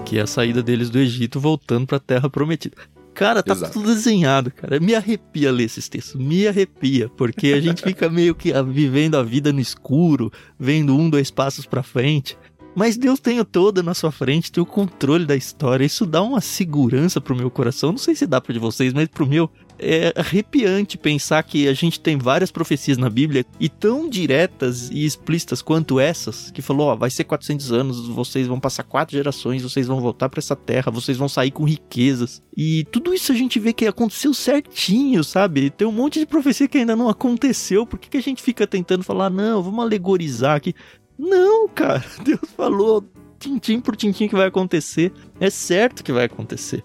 Que 0.07 0.19
é 0.19 0.23
a 0.23 0.27
saída 0.27 0.63
deles 0.63 0.89
do 0.89 0.99
Egito 0.99 1.39
voltando 1.39 1.87
pra 1.87 1.99
Terra 2.01 2.31
Prometida. 2.31 2.75
Cara, 3.21 3.43
tá 3.43 3.53
Exato. 3.53 3.75
tudo 3.75 3.95
desenhado, 3.95 4.51
cara. 4.51 4.81
Me 4.81 4.95
arrepia 4.95 5.53
ler 5.53 5.65
esses 5.65 5.91
textos, 5.91 6.19
me 6.19 6.49
arrepia, 6.49 7.07
porque 7.19 7.49
a 7.49 7.61
gente 7.61 7.83
fica 7.85 8.09
meio 8.09 8.35
que 8.35 8.51
ah, 8.51 8.63
vivendo 8.63 9.15
a 9.17 9.23
vida 9.23 9.53
no 9.53 9.61
escuro, 9.61 10.33
vendo 10.59 10.97
um, 10.97 11.11
dois 11.11 11.31
passos 11.31 11.67
pra 11.67 11.83
frente. 11.83 12.35
Mas 12.75 12.97
Deus 12.97 13.21
tem 13.21 13.39
o 13.39 13.45
todo 13.45 13.83
na 13.83 13.93
sua 13.93 14.11
frente, 14.11 14.51
tem 14.51 14.63
o 14.63 14.67
controle 14.67 15.27
da 15.27 15.37
história. 15.37 15.85
Isso 15.85 16.07
dá 16.07 16.23
uma 16.23 16.41
segurança 16.41 17.21
pro 17.21 17.37
meu 17.37 17.51
coração. 17.51 17.91
Não 17.91 17.99
sei 17.99 18.15
se 18.15 18.27
dá 18.27 18.41
pra 18.41 18.55
de 18.55 18.59
vocês, 18.59 18.95
mas 18.95 19.07
pro 19.07 19.27
meu 19.27 19.51
é 19.81 20.13
arrepiante 20.15 20.99
pensar 20.99 21.43
que 21.43 21.67
a 21.67 21.73
gente 21.73 21.99
tem 21.99 22.19
várias 22.19 22.51
profecias 22.51 22.99
na 22.99 23.09
Bíblia 23.09 23.45
e 23.59 23.69
tão 23.69 24.09
diretas 24.09 24.91
e 24.91 25.05
explícitas 25.05 25.63
quanto 25.63 25.99
essas, 25.99 26.51
que 26.51 26.61
falou, 26.61 26.89
ó, 26.89 26.97
vai 26.97 27.11
ser 27.11 27.25
400 27.25 27.73
anos, 27.73 28.09
vocês 28.09 28.47
vão 28.47 28.61
passar 28.61 28.83
quatro 28.85 29.17
gerações, 29.17 29.63
vocês 29.63 29.87
vão 29.87 30.01
voltar 30.01 30.29
pra 30.29 30.39
essa 30.39 30.55
terra, 30.55 30.93
vocês 30.93 31.17
vão 31.17 31.29
sair 31.29 31.51
com 31.51 31.65
riquezas. 31.65 32.43
E 32.57 32.85
tudo 32.93 33.15
isso 33.15 33.33
a 33.33 33.35
gente 33.35 33.59
vê 33.59 33.73
que 33.73 33.87
aconteceu 33.87 34.35
certinho, 34.35 35.25
sabe? 35.25 35.71
Tem 35.71 35.89
um 35.89 35.93
monte 35.93 36.19
de 36.19 36.27
profecia 36.27 36.69
que 36.69 36.79
ainda 36.79 36.95
não 36.95 37.09
aconteceu. 37.09 37.87
Por 37.87 37.99
que, 37.99 38.11
que 38.11 38.19
a 38.19 38.23
gente 38.23 38.43
fica 38.43 38.67
tentando 38.67 39.03
falar, 39.03 39.31
não, 39.31 39.63
vamos 39.63 39.83
alegorizar 39.83 40.57
aqui? 40.57 40.75
Não, 41.19 41.69
cara, 41.69 42.05
Deus 42.23 42.41
falou 42.57 43.05
tintim 43.39 43.81
por 43.81 43.97
tintim 43.97 44.29
que 44.29 44.37
vai 44.37 44.47
acontecer. 44.47 45.13
É 45.41 45.49
certo 45.49 46.05
que 46.05 46.13
vai 46.13 46.27
acontecer. 46.27 46.85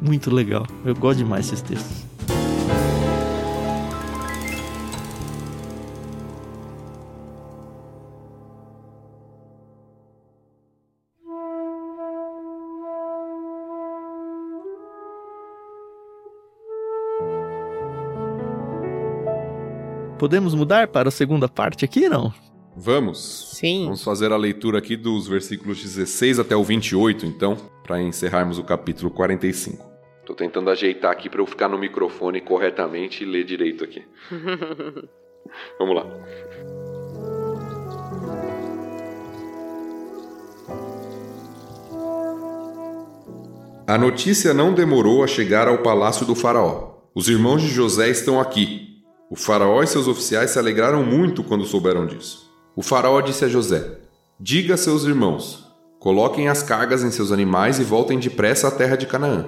Muito 0.00 0.32
legal. 0.32 0.64
Eu 0.84 0.94
gosto 0.94 1.18
demais 1.18 1.50
desses 1.50 1.62
textos. 1.62 2.15
Podemos 20.18 20.54
mudar 20.54 20.88
para 20.88 21.08
a 21.08 21.12
segunda 21.12 21.48
parte 21.48 21.84
aqui, 21.84 22.08
não? 22.08 22.32
Vamos. 22.74 23.52
Sim. 23.54 23.84
Vamos 23.84 24.02
fazer 24.02 24.32
a 24.32 24.36
leitura 24.36 24.78
aqui 24.78 24.96
dos 24.96 25.28
versículos 25.28 25.82
16 25.82 26.38
até 26.38 26.56
o 26.56 26.64
28, 26.64 27.26
então, 27.26 27.56
para 27.82 28.00
encerrarmos 28.00 28.58
o 28.58 28.64
capítulo 28.64 29.10
45. 29.10 29.84
Tô 30.24 30.34
tentando 30.34 30.70
ajeitar 30.70 31.10
aqui 31.10 31.30
para 31.30 31.40
eu 31.40 31.46
ficar 31.46 31.68
no 31.68 31.78
microfone 31.78 32.40
corretamente 32.40 33.22
e 33.22 33.26
ler 33.26 33.44
direito 33.44 33.84
aqui. 33.84 34.02
Vamos 35.78 35.94
lá. 35.94 36.06
A 43.86 43.96
notícia 43.96 44.52
não 44.52 44.74
demorou 44.74 45.22
a 45.22 45.28
chegar 45.28 45.68
ao 45.68 45.78
palácio 45.78 46.26
do 46.26 46.34
faraó. 46.34 46.96
Os 47.14 47.28
irmãos 47.28 47.62
de 47.62 47.68
José 47.68 48.10
estão 48.10 48.40
aqui. 48.40 48.85
O 49.28 49.34
faraó 49.34 49.82
e 49.82 49.86
seus 49.88 50.06
oficiais 50.06 50.50
se 50.50 50.58
alegraram 50.58 51.02
muito 51.02 51.42
quando 51.42 51.64
souberam 51.64 52.06
disso. 52.06 52.48
O 52.76 52.82
faraó 52.82 53.20
disse 53.20 53.44
a 53.44 53.48
José: 53.48 53.98
Diga 54.38 54.74
a 54.74 54.76
seus 54.76 55.02
irmãos: 55.02 55.66
Coloquem 55.98 56.48
as 56.48 56.62
cargas 56.62 57.02
em 57.02 57.10
seus 57.10 57.32
animais 57.32 57.80
e 57.80 57.84
voltem 57.84 58.20
depressa 58.20 58.68
à 58.68 58.70
terra 58.70 58.94
de 58.94 59.06
Canaã. 59.06 59.46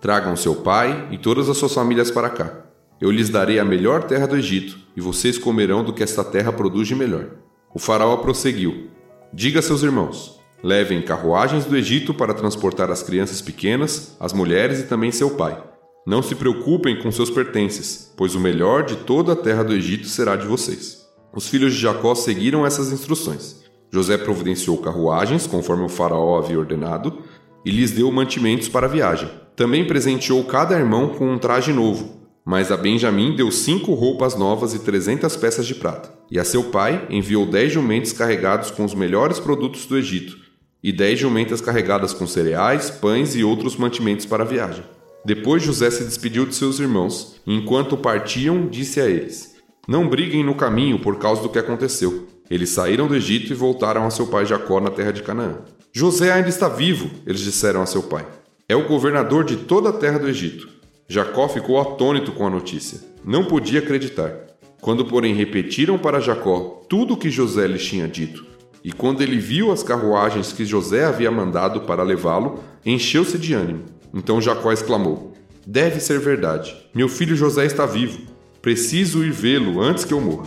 Tragam 0.00 0.34
seu 0.34 0.54
pai 0.54 1.08
e 1.10 1.18
todas 1.18 1.48
as 1.50 1.58
suas 1.58 1.74
famílias 1.74 2.10
para 2.10 2.30
cá. 2.30 2.64
Eu 2.98 3.10
lhes 3.10 3.28
darei 3.28 3.58
a 3.58 3.64
melhor 3.64 4.04
terra 4.04 4.26
do 4.26 4.36
Egito, 4.36 4.78
e 4.96 5.00
vocês 5.00 5.36
comerão 5.36 5.84
do 5.84 5.92
que 5.92 6.02
esta 6.02 6.24
terra 6.24 6.50
produz 6.50 6.88
de 6.88 6.94
melhor. 6.94 7.26
O 7.74 7.78
faraó 7.78 8.16
prosseguiu: 8.16 8.88
Diga 9.30 9.58
a 9.58 9.62
seus 9.62 9.82
irmãos: 9.82 10.40
Levem 10.62 11.02
carruagens 11.02 11.66
do 11.66 11.76
Egito 11.76 12.14
para 12.14 12.32
transportar 12.32 12.90
as 12.90 13.02
crianças 13.02 13.42
pequenas, 13.42 14.16
as 14.18 14.32
mulheres 14.32 14.80
e 14.80 14.84
também 14.84 15.12
seu 15.12 15.30
pai. 15.36 15.67
Não 16.08 16.22
se 16.22 16.34
preocupem 16.34 16.98
com 16.98 17.12
seus 17.12 17.28
pertences, 17.28 18.10
pois 18.16 18.34
o 18.34 18.40
melhor 18.40 18.82
de 18.82 18.96
toda 18.96 19.34
a 19.34 19.36
terra 19.36 19.62
do 19.62 19.74
Egito 19.74 20.06
será 20.06 20.36
de 20.36 20.46
vocês. 20.46 21.06
Os 21.34 21.48
filhos 21.48 21.74
de 21.74 21.80
Jacó 21.80 22.14
seguiram 22.14 22.64
essas 22.64 22.90
instruções. 22.90 23.62
José 23.92 24.16
providenciou 24.16 24.78
carruagens, 24.78 25.46
conforme 25.46 25.84
o 25.84 25.88
faraó 25.90 26.38
havia 26.38 26.58
ordenado, 26.58 27.18
e 27.62 27.70
lhes 27.70 27.90
deu 27.90 28.10
mantimentos 28.10 28.70
para 28.70 28.86
a 28.86 28.88
viagem. 28.88 29.28
Também 29.54 29.86
presenteou 29.86 30.42
cada 30.44 30.78
irmão 30.78 31.10
com 31.10 31.30
um 31.30 31.36
traje 31.36 31.74
novo, 31.74 32.16
Mas 32.42 32.72
a 32.72 32.76
Benjamim 32.78 33.36
deu 33.36 33.52
cinco 33.52 33.92
roupas 33.92 34.34
novas 34.34 34.72
e 34.72 34.78
trezentas 34.78 35.36
peças 35.36 35.66
de 35.66 35.74
prata. 35.74 36.14
E 36.30 36.38
a 36.38 36.44
seu 36.44 36.64
pai 36.64 37.06
enviou 37.10 37.44
dez 37.44 37.70
jumentos 37.70 38.14
carregados 38.14 38.70
com 38.70 38.82
os 38.82 38.94
melhores 38.94 39.38
produtos 39.38 39.84
do 39.84 39.98
Egito, 39.98 40.38
e 40.82 40.90
dez 40.90 41.18
jumentas 41.18 41.60
carregadas 41.60 42.14
com 42.14 42.26
cereais, 42.26 42.88
pães 42.88 43.36
e 43.36 43.44
outros 43.44 43.76
mantimentos 43.76 44.24
para 44.24 44.44
a 44.44 44.46
viagem. 44.46 44.82
Depois 45.28 45.62
José 45.62 45.90
se 45.90 46.04
despediu 46.04 46.46
de 46.46 46.54
seus 46.54 46.80
irmãos, 46.80 47.36
e 47.46 47.54
enquanto 47.54 47.98
partiam, 47.98 48.66
disse 48.66 48.98
a 48.98 49.04
eles: 49.04 49.56
Não 49.86 50.08
briguem 50.08 50.42
no 50.42 50.54
caminho 50.54 50.98
por 51.00 51.18
causa 51.18 51.42
do 51.42 51.50
que 51.50 51.58
aconteceu. 51.58 52.26
Eles 52.50 52.70
saíram 52.70 53.06
do 53.06 53.14
Egito 53.14 53.52
e 53.52 53.54
voltaram 53.54 54.06
a 54.06 54.10
seu 54.10 54.26
pai 54.28 54.46
Jacó 54.46 54.80
na 54.80 54.88
terra 54.88 55.12
de 55.12 55.22
Canaã. 55.22 55.58
José 55.92 56.32
ainda 56.32 56.48
está 56.48 56.66
vivo, 56.66 57.10
eles 57.26 57.42
disseram 57.42 57.82
a 57.82 57.86
seu 57.86 58.04
pai. 58.04 58.26
É 58.66 58.74
o 58.74 58.88
governador 58.88 59.44
de 59.44 59.56
toda 59.56 59.90
a 59.90 59.92
terra 59.92 60.18
do 60.18 60.30
Egito. 60.30 60.66
Jacó 61.06 61.46
ficou 61.46 61.78
atônito 61.78 62.32
com 62.32 62.46
a 62.46 62.50
notícia. 62.50 62.98
Não 63.22 63.44
podia 63.44 63.80
acreditar. 63.80 64.32
Quando, 64.80 65.04
porém, 65.04 65.34
repetiram 65.34 65.98
para 65.98 66.20
Jacó 66.20 66.86
tudo 66.88 67.12
o 67.12 67.16
que 67.18 67.28
José 67.28 67.66
lhes 67.66 67.84
tinha 67.84 68.08
dito, 68.08 68.46
e 68.82 68.92
quando 68.92 69.20
ele 69.20 69.38
viu 69.38 69.70
as 69.70 69.82
carruagens 69.82 70.54
que 70.54 70.64
José 70.64 71.04
havia 71.04 71.30
mandado 71.30 71.82
para 71.82 72.02
levá-lo, 72.02 72.60
encheu-se 72.86 73.36
de 73.36 73.52
ânimo. 73.52 73.97
Então 74.12 74.40
Jacó 74.40 74.72
exclamou: 74.72 75.32
Deve 75.66 76.00
ser 76.00 76.18
verdade. 76.18 76.76
Meu 76.94 77.08
filho 77.08 77.36
José 77.36 77.66
está 77.66 77.84
vivo. 77.86 78.26
Preciso 78.62 79.24
ir 79.24 79.30
vê-lo 79.30 79.80
antes 79.80 80.04
que 80.04 80.12
eu 80.12 80.20
morra. 80.20 80.46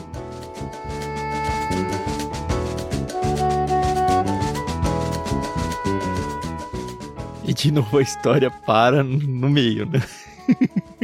E 7.43 7.53
de 7.53 7.71
novo 7.71 7.97
a 7.97 8.01
história 8.01 8.49
para 8.49 9.03
no 9.03 9.49
meio, 9.49 9.85
né? 9.85 10.01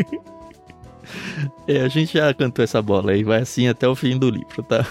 é, 1.68 1.82
a 1.82 1.88
gente 1.88 2.18
já 2.18 2.34
cantou 2.34 2.64
essa 2.64 2.82
bola 2.82 3.12
aí, 3.12 3.24
vai 3.24 3.41
assim 3.41 3.68
até 3.68 3.88
o 3.88 3.95
fim 3.95 4.18
do 4.18 4.30
livro, 4.30 4.64
tá? 4.64 4.86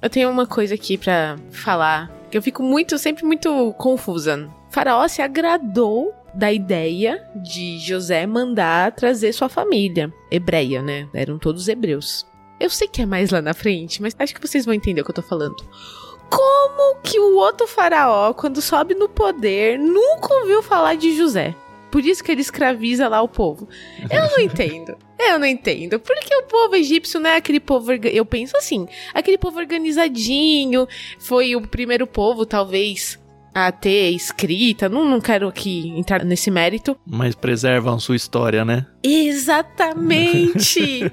Eu 0.00 0.10
tenho 0.10 0.30
uma 0.30 0.46
coisa 0.46 0.74
aqui 0.74 0.98
para 0.98 1.36
falar, 1.50 2.10
que 2.30 2.36
eu 2.36 2.42
fico 2.42 2.62
muito, 2.62 2.98
sempre 2.98 3.24
muito 3.24 3.72
confusa. 3.74 4.48
Faraó 4.70 5.06
se 5.06 5.22
agradou 5.22 6.12
da 6.34 6.52
ideia 6.52 7.22
de 7.34 7.78
José 7.78 8.26
mandar 8.26 8.92
trazer 8.92 9.32
sua 9.32 9.48
família 9.48 10.12
hebreia, 10.30 10.82
né? 10.82 11.08
Eram 11.12 11.38
todos 11.38 11.68
hebreus. 11.68 12.26
Eu 12.58 12.70
sei 12.70 12.86
que 12.86 13.02
é 13.02 13.06
mais 13.06 13.30
lá 13.30 13.42
na 13.42 13.54
frente, 13.54 14.00
mas 14.00 14.14
acho 14.18 14.34
que 14.34 14.46
vocês 14.46 14.64
vão 14.64 14.74
entender 14.74 15.00
o 15.00 15.04
que 15.04 15.10
eu 15.10 15.14
tô 15.14 15.22
falando. 15.22 15.56
Como 16.30 17.00
que 17.02 17.18
o 17.18 17.36
outro 17.36 17.66
faraó, 17.66 18.32
quando 18.32 18.62
sobe 18.62 18.94
no 18.94 19.08
poder, 19.08 19.78
nunca 19.78 20.32
ouviu 20.34 20.62
falar 20.62 20.94
de 20.94 21.16
José? 21.16 21.54
Por 21.90 22.02
isso 22.02 22.24
que 22.24 22.32
ele 22.32 22.40
escraviza 22.40 23.06
lá 23.06 23.20
o 23.20 23.28
povo. 23.28 23.68
Eu 24.10 24.22
não 24.30 24.38
entendo. 24.40 24.96
Eu 25.18 25.38
não 25.38 25.46
entendo. 25.46 26.00
Porque 26.00 26.34
o 26.36 26.44
povo 26.44 26.74
egípcio 26.74 27.20
não 27.20 27.28
é 27.28 27.36
aquele 27.36 27.60
povo. 27.60 27.92
Eu 27.92 28.24
penso 28.24 28.56
assim: 28.56 28.88
aquele 29.12 29.36
povo 29.36 29.58
organizadinho. 29.58 30.88
Foi 31.18 31.54
o 31.54 31.60
primeiro 31.60 32.06
povo, 32.06 32.46
talvez, 32.46 33.18
a 33.54 33.70
ter 33.72 34.10
escrita. 34.10 34.88
Não, 34.88 35.04
não 35.04 35.20
quero 35.20 35.48
aqui 35.48 35.90
entrar 35.96 36.24
nesse 36.24 36.50
mérito. 36.50 36.96
Mas 37.06 37.34
preservam 37.34 37.98
sua 37.98 38.16
história, 38.16 38.64
né? 38.64 38.86
Exatamente! 39.02 40.80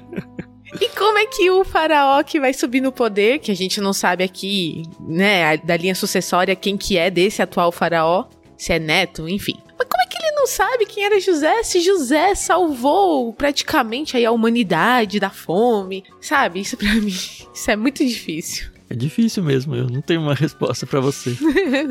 E 0.78 0.88
como 0.90 1.18
é 1.18 1.26
que 1.26 1.50
o 1.50 1.64
faraó 1.64 2.22
que 2.22 2.38
vai 2.38 2.52
subir 2.52 2.80
no 2.80 2.92
poder, 2.92 3.40
que 3.40 3.50
a 3.50 3.56
gente 3.56 3.80
não 3.80 3.92
sabe 3.92 4.22
aqui, 4.22 4.84
né, 5.00 5.56
da 5.56 5.76
linha 5.76 5.94
sucessória, 5.94 6.54
quem 6.54 6.76
que 6.76 6.96
é 6.96 7.10
desse 7.10 7.42
atual 7.42 7.72
faraó, 7.72 8.26
se 8.56 8.72
é 8.72 8.78
neto, 8.78 9.28
enfim. 9.28 9.56
Mas 9.76 9.88
como 9.88 10.02
é 10.02 10.06
que 10.06 10.16
ele 10.16 10.32
não 10.36 10.46
sabe 10.46 10.86
quem 10.86 11.04
era 11.04 11.18
José, 11.18 11.62
se 11.64 11.80
José 11.80 12.34
salvou 12.34 13.32
praticamente 13.32 14.16
aí 14.16 14.24
a 14.24 14.30
humanidade 14.30 15.18
da 15.18 15.30
fome, 15.30 16.04
sabe? 16.20 16.60
Isso 16.60 16.76
para 16.76 16.94
mim, 17.00 17.08
isso 17.08 17.70
é 17.70 17.74
muito 17.74 18.04
difícil. 18.04 18.70
É 18.90 18.94
difícil 18.96 19.44
mesmo, 19.44 19.76
eu 19.76 19.88
não 19.88 20.00
tenho 20.00 20.20
uma 20.20 20.34
resposta 20.36 20.84
para 20.84 20.98
você. 20.98 21.36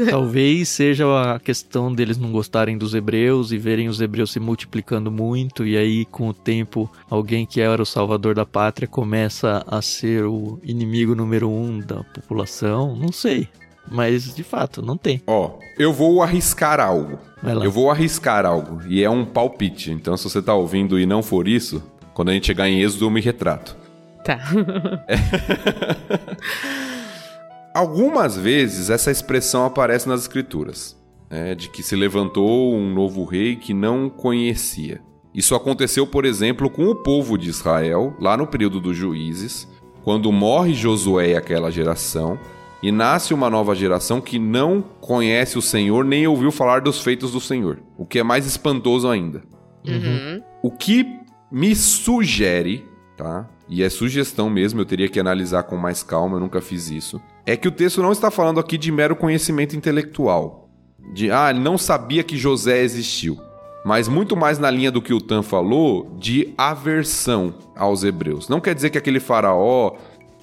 Talvez 0.10 0.68
seja 0.68 1.06
a 1.34 1.40
questão 1.40 1.94
deles 1.94 2.18
não 2.18 2.30
gostarem 2.30 2.78
dos 2.78 2.94
hebreus 2.94 3.54
e 3.54 3.58
verem 3.58 3.88
os 3.88 4.02
hebreus 4.02 4.34
se 4.34 4.40
multiplicando 4.40 5.10
muito, 5.10 5.66
e 5.66 5.78
aí 5.78 6.04
com 6.04 6.28
o 6.28 6.34
tempo 6.34 6.92
alguém 7.10 7.46
que 7.46 7.62
era 7.62 7.82
o 7.82 7.86
salvador 7.86 8.36
da 8.36 8.46
pátria 8.46 8.86
começa 8.86 9.64
a 9.66 9.82
ser 9.82 10.26
o 10.26 10.60
inimigo 10.62 11.16
número 11.16 11.50
um 11.50 11.80
da 11.80 12.04
população. 12.04 12.98
Não 12.98 13.14
sei. 13.14 13.48
Mas 13.90 14.36
de 14.36 14.44
fato, 14.44 14.82
não 14.82 14.98
tem. 14.98 15.22
Ó, 15.26 15.58
eu 15.78 15.94
vou 15.94 16.22
arriscar 16.22 16.82
algo. 16.82 17.18
Eu 17.64 17.72
vou 17.72 17.90
arriscar 17.90 18.46
algo. 18.46 18.82
E 18.90 19.02
é 19.02 19.10
um 19.10 19.24
palpite. 19.24 19.90
Então, 19.90 20.18
se 20.18 20.26
você 20.26 20.42
tá 20.42 20.54
ouvindo 20.54 21.00
e 21.00 21.06
não 21.06 21.24
for 21.24 21.48
isso, 21.48 21.82
quando 22.14 22.28
a 22.28 22.34
gente 22.34 22.46
chegar 22.46 22.68
em 22.68 22.82
Êxodo, 22.82 23.06
eu 23.06 23.10
me 23.10 23.22
retrato. 23.22 23.78
Tá. 24.24 24.38
Algumas 27.74 28.36
vezes 28.36 28.90
essa 28.90 29.12
expressão 29.12 29.66
aparece 29.66 30.08
nas 30.08 30.22
escrituras, 30.22 30.98
né, 31.30 31.54
de 31.56 31.70
que 31.70 31.84
se 31.84 31.96
levantou 31.96 32.74
um 32.74 32.94
novo 32.94 33.24
rei 33.24 33.56
que 33.56 33.74
não 33.74 34.10
conhecia. 34.10 35.02
Isso 35.34 35.54
aconteceu, 35.54 36.08
por 36.08 36.26
exemplo, 36.26 36.70
com 36.70 36.86
o 36.86 36.96
povo 36.96 37.38
de 37.38 37.50
Israel, 37.50 38.16
lá 38.20 38.36
no 38.36 38.48
período 38.48 38.80
dos 38.80 38.98
juízes, 38.98 39.68
quando 40.04 40.32
morre 40.32 40.74
Josué 40.74 41.32
e 41.32 41.36
aquela 41.36 41.70
geração, 41.70 42.40
e 42.82 42.92
nasce 42.92 43.34
uma 43.34 43.50
nova 43.50 43.76
geração 43.76 44.22
que 44.22 44.40
não 44.40 44.82
conhece 44.82 45.58
o 45.58 45.62
Senhor 45.62 46.06
nem 46.06 46.26
ouviu 46.26 46.52
falar 46.52 46.82
dos 46.82 47.02
feitos 47.02 47.32
do 47.32 47.40
Senhor, 47.40 47.80
o 47.98 48.06
que 48.06 48.20
é 48.20 48.24
mais 48.24 48.46
espantoso 48.46 49.08
ainda. 49.08 49.44
Uhum. 49.86 50.42
O 50.64 50.72
que 50.72 51.06
me 51.52 51.76
sugere, 51.76 52.86
tá? 53.18 53.48
E 53.70 53.84
é 53.84 53.90
sugestão 53.90 54.50
mesmo, 54.50 54.82
eu 54.82 54.86
teria 54.86 55.08
que 55.08 55.20
analisar 55.20 55.64
com 55.64 55.78
mais 55.78 56.02
calma, 56.02 56.38
eu 56.38 56.40
nunca 56.40 56.60
fiz 56.60 56.90
isso. 56.90 57.22
É 57.46 57.56
que 57.56 57.68
o 57.68 57.72
texto 57.72 58.02
não 58.02 58.12
está 58.12 58.32
falando 58.32 58.60
aqui 58.60 58.78
de 58.78 58.92
mero 58.92 59.16
conhecimento 59.16 59.76
intelectual. 59.76 60.70
De, 61.14 61.32
ah, 61.32 61.52
ele 61.52 61.60
não 61.60 61.78
sabia 61.78 62.24
que 62.24 62.38
José 62.38 62.82
existiu. 62.82 63.40
Mas 63.86 64.08
muito 64.08 64.36
mais 64.36 64.58
na 64.60 64.70
linha 64.70 64.92
do 64.92 65.02
que 65.02 65.14
o 65.14 65.22
Tan 65.22 65.42
falou, 65.42 66.16
de 66.20 66.54
aversão 66.58 67.54
aos 67.76 68.04
hebreus. 68.04 68.50
Não 68.50 68.60
quer 68.60 68.74
dizer 68.74 68.90
que 68.90 68.98
aquele 68.98 69.20
faraó 69.20 69.96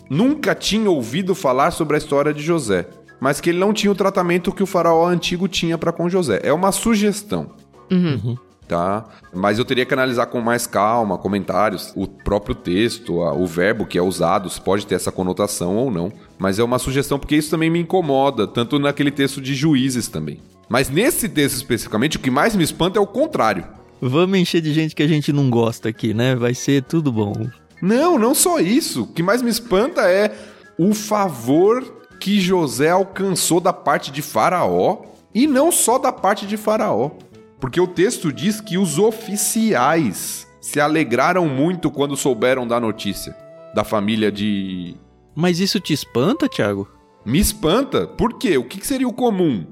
nunca 0.08 0.54
tinha 0.54 0.88
ouvido 0.88 1.34
falar 1.34 1.72
sobre 1.72 1.96
a 1.96 1.98
história 1.98 2.32
de 2.32 2.42
José, 2.42 2.88
mas 3.20 3.40
que 3.40 3.50
ele 3.50 3.58
não 3.58 3.72
tinha 3.72 3.90
o 3.90 3.96
tratamento 3.96 4.52
que 4.52 4.62
o 4.62 4.66
faraó 4.66 5.06
antigo 5.06 5.48
tinha 5.48 5.76
para 5.76 5.92
com 5.92 6.08
José. 6.08 6.40
É 6.42 6.52
uma 6.52 6.72
sugestão. 6.72 7.50
Uhum. 7.90 8.36
Tá? 8.68 9.04
Mas 9.32 9.58
eu 9.58 9.64
teria 9.64 9.86
que 9.86 9.94
analisar 9.94 10.26
com 10.26 10.40
mais 10.40 10.66
calma, 10.66 11.16
comentários, 11.16 11.92
o 11.94 12.08
próprio 12.08 12.52
texto, 12.54 13.20
o 13.20 13.46
verbo 13.46 13.86
que 13.86 13.96
é 13.96 14.02
usado, 14.02 14.50
pode 14.60 14.84
ter 14.86 14.96
essa 14.96 15.12
conotação 15.12 15.76
ou 15.76 15.90
não. 15.90 16.12
Mas 16.36 16.58
é 16.58 16.64
uma 16.64 16.80
sugestão 16.80 17.18
porque 17.18 17.36
isso 17.36 17.50
também 17.50 17.70
me 17.70 17.78
incomoda, 17.78 18.46
tanto 18.46 18.78
naquele 18.78 19.12
texto 19.12 19.40
de 19.40 19.54
juízes 19.54 20.08
também. 20.08 20.40
Mas 20.68 20.90
nesse 20.90 21.28
texto 21.28 21.56
especificamente, 21.56 22.16
o 22.16 22.20
que 22.20 22.30
mais 22.30 22.56
me 22.56 22.64
espanta 22.64 22.98
é 22.98 23.02
o 23.02 23.06
contrário. 23.06 23.64
Vamos 24.00 24.38
encher 24.38 24.60
de 24.60 24.72
gente 24.72 24.94
que 24.94 25.02
a 25.02 25.08
gente 25.08 25.32
não 25.32 25.48
gosta 25.48 25.88
aqui, 25.88 26.12
né? 26.12 26.34
Vai 26.34 26.54
ser 26.54 26.82
tudo 26.82 27.12
bom. 27.12 27.48
Não, 27.80 28.18
não 28.18 28.34
só 28.34 28.58
isso. 28.58 29.04
O 29.04 29.06
que 29.06 29.22
mais 29.22 29.42
me 29.42 29.50
espanta 29.50 30.02
é 30.02 30.34
o 30.78 30.92
favor 30.92 31.84
que 32.18 32.40
José 32.40 32.90
alcançou 32.90 33.60
da 33.60 33.72
parte 33.72 34.10
de 34.10 34.22
Faraó 34.22 35.02
e 35.34 35.46
não 35.46 35.70
só 35.70 35.98
da 35.98 36.10
parte 36.10 36.46
de 36.46 36.56
Faraó. 36.56 37.10
Porque 37.59 37.80
o 37.80 37.86
texto 37.86 38.32
diz 38.32 38.61
que 38.61 38.76
os 38.78 38.98
oficiais 38.98 40.46
se 40.61 40.80
alegraram 40.80 41.48
muito 41.48 41.90
quando 41.90 42.16
souberam 42.16 42.66
da 42.66 42.78
notícia 42.78 43.46
da 43.76 43.84
família 43.84 44.32
de. 44.32 44.96
Mas 45.34 45.61
isso 45.61 45.78
te 45.78 45.92
espanta, 45.92 46.48
Thiago? 46.48 46.88
Me 47.26 47.38
espanta. 47.38 48.07
Por 48.07 48.38
quê? 48.38 48.57
O 48.57 48.64
que 48.64 48.84
seria 48.86 49.07
o 49.07 49.12
comum? 49.12 49.66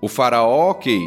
O 0.00 0.08
faraó, 0.08 0.70
ok. 0.70 0.98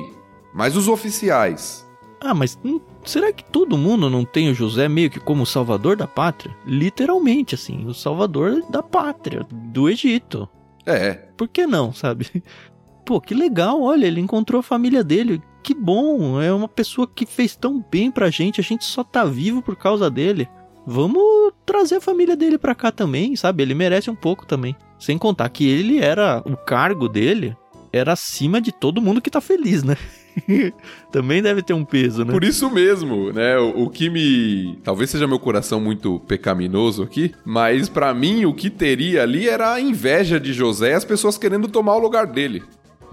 Mas 0.54 0.76
os 0.76 0.88
oficiais. 0.88 1.84
Ah, 2.22 2.36
mas 2.36 2.58
hum, 2.64 2.80
será 3.04 3.34
que 3.34 3.44
todo 3.44 3.76
mundo 3.76 4.08
não 4.08 4.24
tem 4.24 4.52
o 4.52 4.54
José 4.54 4.88
meio 4.88 5.10
que 5.10 5.20
como 5.20 5.44
o 5.44 5.48
salvador 5.48 5.98
da 5.98 6.06
pátria? 6.06 6.56
Literalmente, 6.64 7.56
assim, 7.56 7.88
o 7.88 7.94
salvador 7.94 8.64
da 8.70 8.84
pátria, 8.84 9.46
do 9.52 9.90
Egito. 9.90 10.48
É. 10.86 11.14
Por 11.36 11.48
que 11.48 11.66
não, 11.66 11.92
sabe? 11.92 12.44
Pô, 13.04 13.20
que 13.20 13.34
legal, 13.34 13.82
olha, 13.82 14.06
ele 14.06 14.22
encontrou 14.22 14.60
a 14.60 14.64
família 14.64 15.04
dele. 15.04 15.42
Que 15.64 15.74
bom, 15.74 16.42
é 16.42 16.54
uma 16.54 16.68
pessoa 16.68 17.08
que 17.08 17.26
fez 17.26 17.56
tão 17.56 17.84
bem 17.90 18.12
pra 18.12 18.30
gente, 18.30 18.60
a 18.60 18.64
gente 18.64 18.84
só 18.84 19.04
tá 19.04 19.24
vivo 19.24 19.62
por 19.62 19.76
causa 19.76 20.10
dele. 20.10 20.48
Vamos 20.86 21.54
trazer 21.66 21.96
a 21.96 22.02
família 22.02 22.36
dele 22.36 22.58
pra 22.58 22.76
cá 22.76 22.92
também, 22.92 23.36
sabe? 23.36 23.64
Ele 23.64 23.74
merece 23.74 24.10
um 24.10 24.16
pouco 24.16 24.46
também. 24.46 24.76
Sem 25.00 25.18
contar 25.18 25.48
que 25.50 25.66
ele 25.66 26.00
era, 26.00 26.44
o 26.46 26.58
cargo 26.58 27.08
dele 27.08 27.56
era 27.94 28.12
acima 28.12 28.60
de 28.60 28.72
todo 28.72 29.02
mundo 29.02 29.22
que 29.22 29.30
tá 29.30 29.40
feliz, 29.40 29.84
né? 29.84 29.96
Também 31.12 31.44
deve 31.44 31.62
ter 31.62 31.74
um 31.74 31.86
peso, 31.86 32.26
né? 32.26 32.32
Por 32.32 32.44
isso 32.44 32.70
mesmo, 32.70 33.32
né? 33.32 33.58
O, 33.60 33.84
o, 33.84 33.90
que 33.90 34.10
me. 34.10 34.80
Talvez 34.84 35.12
seja 35.12 35.28
meu 35.28 35.40
coração 35.40 35.80
muito 35.80 36.20
pecaminoso 36.22 37.04
aqui, 37.04 37.34
mas 37.46 37.88
para 37.88 38.14
mim 38.14 38.46
o 38.46 38.54
que 38.54 38.70
teria 38.70 39.22
ali 39.22 39.48
era 39.48 39.74
a 39.74 39.80
inveja 39.80 40.40
de 40.40 40.52
José 40.52 40.92
e 40.92 40.94
as 40.96 41.06
pessoas 41.06 41.38
querendo 41.38 41.68
tomar 41.68 41.96
o 41.96 42.00
lugar 42.00 42.26
dele. 42.26 42.64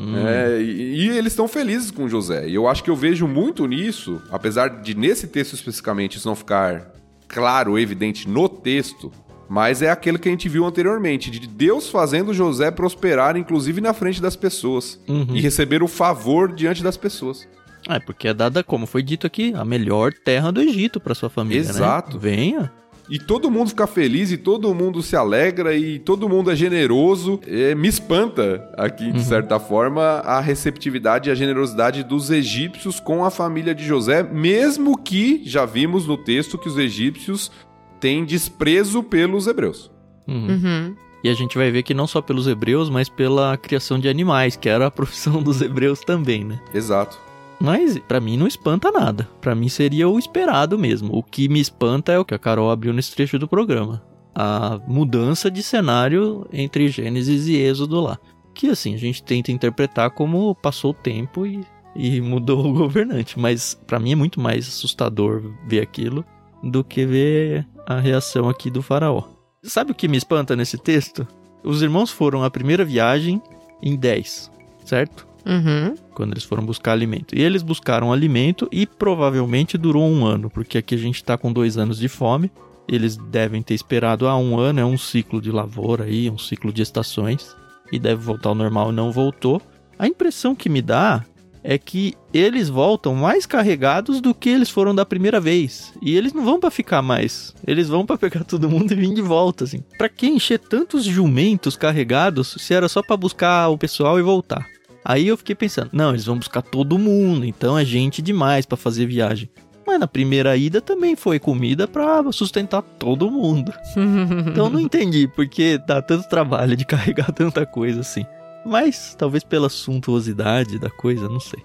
Hum. 0.01 0.27
É, 0.27 0.61
e, 0.63 1.05
e, 1.05 1.09
eles 1.11 1.33
estão 1.33 1.47
felizes 1.47 1.91
com 1.91 2.09
José. 2.09 2.49
E 2.49 2.55
eu 2.55 2.67
acho 2.67 2.83
que 2.83 2.89
eu 2.91 2.97
vejo 2.97 3.27
muito 3.29 3.67
nisso, 3.67 4.21
apesar 4.31 4.81
de 4.81 4.95
nesse 4.95 5.27
texto 5.27 5.53
especificamente 5.55 6.17
isso 6.17 6.27
não 6.27 6.35
ficar 6.35 6.91
claro, 7.29 7.79
evidente 7.79 8.29
no 8.29 8.49
texto, 8.49 9.13
mas 9.49 9.83
é 9.83 9.91
aquele 9.91 10.19
que 10.19 10.29
a 10.29 10.33
gente 10.33 10.49
viu 10.49 10.65
anteriormente, 10.65 11.31
de 11.31 11.47
Deus 11.47 11.89
fazendo 11.89 12.33
José 12.33 12.71
prosperar, 12.71 13.37
inclusive 13.37 13.81
na 13.81 13.93
frente 13.93 14.23
das 14.23 14.37
pessoas, 14.37 14.99
Uhum. 15.09 15.35
e 15.35 15.41
receber 15.41 15.83
o 15.83 15.89
favor 15.89 16.53
diante 16.53 16.83
das 16.83 16.97
pessoas. 16.97 17.47
É, 17.89 17.99
porque 17.99 18.29
é 18.29 18.35
dada, 18.35 18.63
como 18.63 18.87
foi 18.87 19.03
dito 19.03 19.27
aqui, 19.27 19.53
a 19.55 19.65
melhor 19.65 20.13
terra 20.13 20.51
do 20.53 20.61
Egito 20.61 21.01
para 21.01 21.15
sua 21.15 21.31
família, 21.31 21.61
Exato. 21.61 22.15
né? 22.17 22.21
Venha. 22.23 22.73
E 23.11 23.19
todo 23.19 23.51
mundo 23.51 23.71
fica 23.71 23.89
feliz 23.89 24.31
e 24.31 24.37
todo 24.37 24.73
mundo 24.73 25.03
se 25.03 25.17
alegra 25.17 25.75
e 25.75 25.99
todo 25.99 26.29
mundo 26.29 26.51
é 26.51 26.55
generoso. 26.55 27.41
É, 27.45 27.75
me 27.75 27.89
espanta 27.89 28.71
aqui, 28.77 29.11
de 29.11 29.25
certa 29.25 29.59
forma, 29.59 30.03
a 30.03 30.41
receptividade 30.41 31.29
e 31.29 31.33
a 31.33 31.35
generosidade 31.35 32.05
dos 32.05 32.31
egípcios 32.31 33.01
com 33.01 33.25
a 33.25 33.31
família 33.31 33.75
de 33.75 33.85
José, 33.85 34.23
mesmo 34.23 34.97
que 34.97 35.43
já 35.45 35.67
vimos 35.67 36.07
no 36.07 36.17
texto 36.17 36.57
que 36.57 36.69
os 36.69 36.79
egípcios 36.79 37.51
têm 37.99 38.25
desprezo 38.25 39.03
pelos 39.03 39.49
hebreus. 39.49 39.91
Uhum. 40.29 40.47
Uhum. 40.47 40.97
E 41.23 41.29
a 41.29 41.35
gente 41.35 41.59
vai 41.59 41.71
ver 41.71 41.83
que 41.83 41.93
não 41.93 42.07
só 42.07 42.23
pelos 42.23 42.47
hebreus, 42.47 42.89
mas 42.89 43.09
pela 43.09 43.57
criação 43.57 43.99
de 43.99 44.09
animais, 44.09 44.57
que 44.57 44.69
era 44.69 44.87
a 44.87 44.91
profissão 44.93 45.43
dos 45.43 45.61
hebreus 45.61 46.01
também, 46.01 46.45
né? 46.45 46.61
Exato. 46.73 47.19
Mas 47.61 47.99
pra 47.99 48.21
mim 48.21 48.39
não 48.39 48.47
espanta 48.47 48.91
nada. 48.91 49.29
Pra 49.41 49.55
mim 49.55 49.69
seria 49.69 50.09
o 50.09 50.19
esperado 50.19 50.79
mesmo. 50.79 51.15
O 51.15 51.23
que 51.23 51.49
me 51.49 51.61
espanta 51.61 52.13
é 52.13 52.19
o 52.19 52.25
que 52.25 52.35
a 52.35 52.39
Carol 52.39 52.71
abriu 52.71 52.93
nesse 52.93 53.15
trecho 53.15 53.39
do 53.39 53.47
programa. 53.47 54.03
A 54.35 54.81
mudança 54.87 55.51
de 55.51 55.63
cenário 55.63 56.47
entre 56.53 56.89
Gênesis 56.89 57.47
e 57.47 57.57
Êxodo 57.57 58.01
lá. 58.01 58.19
Que 58.55 58.69
assim, 58.69 58.95
a 58.95 58.99
gente 58.99 59.23
tenta 59.23 59.53
interpretar 59.53 60.11
como 60.11 60.55
passou 60.55 60.93
o 60.93 60.95
tempo 60.95 61.47
e, 61.47 61.65
e 61.95 62.21
mudou 62.23 62.65
o 62.67 62.73
governante. 62.73 63.39
Mas 63.39 63.75
pra 63.87 64.01
mim 64.01 64.13
é 64.13 64.17
muito 64.17 64.41
mais 64.41 64.67
assustador 64.67 65.53
ver 65.67 65.83
aquilo 65.83 66.25
do 66.63 66.83
que 66.83 67.05
ver 67.05 67.67
a 67.87 68.01
reação 68.01 68.49
aqui 68.49 68.71
do 68.71 68.83
faraó. 68.83 69.25
Sabe 69.63 69.93
o 69.93 69.95
que 69.95 70.09
me 70.09 70.17
espanta 70.17 70.57
nesse 70.57 70.79
texto? 70.79 71.29
Os 71.63 71.83
irmãos 71.83 72.11
foram 72.11 72.43
a 72.43 72.51
primeira 72.51 72.85
viagem 72.85 73.43
em 73.83 73.95
10, 73.95 74.51
certo? 74.85 75.30
Uhum. 75.47 75.95
quando 76.15 76.33
eles 76.33 76.45
foram 76.45 76.65
buscar 76.65 76.93
alimento. 76.93 77.35
E 77.35 77.43
eles 77.43 77.63
buscaram 77.63 78.13
alimento 78.13 78.69
e 78.71 78.87
provavelmente 78.87 79.79
durou 79.79 80.05
um 80.07 80.25
ano, 80.25 80.51
porque 80.51 80.79
aqui 80.79 80.95
a 80.95 80.99
gente 80.99 81.25
tá 81.25 81.39
com 81.39 81.53
dois 81.53 81.79
anos 81.79 81.99
de 81.99 82.09
fome. 82.09 82.51
Eles 82.89 83.17
devem 83.17 83.63
ter 83.63 83.75
esperado 83.75 84.27
há 84.27 84.37
um 84.37 84.59
ano, 84.59 84.81
é 84.81 84.85
um 84.85 84.99
ciclo 84.99 85.41
de 85.41 85.51
lavoura 85.51 86.05
aí, 86.05 86.29
um 86.29 86.39
ciclo 86.39 86.73
de 86.73 86.83
estações, 86.83 87.57
e 87.93 87.99
deve 87.99 88.21
voltar 88.21 88.49
ao 88.51 88.55
normal, 88.55 88.91
não 88.93 89.13
voltou. 89.13 89.63
A 89.99 90.07
impressão 90.07 90.55
que 90.55 90.69
me 90.69 90.83
dá 90.83 91.25
é 91.63 91.77
que 91.79 92.15
eles 92.33 92.69
voltam 92.69 93.15
mais 93.15 93.45
carregados 93.47 94.21
do 94.21 94.35
que 94.35 94.49
eles 94.49 94.71
foram 94.71 94.95
da 94.95 95.05
primeira 95.05 95.39
vez. 95.39 95.93
E 96.01 96.17
eles 96.17 96.33
não 96.33 96.45
vão 96.45 96.59
pra 96.59 96.71
ficar 96.71 97.03
mais. 97.03 97.55
Eles 97.67 97.89
vão 97.89 98.07
pra 98.07 98.17
pegar 98.17 98.45
todo 98.45 98.69
mundo 98.69 98.93
e 98.93 98.97
vir 98.97 99.13
de 99.13 99.21
volta, 99.21 99.65
assim. 99.65 99.85
Pra 99.99 100.09
que 100.09 100.27
encher 100.27 100.59
tantos 100.59 101.05
jumentos 101.05 101.77
carregados 101.77 102.57
se 102.59 102.73
era 102.73 102.89
só 102.89 103.03
pra 103.03 103.17
buscar 103.17 103.69
o 103.69 103.79
pessoal 103.79 104.19
e 104.19 104.23
voltar? 104.23 104.67
Aí 105.05 105.29
eu 105.29 105.37
fiquei 105.37 105.55
pensando, 105.55 105.91
não, 105.93 106.11
eles 106.11 106.27
vão 106.27 106.39
buscar 106.39 106.63
todo 106.63 106.99
mundo, 106.99 107.45
então 107.45 107.79
é 107.79 107.85
gente 107.85 108.21
demais 108.21 108.67
pra 108.67 108.77
fazer 108.77 109.07
viagem. 109.07 109.49
Mas 109.87 109.99
na 109.99 110.07
primeira 110.07 110.57
ida 110.57 110.81
também 110.81 111.17
foi 111.17 111.39
comida 111.39 111.89
pra 111.89 112.23
sustentar 112.33 112.83
todo 112.83 113.31
mundo. 113.31 113.73
Então 114.51 114.67
eu 114.67 114.71
não 114.71 114.81
entendi 114.81 115.29
porque 115.29 115.79
dá 115.79 116.01
tanto 116.01 116.29
trabalho 116.29 116.77
de 116.77 116.85
carregar 116.85 117.31
tanta 117.33 117.65
coisa 117.67 118.01
assim. 118.01 118.25
Mas 118.65 119.15
talvez 119.19 119.43
pela 119.43 119.69
suntuosidade 119.69 120.79
da 120.79 120.91
coisa, 120.91 121.29
não 121.29 121.41
sei. 121.41 121.63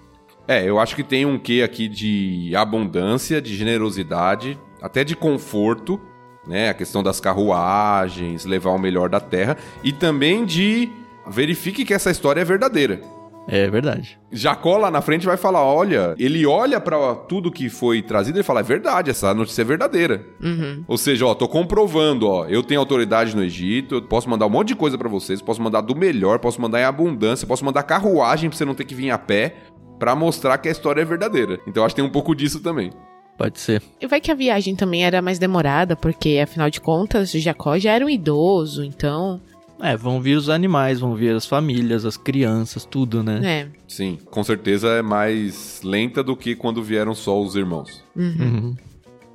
É, 0.48 0.64
eu 0.64 0.78
acho 0.78 0.94
que 0.94 1.02
tem 1.02 1.26
um 1.26 1.38
quê 1.38 1.62
aqui 1.64 1.88
de 1.88 2.54
abundância, 2.54 3.40
de 3.40 3.56
generosidade, 3.56 4.58
até 4.80 5.04
de 5.04 5.16
conforto, 5.16 6.00
né? 6.46 6.70
A 6.70 6.74
questão 6.74 7.02
das 7.02 7.20
carruagens, 7.20 8.44
levar 8.44 8.70
o 8.70 8.78
melhor 8.78 9.08
da 9.08 9.20
terra 9.20 9.56
e 9.82 9.92
também 9.92 10.44
de 10.44 10.88
verifique 11.28 11.84
que 11.84 11.92
essa 11.92 12.10
história 12.10 12.40
é 12.40 12.44
verdadeira. 12.44 13.00
É 13.48 13.68
verdade. 13.70 14.18
Jacó 14.32 14.76
lá 14.76 14.90
na 14.90 15.00
frente 15.00 15.24
vai 15.24 15.36
falar, 15.36 15.62
olha, 15.62 16.14
ele 16.18 16.44
olha 16.44 16.80
pra 16.80 17.14
tudo 17.14 17.50
que 17.50 17.68
foi 17.68 18.02
trazido 18.02 18.40
e 18.40 18.42
fala, 18.42 18.60
é 18.60 18.64
verdade, 18.64 19.10
essa 19.10 19.32
notícia 19.32 19.62
é 19.62 19.64
verdadeira. 19.64 20.26
Uhum. 20.42 20.84
Ou 20.88 20.98
seja, 20.98 21.26
ó, 21.26 21.34
tô 21.34 21.46
comprovando, 21.46 22.28
ó, 22.28 22.46
eu 22.46 22.62
tenho 22.62 22.80
autoridade 22.80 23.36
no 23.36 23.42
Egito, 23.42 23.96
eu 23.96 24.02
posso 24.02 24.28
mandar 24.28 24.46
um 24.46 24.50
monte 24.50 24.68
de 24.68 24.76
coisa 24.76 24.98
pra 24.98 25.08
vocês, 25.08 25.40
posso 25.40 25.62
mandar 25.62 25.80
do 25.80 25.94
melhor, 25.94 26.38
posso 26.38 26.60
mandar 26.60 26.80
em 26.80 26.84
abundância, 26.84 27.46
posso 27.46 27.64
mandar 27.64 27.84
carruagem 27.84 28.50
pra 28.50 28.56
você 28.56 28.64
não 28.64 28.74
ter 28.74 28.84
que 28.84 28.94
vir 28.94 29.10
a 29.10 29.18
pé, 29.18 29.54
pra 29.98 30.14
mostrar 30.14 30.58
que 30.58 30.68
a 30.68 30.72
história 30.72 31.00
é 31.00 31.04
verdadeira. 31.04 31.58
Então 31.66 31.84
acho 31.84 31.94
que 31.94 32.00
tem 32.00 32.08
um 32.08 32.12
pouco 32.12 32.34
disso 32.34 32.60
também. 32.60 32.90
Pode 33.38 33.60
ser. 33.60 33.82
E 34.00 34.06
vai 34.06 34.20
que 34.20 34.30
a 34.30 34.34
viagem 34.34 34.74
também 34.74 35.04
era 35.04 35.20
mais 35.20 35.38
demorada, 35.38 35.94
porque 35.94 36.40
afinal 36.42 36.70
de 36.70 36.80
contas, 36.80 37.30
Jacó 37.30 37.78
já 37.78 37.92
era 37.92 38.04
um 38.04 38.08
idoso, 38.08 38.82
então. 38.82 39.40
É, 39.80 39.96
vão 39.96 40.20
vir 40.20 40.36
os 40.36 40.48
animais, 40.48 41.00
vão 41.00 41.14
vir 41.14 41.34
as 41.34 41.46
famílias, 41.46 42.04
as 42.04 42.16
crianças, 42.16 42.84
tudo, 42.84 43.22
né? 43.22 43.40
É. 43.44 43.68
Sim, 43.86 44.18
com 44.30 44.42
certeza 44.42 44.88
é 44.88 45.02
mais 45.02 45.80
lenta 45.84 46.22
do 46.22 46.36
que 46.36 46.54
quando 46.54 46.82
vieram 46.82 47.14
só 47.14 47.40
os 47.40 47.56
irmãos. 47.56 48.02
Uhum. 48.14 48.74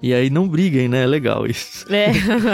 E 0.01 0.13
aí 0.13 0.29
não 0.31 0.47
briguem, 0.47 0.87
né? 0.87 1.03
É 1.03 1.05
legal 1.05 1.45
isso. 1.45 1.85
É. 1.93 2.07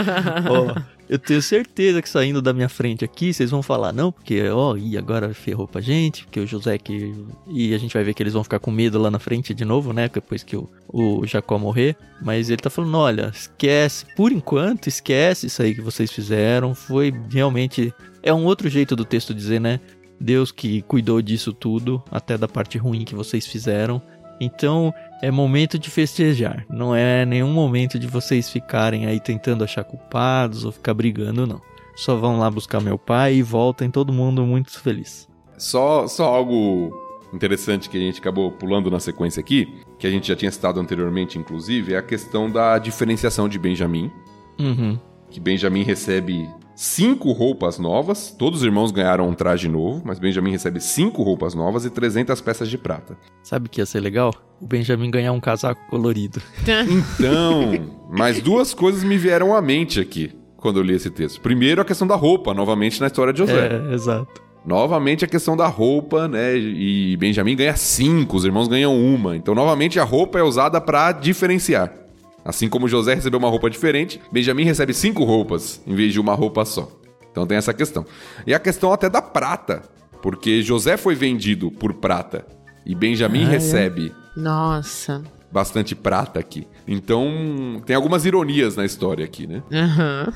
Ó, 0.50 0.76
eu 1.10 1.18
tenho 1.18 1.42
certeza 1.42 2.02
que 2.02 2.10
saindo 2.10 2.42
da 2.42 2.54
minha 2.54 2.68
frente 2.68 3.06
aqui, 3.06 3.34
vocês 3.34 3.50
vão 3.50 3.64
falar, 3.64 3.94
não, 3.94 4.12
porque, 4.12 4.48
ó, 4.50 4.76
e 4.76 4.98
agora 4.98 5.34
ferrou 5.34 5.68
pra 5.68 5.80
gente, 5.80 6.26
porque 6.26 6.40
o 6.40 6.48
José 6.48 6.78
que. 6.78 7.16
E 7.48 7.74
a 7.74 7.78
gente 7.78 7.94
vai 7.94 8.04
ver 8.04 8.14
que 8.14 8.22
eles 8.22 8.34
vão 8.34 8.44
ficar 8.44 8.60
com 8.60 8.72
medo 8.72 9.00
lá 9.00 9.10
na 9.10 9.20
frente 9.20 9.54
de 9.54 9.64
novo, 9.64 9.94
né? 9.94 10.10
Depois 10.14 10.44
que 10.44 10.58
o, 10.58 10.70
o 10.88 11.26
Jacó 11.26 11.58
morrer. 11.58 11.96
Mas 12.22 12.50
ele 12.50 12.62
tá 12.62 12.70
falando, 12.70 12.98
olha, 12.98 13.32
esquece, 13.34 14.06
por 14.16 14.32
enquanto, 14.32 14.88
esquece 14.88 15.48
isso 15.48 15.62
aí 15.62 15.74
que 15.74 15.82
vocês 15.82 16.12
fizeram. 16.12 16.76
Foi 16.76 17.14
realmente. 17.30 17.94
É 18.22 18.34
um 18.34 18.46
outro 18.46 18.68
jeito 18.68 18.96
do 18.96 19.06
texto 19.06 19.34
dizer, 19.34 19.62
né? 19.62 19.80
Deus 20.20 20.52
que 20.52 20.82
cuidou 20.82 21.22
disso 21.22 21.54
tudo, 21.54 22.04
até 22.10 22.38
da 22.38 22.48
parte 22.48 22.78
ruim 22.78 23.06
que 23.06 23.16
vocês 23.16 23.46
fizeram. 23.46 24.02
Então 24.40 24.94
é 25.22 25.32
momento 25.32 25.80
de 25.80 25.90
festejar, 25.90 26.66
não 26.70 26.96
é 26.96 27.26
nenhum 27.26 27.52
momento 27.52 27.98
de 27.98 28.08
vocês 28.08 28.50
ficarem 28.50 29.06
aí 29.06 29.20
tentando 29.20 29.64
achar 29.64 29.84
culpados 29.84 30.64
ou 30.64 30.72
ficar 30.72 30.94
brigando, 30.94 31.48
não. 31.48 31.62
Só 31.96 32.16
vão 32.16 32.38
lá 32.38 32.50
buscar 32.52 32.80
meu 32.80 32.98
pai 32.98 33.36
e 33.36 33.42
voltem 33.42 33.90
todo 33.90 34.14
mundo 34.14 34.46
muito 34.46 34.80
feliz. 34.80 35.28
Só, 35.58 36.08
só 36.08 36.26
algo 36.26 36.92
interessante 37.34 37.90
que 37.90 37.98
a 37.98 38.00
gente 38.00 38.20
acabou 38.20 38.52
pulando 38.52 38.92
na 38.92 39.00
sequência 39.00 39.40
aqui, 39.40 39.68
que 39.98 40.06
a 40.06 40.10
gente 40.10 40.28
já 40.28 40.36
tinha 40.36 40.52
citado 40.52 40.80
anteriormente, 40.80 41.40
inclusive, 41.40 41.94
é 41.94 41.98
a 41.98 42.02
questão 42.04 42.50
da 42.50 42.78
diferenciação 42.78 43.50
de 43.50 43.58
Benjamim. 43.58 44.12
Uhum. 44.60 45.00
Que 45.30 45.40
Benjamim 45.40 45.84
recebe 45.84 46.48
cinco 46.78 47.32
roupas 47.32 47.80
novas, 47.80 48.30
todos 48.30 48.60
os 48.60 48.66
irmãos 48.66 48.92
ganharam 48.92 49.28
um 49.28 49.34
traje 49.34 49.68
novo, 49.68 50.04
mas 50.06 50.20
Benjamim 50.20 50.52
recebe 50.52 50.80
cinco 50.80 51.24
roupas 51.24 51.56
novas 51.56 51.86
e 51.86 51.90
300 51.90 52.40
peças 52.40 52.70
de 52.70 52.78
prata. 52.78 53.18
Sabe 53.42 53.66
o 53.66 53.70
que 53.70 53.82
ia 53.82 53.86
ser 53.86 54.00
legal? 54.00 54.32
O 54.62 54.68
Benjamin 54.68 55.10
ganhar 55.10 55.32
um 55.32 55.40
casaco 55.40 55.82
colorido. 55.90 56.40
Então, 57.18 57.72
mais 58.12 58.40
duas 58.42 58.74
coisas 58.76 59.04
me 59.04 59.18
vieram 59.18 59.56
à 59.56 59.62
mente 59.62 60.00
aqui 60.00 60.32
quando 60.56 60.80
eu 60.80 60.84
li 60.84 60.94
esse 60.94 61.10
texto. 61.10 61.42
Primeiro, 61.42 61.82
a 61.82 61.86
questão 61.86 62.08
da 62.08 62.16
roupa, 62.16 62.54
novamente 62.54 63.02
na 63.02 63.08
história 63.08 63.34
de 63.34 63.40
José. 63.40 63.70
É, 63.90 63.94
exato. 63.94 64.42
Novamente 64.66 65.26
a 65.26 65.28
questão 65.28 65.58
da 65.58 65.66
roupa, 65.68 66.28
né? 66.28 66.56
E 66.56 67.18
Benjamin 67.18 67.56
ganha 67.56 67.76
cinco, 67.76 68.36
os 68.38 68.46
irmãos 68.46 68.68
ganham 68.68 68.96
uma. 68.96 69.36
Então, 69.36 69.56
novamente, 69.56 70.00
a 70.00 70.04
roupa 70.04 70.38
é 70.38 70.44
usada 70.44 70.80
para 70.80 71.12
diferenciar. 71.14 72.07
Assim 72.48 72.70
como 72.70 72.88
José 72.88 73.14
recebeu 73.14 73.38
uma 73.38 73.50
roupa 73.50 73.70
diferente, 73.70 74.22
Benjamin 74.32 74.64
recebe 74.64 74.94
cinco 74.94 75.26
roupas 75.26 75.82
em 75.86 75.94
vez 75.94 76.14
de 76.14 76.20
uma 76.20 76.34
roupa 76.34 76.64
só. 76.64 76.90
Então 77.30 77.46
tem 77.46 77.58
essa 77.58 77.74
questão. 77.74 78.06
E 78.48 78.54
a 78.54 78.60
questão 78.60 78.94
até 78.94 79.10
da 79.10 79.22
prata, 79.22 79.82
porque 80.22 80.62
José 80.62 80.96
foi 80.96 81.14
vendido 81.14 81.70
por 81.70 81.96
prata 81.96 82.48
e 82.86 82.96
Benjamin 82.96 83.44
é? 83.44 83.48
recebe 83.48 84.14
Nossa. 84.34 85.22
bastante 85.52 85.94
prata 85.94 86.40
aqui. 86.40 86.66
Então 86.88 87.82
tem 87.86 87.98
algumas 87.98 88.24
ironias 88.24 88.78
na 88.78 88.86
história 88.86 89.26
aqui, 89.26 89.46
né? 89.46 89.62
Aham. 89.70 90.32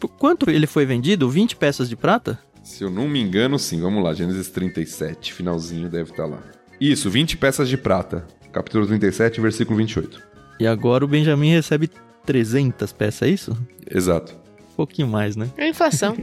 Por 0.00 0.08
quanto 0.18 0.50
ele 0.50 0.66
foi 0.66 0.84
vendido? 0.84 1.30
20 1.30 1.54
peças 1.54 1.88
de 1.88 1.94
prata? 1.94 2.36
Se 2.64 2.82
eu 2.82 2.90
não 2.90 3.06
me 3.08 3.20
engano, 3.20 3.60
sim. 3.60 3.80
Vamos 3.80 4.02
lá, 4.02 4.12
Gênesis 4.12 4.48
37, 4.48 5.32
finalzinho 5.32 5.88
deve 5.88 6.10
estar 6.10 6.26
lá. 6.26 6.40
Isso, 6.80 7.08
20 7.08 7.36
peças 7.36 7.68
de 7.68 7.76
prata. 7.78 8.26
Capítulo 8.50 8.84
37, 8.88 9.40
versículo 9.40 9.76
28. 9.78 10.33
E 10.58 10.66
agora 10.66 11.04
o 11.04 11.08
Benjamin 11.08 11.50
recebe 11.50 11.90
300 12.24 12.92
peças, 12.92 13.22
é 13.22 13.28
isso? 13.30 13.56
Exato. 13.90 14.34
Um 14.72 14.76
pouquinho 14.76 15.08
mais, 15.08 15.36
né? 15.36 15.50
É 15.56 15.68
inflação. 15.68 16.16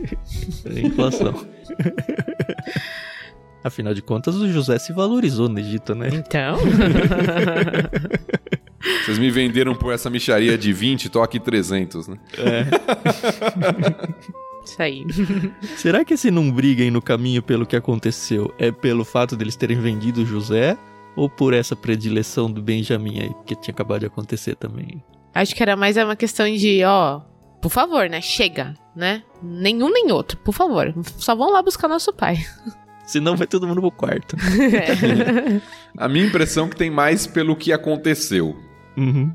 É 0.65 0.79
inflação. 0.79 1.45
Afinal 3.63 3.93
de 3.93 4.01
contas, 4.01 4.35
o 4.35 4.51
José 4.51 4.79
se 4.79 4.91
valorizou 4.91 5.47
no 5.47 5.59
Egito, 5.59 5.93
né? 5.93 6.09
Então. 6.11 6.57
Vocês 9.05 9.19
me 9.19 9.29
venderam 9.29 9.75
por 9.75 9.93
essa 9.93 10.09
micharia 10.09 10.57
de 10.57 10.73
20, 10.73 11.09
tô 11.09 11.21
aqui 11.21 11.39
300, 11.39 12.07
né? 12.07 12.17
Isso 14.65 14.81
aí. 14.81 15.05
Será 15.75 16.03
que 16.03 16.15
esse 16.15 16.31
não 16.31 16.51
briguem 16.51 16.89
no 16.89 17.01
caminho 17.01 17.43
pelo 17.43 17.65
que 17.65 17.75
aconteceu 17.75 18.53
é 18.57 18.71
pelo 18.71 19.05
fato 19.05 19.35
deles 19.35 19.55
terem 19.55 19.79
vendido 19.79 20.23
o 20.23 20.25
José? 20.25 20.77
Ou 21.15 21.29
por 21.29 21.53
essa 21.53 21.75
predileção 21.75 22.51
do 22.51 22.61
Benjamin 22.61 23.19
aí, 23.19 23.31
que 23.45 23.55
tinha 23.55 23.73
acabado 23.73 24.01
de 24.01 24.05
acontecer 24.05 24.55
também? 24.55 25.03
Acho 25.33 25.55
que 25.55 25.61
era 25.61 25.75
mais 25.75 25.97
uma 25.97 26.15
questão 26.15 26.45
de, 26.53 26.83
ó, 26.83 27.21
por 27.61 27.69
favor, 27.69 28.09
né? 28.09 28.21
Chega, 28.21 28.73
né? 28.95 29.23
Nenhum 29.41 29.91
nem 29.91 30.11
outro, 30.11 30.37
por 30.37 30.53
favor. 30.53 30.93
Só 31.17 31.35
vão 31.35 31.51
lá 31.51 31.61
buscar 31.61 31.87
nosso 31.87 32.11
pai. 32.11 32.37
Senão 33.05 33.35
vai 33.35 33.45
todo 33.45 33.67
mundo 33.67 33.81
pro 33.81 33.91
quarto. 33.91 34.35
É. 34.37 35.61
A 35.97 36.07
minha 36.07 36.25
impressão 36.25 36.65
é 36.65 36.69
que 36.69 36.75
tem 36.75 36.89
mais 36.89 37.27
pelo 37.27 37.55
que 37.55 37.73
aconteceu. 37.73 38.55
Uhum. 38.97 39.33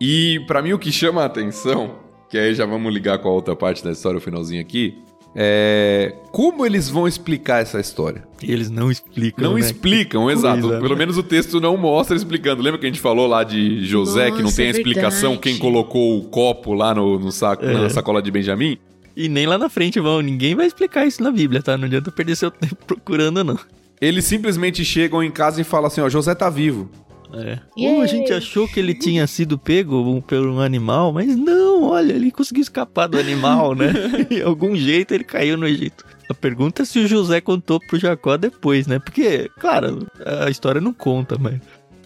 E 0.00 0.40
pra 0.46 0.60
mim 0.60 0.72
o 0.72 0.78
que 0.78 0.92
chama 0.92 1.22
a 1.22 1.26
atenção, 1.26 2.00
que 2.28 2.36
aí 2.36 2.54
já 2.54 2.66
vamos 2.66 2.92
ligar 2.92 3.18
com 3.18 3.28
a 3.28 3.32
outra 3.32 3.56
parte 3.56 3.82
da 3.82 3.92
história, 3.92 4.18
o 4.18 4.20
finalzinho 4.20 4.60
aqui, 4.60 5.02
é 5.34 6.14
como 6.30 6.64
eles 6.64 6.88
vão 6.88 7.06
explicar 7.08 7.62
essa 7.62 7.80
história. 7.80 8.22
Eles 8.42 8.70
não 8.70 8.90
explicam. 8.90 9.44
Não 9.44 9.54
né? 9.54 9.60
explicam, 9.60 10.30
exato. 10.30 10.60
coisa, 10.62 10.80
Pelo 10.80 10.94
né? 10.94 10.98
menos 10.98 11.16
o 11.18 11.22
texto 11.22 11.60
não 11.60 11.76
mostra 11.76 12.16
explicando. 12.16 12.62
Lembra 12.62 12.78
que 12.78 12.86
a 12.86 12.88
gente 12.88 13.00
falou 13.00 13.26
lá 13.26 13.42
de 13.44 13.84
José, 13.84 14.26
que 14.30 14.36
não 14.38 14.44
Nossa, 14.44 14.56
tem 14.56 14.66
a 14.66 14.68
é 14.68 14.70
explicação 14.72 15.30
verdade. 15.32 15.40
quem 15.40 15.58
colocou 15.58 16.18
o 16.18 16.24
copo 16.24 16.72
lá 16.74 16.94
no, 16.94 17.18
no 17.18 17.32
saco, 17.32 17.64
É. 17.64 17.72
na 17.72 17.90
sacola 17.90 18.20
de 18.22 18.30
Benjamin? 18.30 18.78
E 19.16 19.28
nem 19.28 19.46
lá 19.46 19.56
na 19.56 19.68
frente 19.68 20.00
vão. 20.00 20.20
Ninguém 20.20 20.54
vai 20.54 20.66
explicar 20.66 21.06
isso 21.06 21.22
na 21.22 21.30
Bíblia, 21.30 21.62
tá? 21.62 21.76
Não 21.78 21.84
adianta 21.86 22.10
perder 22.10 22.36
seu 22.36 22.50
tempo 22.52 22.76
procurando, 22.86 23.42
não. 23.44 23.58
Eles 24.00 24.24
simplesmente 24.24 24.84
chegam 24.84 25.22
em 25.22 25.30
casa 25.30 25.60
e 25.60 25.64
falam 25.64 25.86
assim, 25.86 26.00
ó, 26.00 26.08
José 26.08 26.34
tá 26.34 26.50
vivo. 26.50 26.90
É. 27.36 27.58
Ou 27.76 28.00
a 28.02 28.06
gente 28.06 28.32
achou 28.32 28.66
que 28.68 28.78
ele 28.80 28.94
tinha 28.94 29.26
sido 29.26 29.58
pego 29.58 29.96
um- 30.02 30.20
por 30.20 30.38
um 30.46 30.60
animal, 30.60 31.12
mas 31.12 31.36
não, 31.36 31.82
olha, 31.84 32.12
ele 32.12 32.30
conseguiu 32.30 32.62
escapar 32.62 33.06
do 33.08 33.18
animal, 33.18 33.74
né? 33.74 33.92
De 34.30 34.42
algum 34.42 34.74
jeito 34.76 35.12
ele 35.14 35.24
caiu 35.24 35.56
no 35.56 35.66
Egito. 35.66 36.04
A 36.30 36.34
pergunta 36.34 36.82
é 36.82 36.84
se 36.84 36.98
o 37.00 37.06
José 37.06 37.40
contou 37.40 37.78
pro 37.78 37.98
Jacó 37.98 38.36
depois, 38.36 38.86
né? 38.86 38.98
Porque, 38.98 39.50
claro, 39.60 40.06
a 40.44 40.48
história 40.50 40.80
não 40.80 40.92
conta, 40.92 41.36
mas 41.38 41.60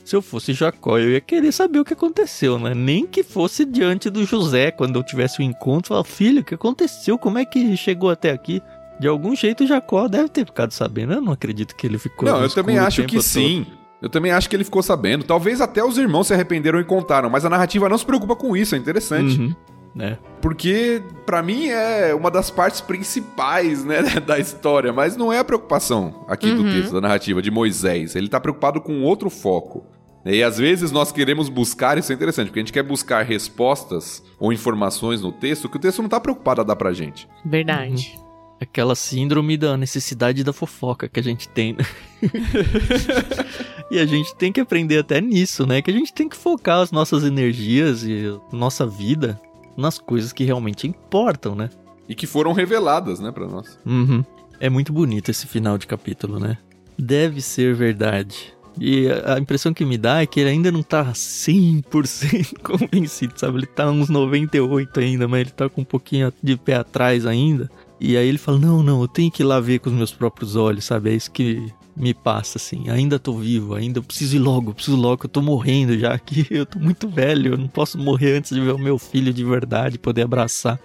se 0.04 0.16
eu 0.16 0.22
fosse 0.22 0.52
Jacó, 0.52 0.98
eu 0.98 1.10
ia 1.10 1.20
querer 1.20 1.52
saber 1.52 1.78
o 1.80 1.84
que 1.84 1.92
aconteceu, 1.92 2.58
né? 2.58 2.74
Nem 2.74 3.06
que 3.06 3.22
fosse 3.22 3.64
diante 3.64 4.08
do 4.10 4.24
José, 4.24 4.70
quando 4.70 4.96
eu 4.98 5.02
tivesse 5.04 5.38
o 5.38 5.42
encontro, 5.42 5.90
falar, 5.90 6.02
filho, 6.04 6.40
o 6.40 6.44
que 6.44 6.54
aconteceu? 6.54 7.16
Como 7.18 7.38
é 7.38 7.44
que 7.44 7.76
chegou 7.76 8.10
até 8.10 8.30
aqui? 8.30 8.60
De 8.98 9.06
algum 9.06 9.36
jeito 9.36 9.62
o 9.62 9.66
Jacó 9.66 10.08
deve 10.08 10.28
ter 10.28 10.44
ficado 10.44 10.72
sabendo. 10.72 11.12
Eu 11.12 11.20
não 11.20 11.32
acredito 11.32 11.76
que 11.76 11.86
ele 11.86 11.98
ficou. 11.98 12.28
não, 12.28 12.38
no 12.38 12.46
eu 12.46 12.50
também 12.50 12.78
acho 12.78 13.04
que 13.04 13.14
todo. 13.14 13.22
sim. 13.22 13.64
Eu 14.00 14.08
também 14.08 14.30
acho 14.30 14.48
que 14.48 14.54
ele 14.56 14.64
ficou 14.64 14.82
sabendo. 14.82 15.24
Talvez 15.24 15.60
até 15.60 15.82
os 15.84 15.98
irmãos 15.98 16.28
se 16.28 16.34
arrependeram 16.34 16.78
e 16.80 16.84
contaram, 16.84 17.28
mas 17.28 17.44
a 17.44 17.50
narrativa 17.50 17.88
não 17.88 17.98
se 17.98 18.06
preocupa 18.06 18.36
com 18.36 18.56
isso, 18.56 18.74
é 18.74 18.78
interessante. 18.78 19.40
Uhum. 19.40 19.54
É. 20.00 20.16
Porque, 20.40 21.02
pra 21.26 21.42
mim, 21.42 21.66
é 21.68 22.14
uma 22.14 22.30
das 22.30 22.50
partes 22.50 22.80
principais, 22.80 23.84
né, 23.84 24.02
da 24.24 24.38
história. 24.38 24.92
Mas 24.92 25.16
não 25.16 25.32
é 25.32 25.38
a 25.40 25.44
preocupação 25.44 26.24
aqui 26.28 26.52
do 26.52 26.62
Uhum. 26.62 26.70
texto, 26.72 26.92
da 26.92 27.00
narrativa 27.00 27.42
de 27.42 27.50
Moisés. 27.50 28.14
Ele 28.14 28.28
tá 28.28 28.38
preocupado 28.38 28.80
com 28.80 29.02
outro 29.02 29.28
foco. 29.28 29.84
E 30.24 30.42
às 30.42 30.58
vezes 30.58 30.92
nós 30.92 31.10
queremos 31.10 31.48
buscar, 31.48 31.96
isso 31.98 32.12
é 32.12 32.14
interessante, 32.14 32.48
porque 32.48 32.60
a 32.60 32.62
gente 32.62 32.72
quer 32.72 32.82
buscar 32.82 33.24
respostas 33.24 34.22
ou 34.38 34.52
informações 34.52 35.22
no 35.22 35.32
texto 35.32 35.68
que 35.68 35.76
o 35.76 35.80
texto 35.80 36.02
não 36.02 36.08
tá 36.08 36.20
preocupado 36.20 36.60
a 36.60 36.64
dar 36.64 36.76
pra 36.76 36.92
gente. 36.92 37.26
Verdade. 37.44 38.14
Aquela 38.60 38.94
síndrome 38.94 39.56
da 39.56 39.76
necessidade 39.76 40.44
da 40.44 40.52
fofoca 40.52 41.08
que 41.08 41.18
a 41.18 41.22
gente 41.22 41.48
tem. 41.48 41.76
e 43.90 43.98
a 43.98 44.06
gente 44.06 44.34
tem 44.36 44.52
que 44.52 44.60
aprender 44.60 44.98
até 44.98 45.20
nisso, 45.20 45.66
né? 45.66 45.80
Que 45.80 45.90
a 45.90 45.94
gente 45.94 46.12
tem 46.12 46.28
que 46.28 46.36
focar 46.36 46.80
as 46.80 46.92
nossas 46.92 47.24
energias 47.24 48.02
e 48.02 48.38
nossa 48.52 48.86
vida 48.86 49.40
nas 49.76 49.98
coisas 49.98 50.32
que 50.32 50.44
realmente 50.44 50.86
importam, 50.86 51.54
né? 51.54 51.70
E 52.08 52.14
que 52.14 52.26
foram 52.26 52.52
reveladas, 52.52 53.20
né, 53.20 53.30
pra 53.30 53.46
nós. 53.46 53.78
Uhum. 53.86 54.24
É 54.60 54.68
muito 54.68 54.92
bonito 54.92 55.30
esse 55.30 55.46
final 55.46 55.78
de 55.78 55.86
capítulo, 55.86 56.38
né? 56.38 56.58
Deve 56.98 57.40
ser 57.40 57.74
verdade. 57.74 58.54
E 58.80 59.08
a 59.08 59.34
a 59.34 59.38
impressão 59.38 59.72
que 59.72 59.84
me 59.84 59.98
dá 59.98 60.22
é 60.22 60.26
que 60.26 60.40
ele 60.40 60.50
ainda 60.50 60.70
não 60.70 60.82
tá 60.82 61.12
100% 61.12 62.58
convencido, 62.62 63.34
sabe? 63.36 63.58
Ele 63.58 63.66
tá 63.66 63.90
uns 63.90 64.08
98 64.08 65.00
ainda, 65.00 65.28
mas 65.28 65.40
ele 65.40 65.50
tá 65.50 65.68
com 65.68 65.82
um 65.82 65.84
pouquinho 65.84 66.32
de 66.42 66.56
pé 66.56 66.74
atrás 66.74 67.26
ainda. 67.26 67.70
E 68.00 68.16
aí 68.16 68.28
ele 68.28 68.38
fala: 68.38 68.58
Não, 68.58 68.82
não, 68.82 69.02
eu 69.02 69.08
tenho 69.08 69.30
que 69.30 69.42
ir 69.42 69.46
lá 69.46 69.60
ver 69.60 69.80
com 69.80 69.90
os 69.90 69.96
meus 69.96 70.12
próprios 70.12 70.56
olhos, 70.56 70.84
sabe? 70.84 71.10
É 71.10 71.14
isso 71.14 71.30
que 71.30 71.72
me 71.98 72.14
passa, 72.14 72.58
assim. 72.58 72.88
Ainda 72.88 73.18
tô 73.18 73.34
vivo, 73.34 73.74
ainda 73.74 73.98
eu 73.98 74.02
preciso 74.02 74.36
ir 74.36 74.38
logo, 74.38 74.72
preciso 74.72 74.96
logo, 74.96 75.24
eu 75.24 75.28
tô 75.28 75.42
morrendo 75.42 75.98
já 75.98 76.12
aqui. 76.14 76.46
Eu 76.50 76.64
tô 76.64 76.78
muito 76.78 77.08
velho, 77.08 77.52
eu 77.54 77.58
não 77.58 77.68
posso 77.68 77.98
morrer 77.98 78.36
antes 78.38 78.54
de 78.54 78.60
ver 78.60 78.72
o 78.72 78.78
meu 78.78 78.98
filho 78.98 79.32
de 79.32 79.44
verdade, 79.44 79.98
poder 79.98 80.22
abraçar. 80.22 80.78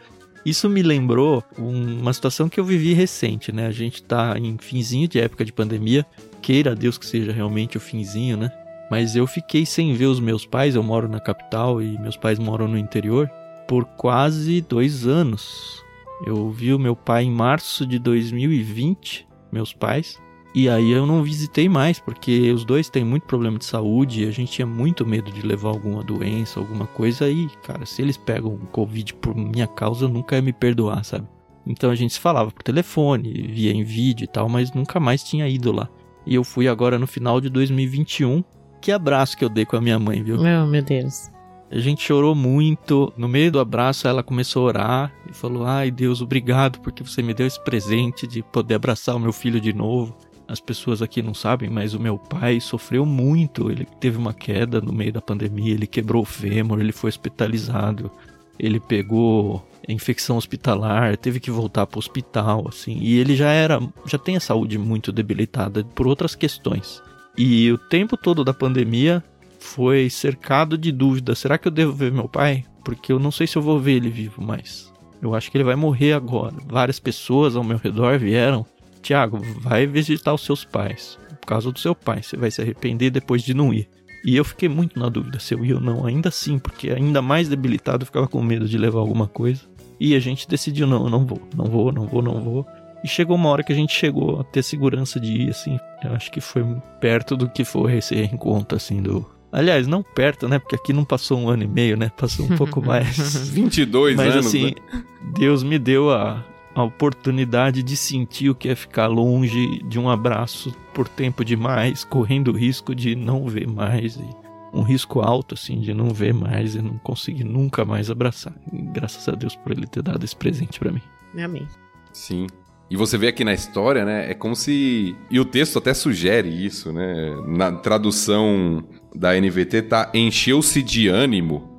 Isso 0.45 0.67
me 0.69 0.81
lembrou 0.83 1.41
um- 1.57 1.99
uma 2.01 2.11
situação 2.11 2.49
que 2.49 2.59
eu 2.59 2.65
vivi 2.65 2.93
recente, 2.93 3.51
né? 3.51 3.65
A 3.67 3.71
gente 3.71 4.03
tá 4.03 4.37
em 4.37 4.57
finzinho 4.57 5.07
de 5.07 5.19
época 5.19 5.45
de 5.45 5.53
pandemia. 5.53 6.05
Queira 6.41 6.75
Deus 6.75 6.97
que 6.97 7.05
seja 7.05 7.31
realmente 7.31 7.77
o 7.77 7.79
finzinho, 7.79 8.35
né? 8.35 8.51
Mas 8.91 9.15
eu 9.15 9.25
fiquei 9.25 9.65
sem 9.65 9.93
ver 9.93 10.07
os 10.07 10.19
meus 10.19 10.45
pais. 10.45 10.75
Eu 10.75 10.83
moro 10.83 11.07
na 11.07 11.19
capital 11.19 11.81
e 11.81 11.97
meus 11.97 12.17
pais 12.17 12.37
moram 12.39 12.67
no 12.67 12.77
interior 12.77 13.29
por 13.67 13.85
quase 13.85 14.59
dois 14.61 15.07
anos. 15.07 15.81
Eu 16.25 16.49
vi 16.51 16.73
o 16.73 16.79
meu 16.79 16.95
pai 16.95 17.23
em 17.23 17.31
março 17.31 17.85
de 17.85 17.97
2020, 17.97 19.25
meus 19.51 19.71
pais. 19.73 20.19
E 20.55 20.69
aí 20.69 20.91
eu 20.91 21.07
não 21.07 21.23
visitei 21.23 21.67
mais, 21.67 21.99
porque 21.99 22.51
os 22.51 22.63
dois 22.63 22.87
têm 22.87 23.03
muito 23.03 23.25
problema 23.25 23.57
de 23.57 23.65
saúde 23.65 24.23
e 24.23 24.27
a 24.27 24.31
gente 24.31 24.51
tinha 24.51 24.67
muito 24.67 25.05
medo 25.05 25.31
de 25.31 25.41
levar 25.41 25.69
alguma 25.69 26.03
doença, 26.03 26.59
alguma 26.59 26.85
coisa. 26.85 27.27
E, 27.27 27.49
cara, 27.63 27.85
se 27.87 28.01
eles 28.03 28.17
pegam 28.17 28.57
Covid 28.71 29.15
por 29.15 29.35
minha 29.35 29.65
causa, 29.65 30.05
eu 30.05 30.09
nunca 30.09 30.35
ia 30.35 30.41
me 30.43 30.53
perdoar, 30.53 31.03
sabe? 31.03 31.27
Então 31.65 31.89
a 31.89 31.95
gente 31.95 32.13
se 32.13 32.19
falava 32.19 32.51
por 32.51 32.61
telefone, 32.61 33.31
via 33.49 33.71
em 33.71 33.83
vídeo 33.83 34.25
e 34.25 34.27
tal, 34.27 34.47
mas 34.47 34.71
nunca 34.73 34.99
mais 34.99 35.23
tinha 35.23 35.47
ido 35.47 35.71
lá. 35.71 35.89
E 36.25 36.35
eu 36.35 36.43
fui 36.43 36.67
agora 36.67 36.99
no 36.99 37.07
final 37.07 37.41
de 37.41 37.49
2021. 37.49 38.43
Que 38.79 38.91
abraço 38.91 39.37
que 39.37 39.43
eu 39.43 39.49
dei 39.49 39.65
com 39.65 39.77
a 39.77 39.81
minha 39.81 39.97
mãe, 39.97 40.21
viu? 40.21 40.39
Meu, 40.39 40.67
meu 40.67 40.83
Deus. 40.83 41.29
A 41.71 41.79
gente 41.79 42.03
chorou 42.03 42.35
muito. 42.35 43.11
No 43.17 43.27
meio 43.27 43.51
do 43.51 43.59
abraço, 43.59 44.07
ela 44.07 44.21
começou 44.21 44.63
a 44.63 44.67
orar 44.67 45.13
e 45.27 45.33
falou: 45.33 45.65
Ai, 45.65 45.89
Deus, 45.89 46.21
obrigado 46.21 46.79
porque 46.81 47.03
você 47.03 47.21
me 47.21 47.33
deu 47.33 47.47
esse 47.47 47.61
presente 47.63 48.27
de 48.27 48.43
poder 48.43 48.75
abraçar 48.75 49.15
o 49.15 49.19
meu 49.19 49.33
filho 49.33 49.59
de 49.59 49.73
novo. 49.73 50.15
As 50.53 50.59
pessoas 50.59 51.01
aqui 51.01 51.19
não 51.23 51.33
sabem, 51.33 51.67
mas 51.67 51.95
o 51.95 51.99
meu 51.99 52.15
pai 52.15 52.59
sofreu 52.59 53.07
muito. 53.07 53.71
Ele 53.71 53.87
teve 53.99 54.19
uma 54.19 54.35
queda 54.35 54.79
no 54.79 54.93
meio 54.93 55.11
da 55.11 55.19
pandemia, 55.19 55.73
ele 55.73 55.87
quebrou 55.87 56.21
o 56.21 56.25
fêmur, 56.25 56.79
ele 56.79 56.91
foi 56.91 57.07
hospitalizado, 57.07 58.11
ele 58.59 58.79
pegou 58.79 59.67
infecção 59.89 60.37
hospitalar, 60.37 61.17
teve 61.17 61.39
que 61.39 61.49
voltar 61.49 61.87
para 61.87 61.97
o 61.97 61.99
hospital, 61.99 62.67
assim. 62.69 62.99
E 63.01 63.17
ele 63.17 63.35
já 63.35 63.49
era, 63.49 63.81
já 64.05 64.19
tem 64.19 64.35
a 64.35 64.39
saúde 64.39 64.77
muito 64.77 65.11
debilitada 65.11 65.83
por 65.83 66.05
outras 66.05 66.35
questões. 66.35 67.01
E 67.35 67.71
o 67.71 67.77
tempo 67.79 68.15
todo 68.15 68.43
da 68.43 68.53
pandemia 68.53 69.23
foi 69.57 70.07
cercado 70.07 70.77
de 70.77 70.91
dúvidas. 70.91 71.39
Será 71.39 71.57
que 71.57 71.67
eu 71.67 71.71
devo 71.71 71.93
ver 71.93 72.11
meu 72.11 72.29
pai? 72.29 72.63
Porque 72.85 73.11
eu 73.11 73.17
não 73.17 73.31
sei 73.31 73.47
se 73.47 73.55
eu 73.55 73.61
vou 73.63 73.79
ver 73.79 73.93
ele 73.93 74.11
vivo 74.11 74.39
mais. 74.39 74.93
Eu 75.19 75.33
acho 75.33 75.49
que 75.49 75.57
ele 75.57 75.63
vai 75.63 75.75
morrer 75.75 76.13
agora. 76.13 76.53
Várias 76.67 76.99
pessoas 76.99 77.55
ao 77.55 77.63
meu 77.63 77.77
redor 77.77 78.19
vieram. 78.19 78.63
Tiago, 79.03 79.39
vai 79.59 79.85
visitar 79.85 80.33
os 80.33 80.41
seus 80.41 80.65
pais. 80.65 81.19
Por 81.39 81.47
causa 81.47 81.71
do 81.71 81.77
seu 81.77 81.93
pai. 81.93 82.23
Você 82.23 82.37
vai 82.37 82.49
se 82.49 82.61
arrepender 82.61 83.11
depois 83.11 83.43
de 83.43 83.53
não 83.53 83.73
ir. 83.73 83.87
E 84.25 84.37
eu 84.37 84.45
fiquei 84.45 84.69
muito 84.69 84.97
na 84.97 85.09
dúvida 85.09 85.37
se 85.37 85.53
eu 85.53 85.65
ia 85.65 85.75
ou 85.75 85.81
não, 85.81 86.05
ainda 86.05 86.29
assim, 86.29 86.57
porque 86.57 86.89
ainda 86.89 87.21
mais 87.21 87.49
debilitado 87.49 88.03
eu 88.03 88.05
ficava 88.05 88.25
com 88.25 88.41
medo 88.41 88.65
de 88.67 88.77
levar 88.77 88.99
alguma 88.99 89.27
coisa. 89.27 89.61
E 89.99 90.15
a 90.15 90.19
gente 90.19 90.47
decidiu: 90.47 90.87
não, 90.87 91.03
eu 91.03 91.09
não 91.09 91.25
vou, 91.25 91.41
não 91.55 91.65
vou, 91.65 91.91
não 91.91 92.07
vou, 92.07 92.21
não 92.21 92.41
vou. 92.41 92.65
E 93.03 93.07
chegou 93.07 93.35
uma 93.35 93.49
hora 93.49 93.63
que 93.63 93.73
a 93.73 93.75
gente 93.75 93.93
chegou 93.93 94.39
a 94.39 94.43
ter 94.45 94.63
segurança 94.63 95.19
de 95.19 95.33
ir, 95.33 95.49
assim. 95.49 95.77
Eu 96.01 96.13
acho 96.13 96.31
que 96.31 96.39
foi 96.39 96.63
perto 97.01 97.35
do 97.35 97.49
que 97.49 97.65
foi 97.65 97.97
esse 97.97 98.15
reencontro, 98.15 98.77
assim, 98.77 99.01
do. 99.01 99.29
Aliás, 99.51 99.87
não 99.87 100.01
perto, 100.01 100.47
né? 100.47 100.57
Porque 100.57 100.75
aqui 100.75 100.93
não 100.93 101.03
passou 101.03 101.37
um 101.37 101.49
ano 101.49 101.63
e 101.63 101.67
meio, 101.67 101.97
né? 101.97 102.09
Passou 102.17 102.45
um 102.45 102.55
pouco 102.55 102.81
mais. 102.83 103.49
22 103.49 104.15
Mas 104.15 104.33
anos, 104.33 104.47
assim, 104.47 104.65
né? 104.67 105.03
Deus 105.37 105.63
me 105.63 105.77
deu 105.77 106.11
a, 106.11 106.43
a 106.75 106.83
oportunidade 106.83 107.83
de 107.83 107.95
sentir 107.95 108.49
o 108.49 108.55
que 108.55 108.69
é 108.69 108.75
ficar 108.75 109.07
longe 109.07 109.79
de 109.83 109.99
um 109.99 110.09
abraço 110.09 110.75
por 110.93 111.07
tempo 111.07 111.43
demais, 111.45 112.03
correndo 112.03 112.49
o 112.49 112.57
risco 112.57 112.95
de 112.95 113.15
não 113.15 113.47
ver 113.47 113.67
mais. 113.67 114.15
E 114.15 114.43
um 114.73 114.81
risco 114.81 115.21
alto, 115.21 115.53
assim, 115.53 115.79
de 115.79 115.93
não 115.93 116.09
ver 116.09 116.33
mais 116.33 116.75
e 116.75 116.81
não 116.81 116.97
conseguir 116.97 117.43
nunca 117.43 117.85
mais 117.85 118.09
abraçar. 118.09 118.53
E 118.71 118.81
graças 118.81 119.27
a 119.29 119.33
Deus 119.33 119.55
por 119.55 119.71
ele 119.71 119.85
ter 119.85 120.01
dado 120.01 120.23
esse 120.23 120.35
presente 120.35 120.79
pra 120.79 120.91
mim. 120.91 121.01
Amém. 121.37 121.67
Sim. 122.11 122.47
E 122.89 122.97
você 122.97 123.17
vê 123.17 123.27
aqui 123.27 123.43
na 123.43 123.53
história, 123.53 124.03
né? 124.03 124.29
É 124.29 124.33
como 124.33 124.55
se. 124.55 125.15
E 125.29 125.39
o 125.39 125.45
texto 125.45 125.77
até 125.77 125.93
sugere 125.93 126.49
isso, 126.49 126.91
né? 126.91 127.35
Na 127.47 127.71
tradução 127.71 128.83
da 129.15 129.39
NVT 129.39 129.83
tá 129.83 130.11
encheu-se 130.13 130.81
de 130.81 131.07
ânimo. 131.07 131.69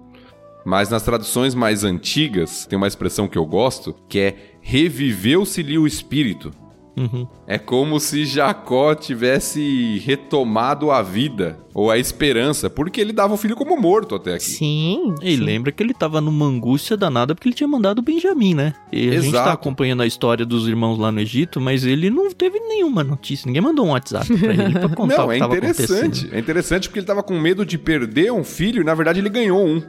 Mas 0.65 0.89
nas 0.89 1.03
traduções 1.03 1.55
mais 1.55 1.85
antigas, 1.85 2.65
tem 2.67 2.77
uma 2.77 2.87
expressão 2.87 3.29
que 3.29 3.37
eu 3.37 3.45
gosto, 3.45 3.95
que 4.09 4.19
é 4.19 4.54
reviveu-se-lhe 4.65 5.77
o 5.77 5.87
espírito. 5.87 6.51
Uhum. 6.97 7.27
É 7.47 7.59
como 7.59 7.99
se 7.99 8.25
Jacó 8.25 8.95
tivesse 8.95 9.99
retomado 9.99 10.93
a 10.93 11.03
vida 11.03 11.59
ou 11.75 11.91
a 11.91 11.99
esperança, 11.99 12.71
porque 12.71 13.01
ele 13.01 13.13
dava 13.13 13.35
o 13.35 13.37
filho 13.37 13.57
como 13.57 13.77
morto 13.77 14.15
até 14.15 14.35
aqui. 14.35 14.45
Sim. 14.45 15.15
E 15.21 15.37
sim. 15.37 15.43
lembra 15.43 15.73
que 15.73 15.83
ele 15.83 15.93
tava 15.93 16.21
numa 16.21 16.47
angústia 16.47 16.97
danada 16.97 17.35
porque 17.35 17.49
ele 17.49 17.57
tinha 17.57 17.69
mandado 17.69 17.99
o 17.99 18.03
Benjamin, 18.03 18.55
né? 18.55 18.75
E 18.93 19.09
a 19.09 19.21
gente 19.21 19.31
Exato. 19.31 19.45
tá 19.45 19.53
acompanhando 19.53 20.03
a 20.03 20.07
história 20.07 20.47
dos 20.47 20.69
irmãos 20.69 20.97
lá 20.97 21.11
no 21.11 21.21
Egito, 21.21 21.61
mas 21.61 21.85
ele 21.85 22.09
não 22.09 22.31
teve 22.31 22.59
nenhuma 22.61 23.03
notícia. 23.03 23.47
Ninguém 23.47 23.63
mandou 23.63 23.87
um 23.87 23.91
WhatsApp 23.91 24.39
pra 24.39 24.53
ele 24.55 24.79
pra 24.79 24.89
contar 24.95 25.19
Não, 25.19 25.27
o 25.27 25.29
que 25.31 25.35
é 25.35 25.39
tava 25.41 25.57
interessante. 25.57 26.29
É 26.33 26.39
interessante 26.39 26.89
porque 26.89 27.01
ele 27.01 27.07
tava 27.07 27.25
com 27.25 27.39
medo 27.39 27.67
de 27.67 27.77
perder 27.77 28.33
um 28.33 28.45
filho 28.45 28.81
e 28.81 28.85
na 28.85 28.95
verdade 28.95 29.19
ele 29.19 29.29
ganhou 29.29 29.67
um. 29.67 29.83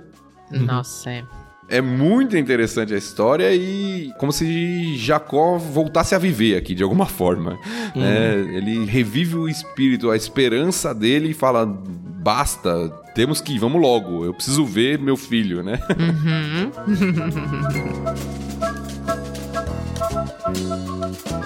Nossa, 0.51 1.11
é. 1.11 1.23
É 1.68 1.82
muito 1.82 2.38
interessante 2.38 2.93
a 2.93 2.97
história 2.97 3.53
e 3.53 4.11
como 4.20 4.32
se 4.32 4.95
Jacó 4.97 5.57
voltasse 5.57 6.13
a 6.13 6.18
viver 6.18 6.55
aqui 6.57 6.76
de 6.76 6.84
alguma 6.84 7.05
forma. 7.07 7.57
Uhum. 7.95 8.03
É, 8.03 8.34
ele 8.57 8.86
revive 8.86 9.36
o 9.36 9.49
espírito, 9.49 10.11
a 10.11 10.16
esperança 10.16 10.93
dele 10.93 11.30
e 11.30 11.34
fala: 11.34 11.66
basta, 11.66 12.89
temos 13.16 13.41
que 13.41 13.55
ir, 13.55 13.59
vamos 13.59 13.82
logo, 13.82 14.24
eu 14.26 14.34
preciso 14.34 14.66
ver 14.66 14.99
meu 14.99 15.18
filho, 15.18 15.63
né? 15.63 15.80
Uhum. 15.97 16.72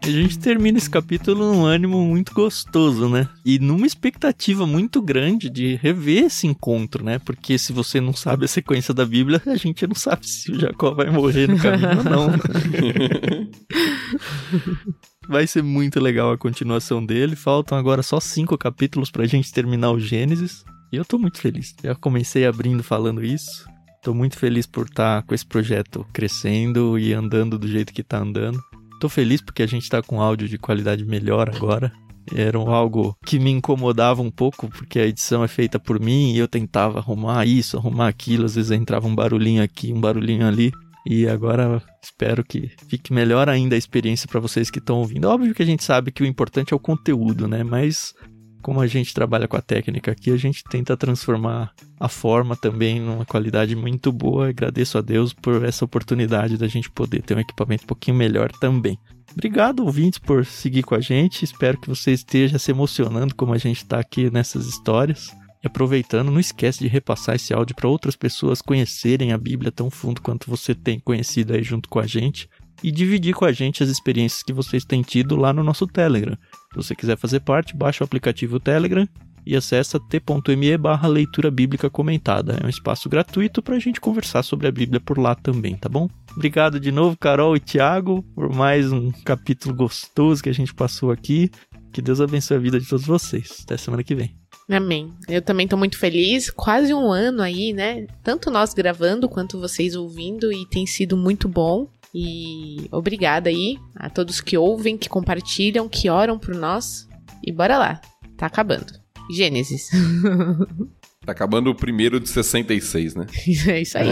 A 0.10 0.12
gente 0.12 0.40
termina 0.40 0.80
esse 0.80 0.90
capítulo 0.90 1.54
num 1.54 1.66
ânimo 1.66 2.04
muito 2.04 2.34
gostoso, 2.34 3.08
né? 3.08 3.30
E 3.46 3.60
numa 3.60 3.86
expectativa 3.86 4.66
muito 4.66 5.04
grande 5.04 5.52
de 5.52 5.76
rever 5.76 6.26
esse 6.26 6.48
encontro, 6.48 7.04
né? 7.04 7.20
Porque 7.20 7.60
se 7.60 7.72
você 7.72 8.02
não 8.02 8.14
sabe 8.14 8.46
a 8.46 8.48
sequência 8.48 8.92
da 8.92 9.06
Bíblia, 9.06 9.40
a 9.46 9.56
gente 9.56 9.86
não 9.86 9.94
sabe 9.94 10.28
se 10.28 10.52
o 10.52 10.60
Jacó 10.60 10.96
vai 10.96 11.12
morrer 11.12 11.48
no 11.48 11.60
caminho 11.60 12.00
ou 12.00 12.04
não. 12.04 12.32
vai 15.30 15.46
ser 15.46 15.62
muito 15.62 16.00
legal 16.00 16.32
a 16.32 16.38
continuação 16.38 17.06
dele. 17.06 17.36
Faltam 17.36 17.78
agora 17.78 18.02
só 18.02 18.20
cinco 18.20 18.58
capítulos 18.58 19.12
pra 19.12 19.28
gente 19.28 19.54
terminar 19.54 19.92
o 19.92 20.00
Gênesis. 20.00 20.66
E 20.92 20.96
eu 20.96 21.06
tô 21.06 21.20
muito 21.20 21.40
feliz. 21.40 21.76
Já 21.84 21.94
comecei 21.94 22.48
abrindo 22.48 22.82
falando 22.82 23.24
isso. 23.24 23.64
Tô 24.02 24.12
muito 24.12 24.40
feliz 24.40 24.66
por 24.66 24.88
estar 24.88 25.22
tá 25.22 25.28
com 25.28 25.36
esse 25.36 25.46
projeto 25.46 26.04
crescendo 26.12 26.98
e 26.98 27.14
andando 27.14 27.60
do 27.60 27.68
jeito 27.68 27.94
que 27.94 28.02
tá 28.02 28.18
andando. 28.18 28.60
Tô 29.00 29.08
feliz 29.08 29.42
porque 29.42 29.64
a 29.64 29.68
gente 29.68 29.90
tá 29.90 30.02
com 30.02 30.22
áudio 30.22 30.48
de 30.48 30.58
qualidade 30.58 31.06
melhor 31.06 31.50
agora. 31.50 31.92
Era 32.36 32.60
algo 32.60 33.18
que 33.26 33.40
me 33.40 33.50
incomodava 33.50 34.22
um 34.22 34.30
pouco, 34.30 34.68
porque 34.68 35.00
a 35.00 35.06
edição 35.06 35.44
é 35.44 35.48
feita 35.48 35.80
por 35.80 36.00
mim 36.00 36.34
e 36.34 36.38
eu 36.38 36.48
tentava 36.48 37.00
arrumar 37.00 37.46
isso, 37.46 37.78
arrumar 37.78 38.08
aquilo. 38.08 38.46
Às 38.46 38.56
vezes 38.56 38.72
entrava 38.72 39.08
um 39.08 39.16
barulhinho 39.16 39.64
aqui, 39.64 39.94
um 39.94 40.02
barulhinho 40.02 40.46
ali. 40.46 40.72
E 41.06 41.28
agora 41.28 41.82
espero 42.04 42.44
que 42.44 42.70
fique 42.88 43.14
melhor 43.14 43.50
ainda 43.50 43.76
a 43.76 43.78
experiência 43.78 44.28
para 44.28 44.40
vocês 44.40 44.70
que 44.70 44.80
estão 44.80 44.98
ouvindo. 44.98 45.30
Óbvio 45.30 45.56
que 45.56 45.64
a 45.64 45.66
gente 45.66 45.84
sabe 45.84 46.12
que 46.12 46.22
o 46.22 46.26
importante 46.26 46.74
é 46.74 46.76
o 46.76 46.80
conteúdo, 46.80 47.48
né? 47.48 47.64
Mas 47.64 48.14
como 48.62 48.82
a 48.82 48.88
gente 48.88 49.14
trabalha 49.14 49.48
com 49.48 49.58
a 49.58 49.62
técnica 49.62 50.12
aqui, 50.12 50.32
a 50.32 50.38
gente 50.38 50.64
tenta 50.64 50.98
transformar 50.98 51.72
a 52.00 52.08
forma 52.08 52.56
também 52.56 53.00
numa 53.00 53.26
qualidade 53.26 53.76
muito 53.76 54.12
boa. 54.12 54.50
Agradeço 54.50 54.98
a 54.98 55.02
Deus 55.02 55.34
por 55.34 55.64
essa 55.64 55.86
oportunidade 55.86 56.58
da 56.58 56.68
gente 56.68 56.90
poder 56.90 57.22
ter 57.22 57.36
um 57.36 57.40
equipamento 57.40 57.84
um 57.84 57.88
pouquinho 57.88 58.18
melhor 58.18 58.52
também. 58.52 58.98
Obrigado, 59.32 59.86
ouvintes, 59.86 60.20
por 60.20 60.46
seguir 60.46 60.84
com 60.84 60.96
a 60.96 61.00
gente. 61.00 61.46
Espero 61.46 61.80
que 61.80 61.88
você 61.88 62.12
esteja 62.12 62.58
se 62.58 62.72
emocionando 62.72 63.36
como 63.36 63.54
a 63.54 63.58
gente 63.58 63.78
está 63.78 64.00
aqui 64.00 64.30
nessas 64.32 64.66
histórias. 64.66 65.30
E 65.64 65.68
aproveitando, 65.68 66.32
não 66.32 66.40
esquece 66.40 66.80
de 66.80 66.88
repassar 66.88 67.36
esse 67.36 67.54
áudio 67.54 67.76
para 67.76 67.88
outras 67.88 68.16
pessoas 68.16 68.62
conhecerem 68.62 69.34
a 69.34 69.38
Bíblia 69.38 69.72
tão 69.72 69.90
fundo 69.90 70.22
quanto 70.22 70.50
você 70.50 70.74
tem 70.74 71.00
conhecido 71.00 71.54
aí 71.54 71.62
junto 71.62 71.90
com 71.90 72.00
a 72.00 72.08
gente 72.08 72.50
e 72.82 72.92
dividir 72.92 73.34
com 73.34 73.46
a 73.46 73.52
gente 73.52 73.84
as 73.84 73.90
experiências 73.90 74.42
que 74.42 74.54
vocês 74.54 74.86
têm 74.86 75.02
tido 75.02 75.36
lá 75.36 75.52
no 75.52 75.64
nosso 75.64 75.86
Telegram. 75.86 76.38
Se 76.72 76.76
você 76.76 76.96
quiser 76.96 77.18
fazer 77.18 77.40
parte, 77.40 77.76
baixa 77.76 78.04
o 78.04 78.06
aplicativo 78.06 78.60
Telegram 78.60 79.08
e 79.46 79.56
acessa 79.56 80.00
t.me 80.00 80.78
barra 80.78 81.08
leitura 81.08 81.50
bíblica 81.50 81.90
comentada. 81.90 82.60
É 82.62 82.66
um 82.66 82.70
espaço 82.70 83.10
gratuito 83.10 83.62
para 83.62 83.76
a 83.76 83.80
gente 83.80 84.00
conversar 84.00 84.44
sobre 84.44 84.68
a 84.68 84.72
Bíblia 84.72 85.00
por 85.00 85.18
lá 85.18 85.34
também, 85.34 85.76
tá 85.76 85.90
bom? 85.90 86.08
Obrigado 86.36 86.80
de 86.80 86.92
novo, 86.92 87.18
Carol 87.18 87.56
e 87.56 87.60
Thiago, 87.60 88.22
por 88.36 88.54
mais 88.54 88.92
um 88.92 89.12
capítulo 89.26 89.74
gostoso 89.74 90.44
que 90.44 90.50
a 90.50 90.54
gente 90.54 90.72
passou 90.72 91.10
aqui. 91.12 91.50
Que 91.92 92.04
Deus 92.04 92.22
abençoe 92.22 92.58
a 92.58 92.60
vida 92.60 92.80
de 92.80 92.88
todos 92.88 93.06
vocês. 93.06 93.64
Até 93.64 93.76
semana 93.76 94.04
que 94.04 94.14
vem. 94.14 94.36
Amém. 94.70 95.12
Eu 95.28 95.42
também 95.42 95.68
tô 95.68 95.76
muito 95.76 95.98
feliz. 95.98 96.52
Quase 96.52 96.94
um 96.94 97.12
ano 97.12 97.42
aí, 97.42 97.74
né? 97.74 98.06
Tanto 98.24 98.52
nós 98.52 98.76
gravando 98.76 99.28
quanto 99.28 99.60
vocês 99.60 99.96
ouvindo, 99.96 100.54
e 100.54 100.68
tem 100.68 100.86
sido 100.86 101.18
muito 101.18 101.50
bom. 101.50 101.88
E 102.14 102.88
obrigada 102.92 103.50
aí 103.50 103.78
a 103.96 104.10
todos 104.10 104.42
que 104.42 104.58
ouvem, 104.58 104.98
que 104.98 105.10
compartilham, 105.10 105.88
que 105.88 106.10
oram 106.10 106.40
por 106.40 106.56
nós. 106.56 107.08
E 107.46 107.52
bora 107.52 107.78
lá, 107.78 108.02
tá 108.38 108.46
acabando. 108.46 108.94
Gênesis. 109.32 109.90
Tá 111.26 111.34
acabando 111.34 111.70
o 111.70 111.76
primeiro 111.76 112.20
de 112.20 112.30
66, 112.30 113.14
né? 113.14 113.28
é 113.68 113.82
isso 113.82 113.98
aí. 113.98 114.08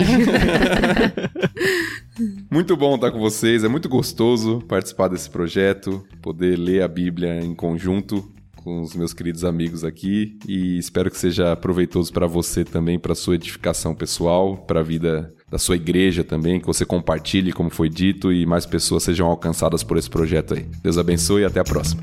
muito 2.51 2.75
bom 2.75 2.95
estar 2.95 3.11
com 3.11 3.17
vocês, 3.17 3.63
é 3.63 3.67
muito 3.67 3.87
gostoso 3.87 4.61
participar 4.67 5.07
desse 5.07 5.29
projeto, 5.29 6.05
poder 6.21 6.59
ler 6.59 6.83
a 6.83 6.87
Bíblia 6.87 7.39
em 7.39 7.55
conjunto 7.55 8.29
com 8.57 8.81
os 8.81 8.93
meus 8.93 9.13
queridos 9.13 9.45
amigos 9.45 9.85
aqui 9.85 10.37
e 10.45 10.77
espero 10.77 11.09
que 11.09 11.17
seja 11.17 11.55
proveitoso 11.55 12.11
para 12.11 12.27
você 12.27 12.65
também, 12.65 12.99
para 12.99 13.15
sua 13.15 13.35
edificação 13.35 13.95
pessoal, 13.95 14.57
para 14.57 14.81
a 14.81 14.83
vida 14.83 15.33
da 15.49 15.57
sua 15.57 15.75
igreja 15.75 16.23
também, 16.23 16.59
que 16.59 16.67
você 16.67 16.85
compartilhe, 16.85 17.53
como 17.53 17.69
foi 17.69 17.89
dito, 17.89 18.33
e 18.33 18.45
mais 18.45 18.65
pessoas 18.65 19.03
sejam 19.03 19.27
alcançadas 19.27 19.83
por 19.83 19.97
esse 19.97 20.09
projeto 20.09 20.53
aí. 20.53 20.65
Deus 20.83 20.97
abençoe 20.97 21.41
e 21.41 21.45
até 21.45 21.59
a 21.59 21.63
próxima. 21.63 22.01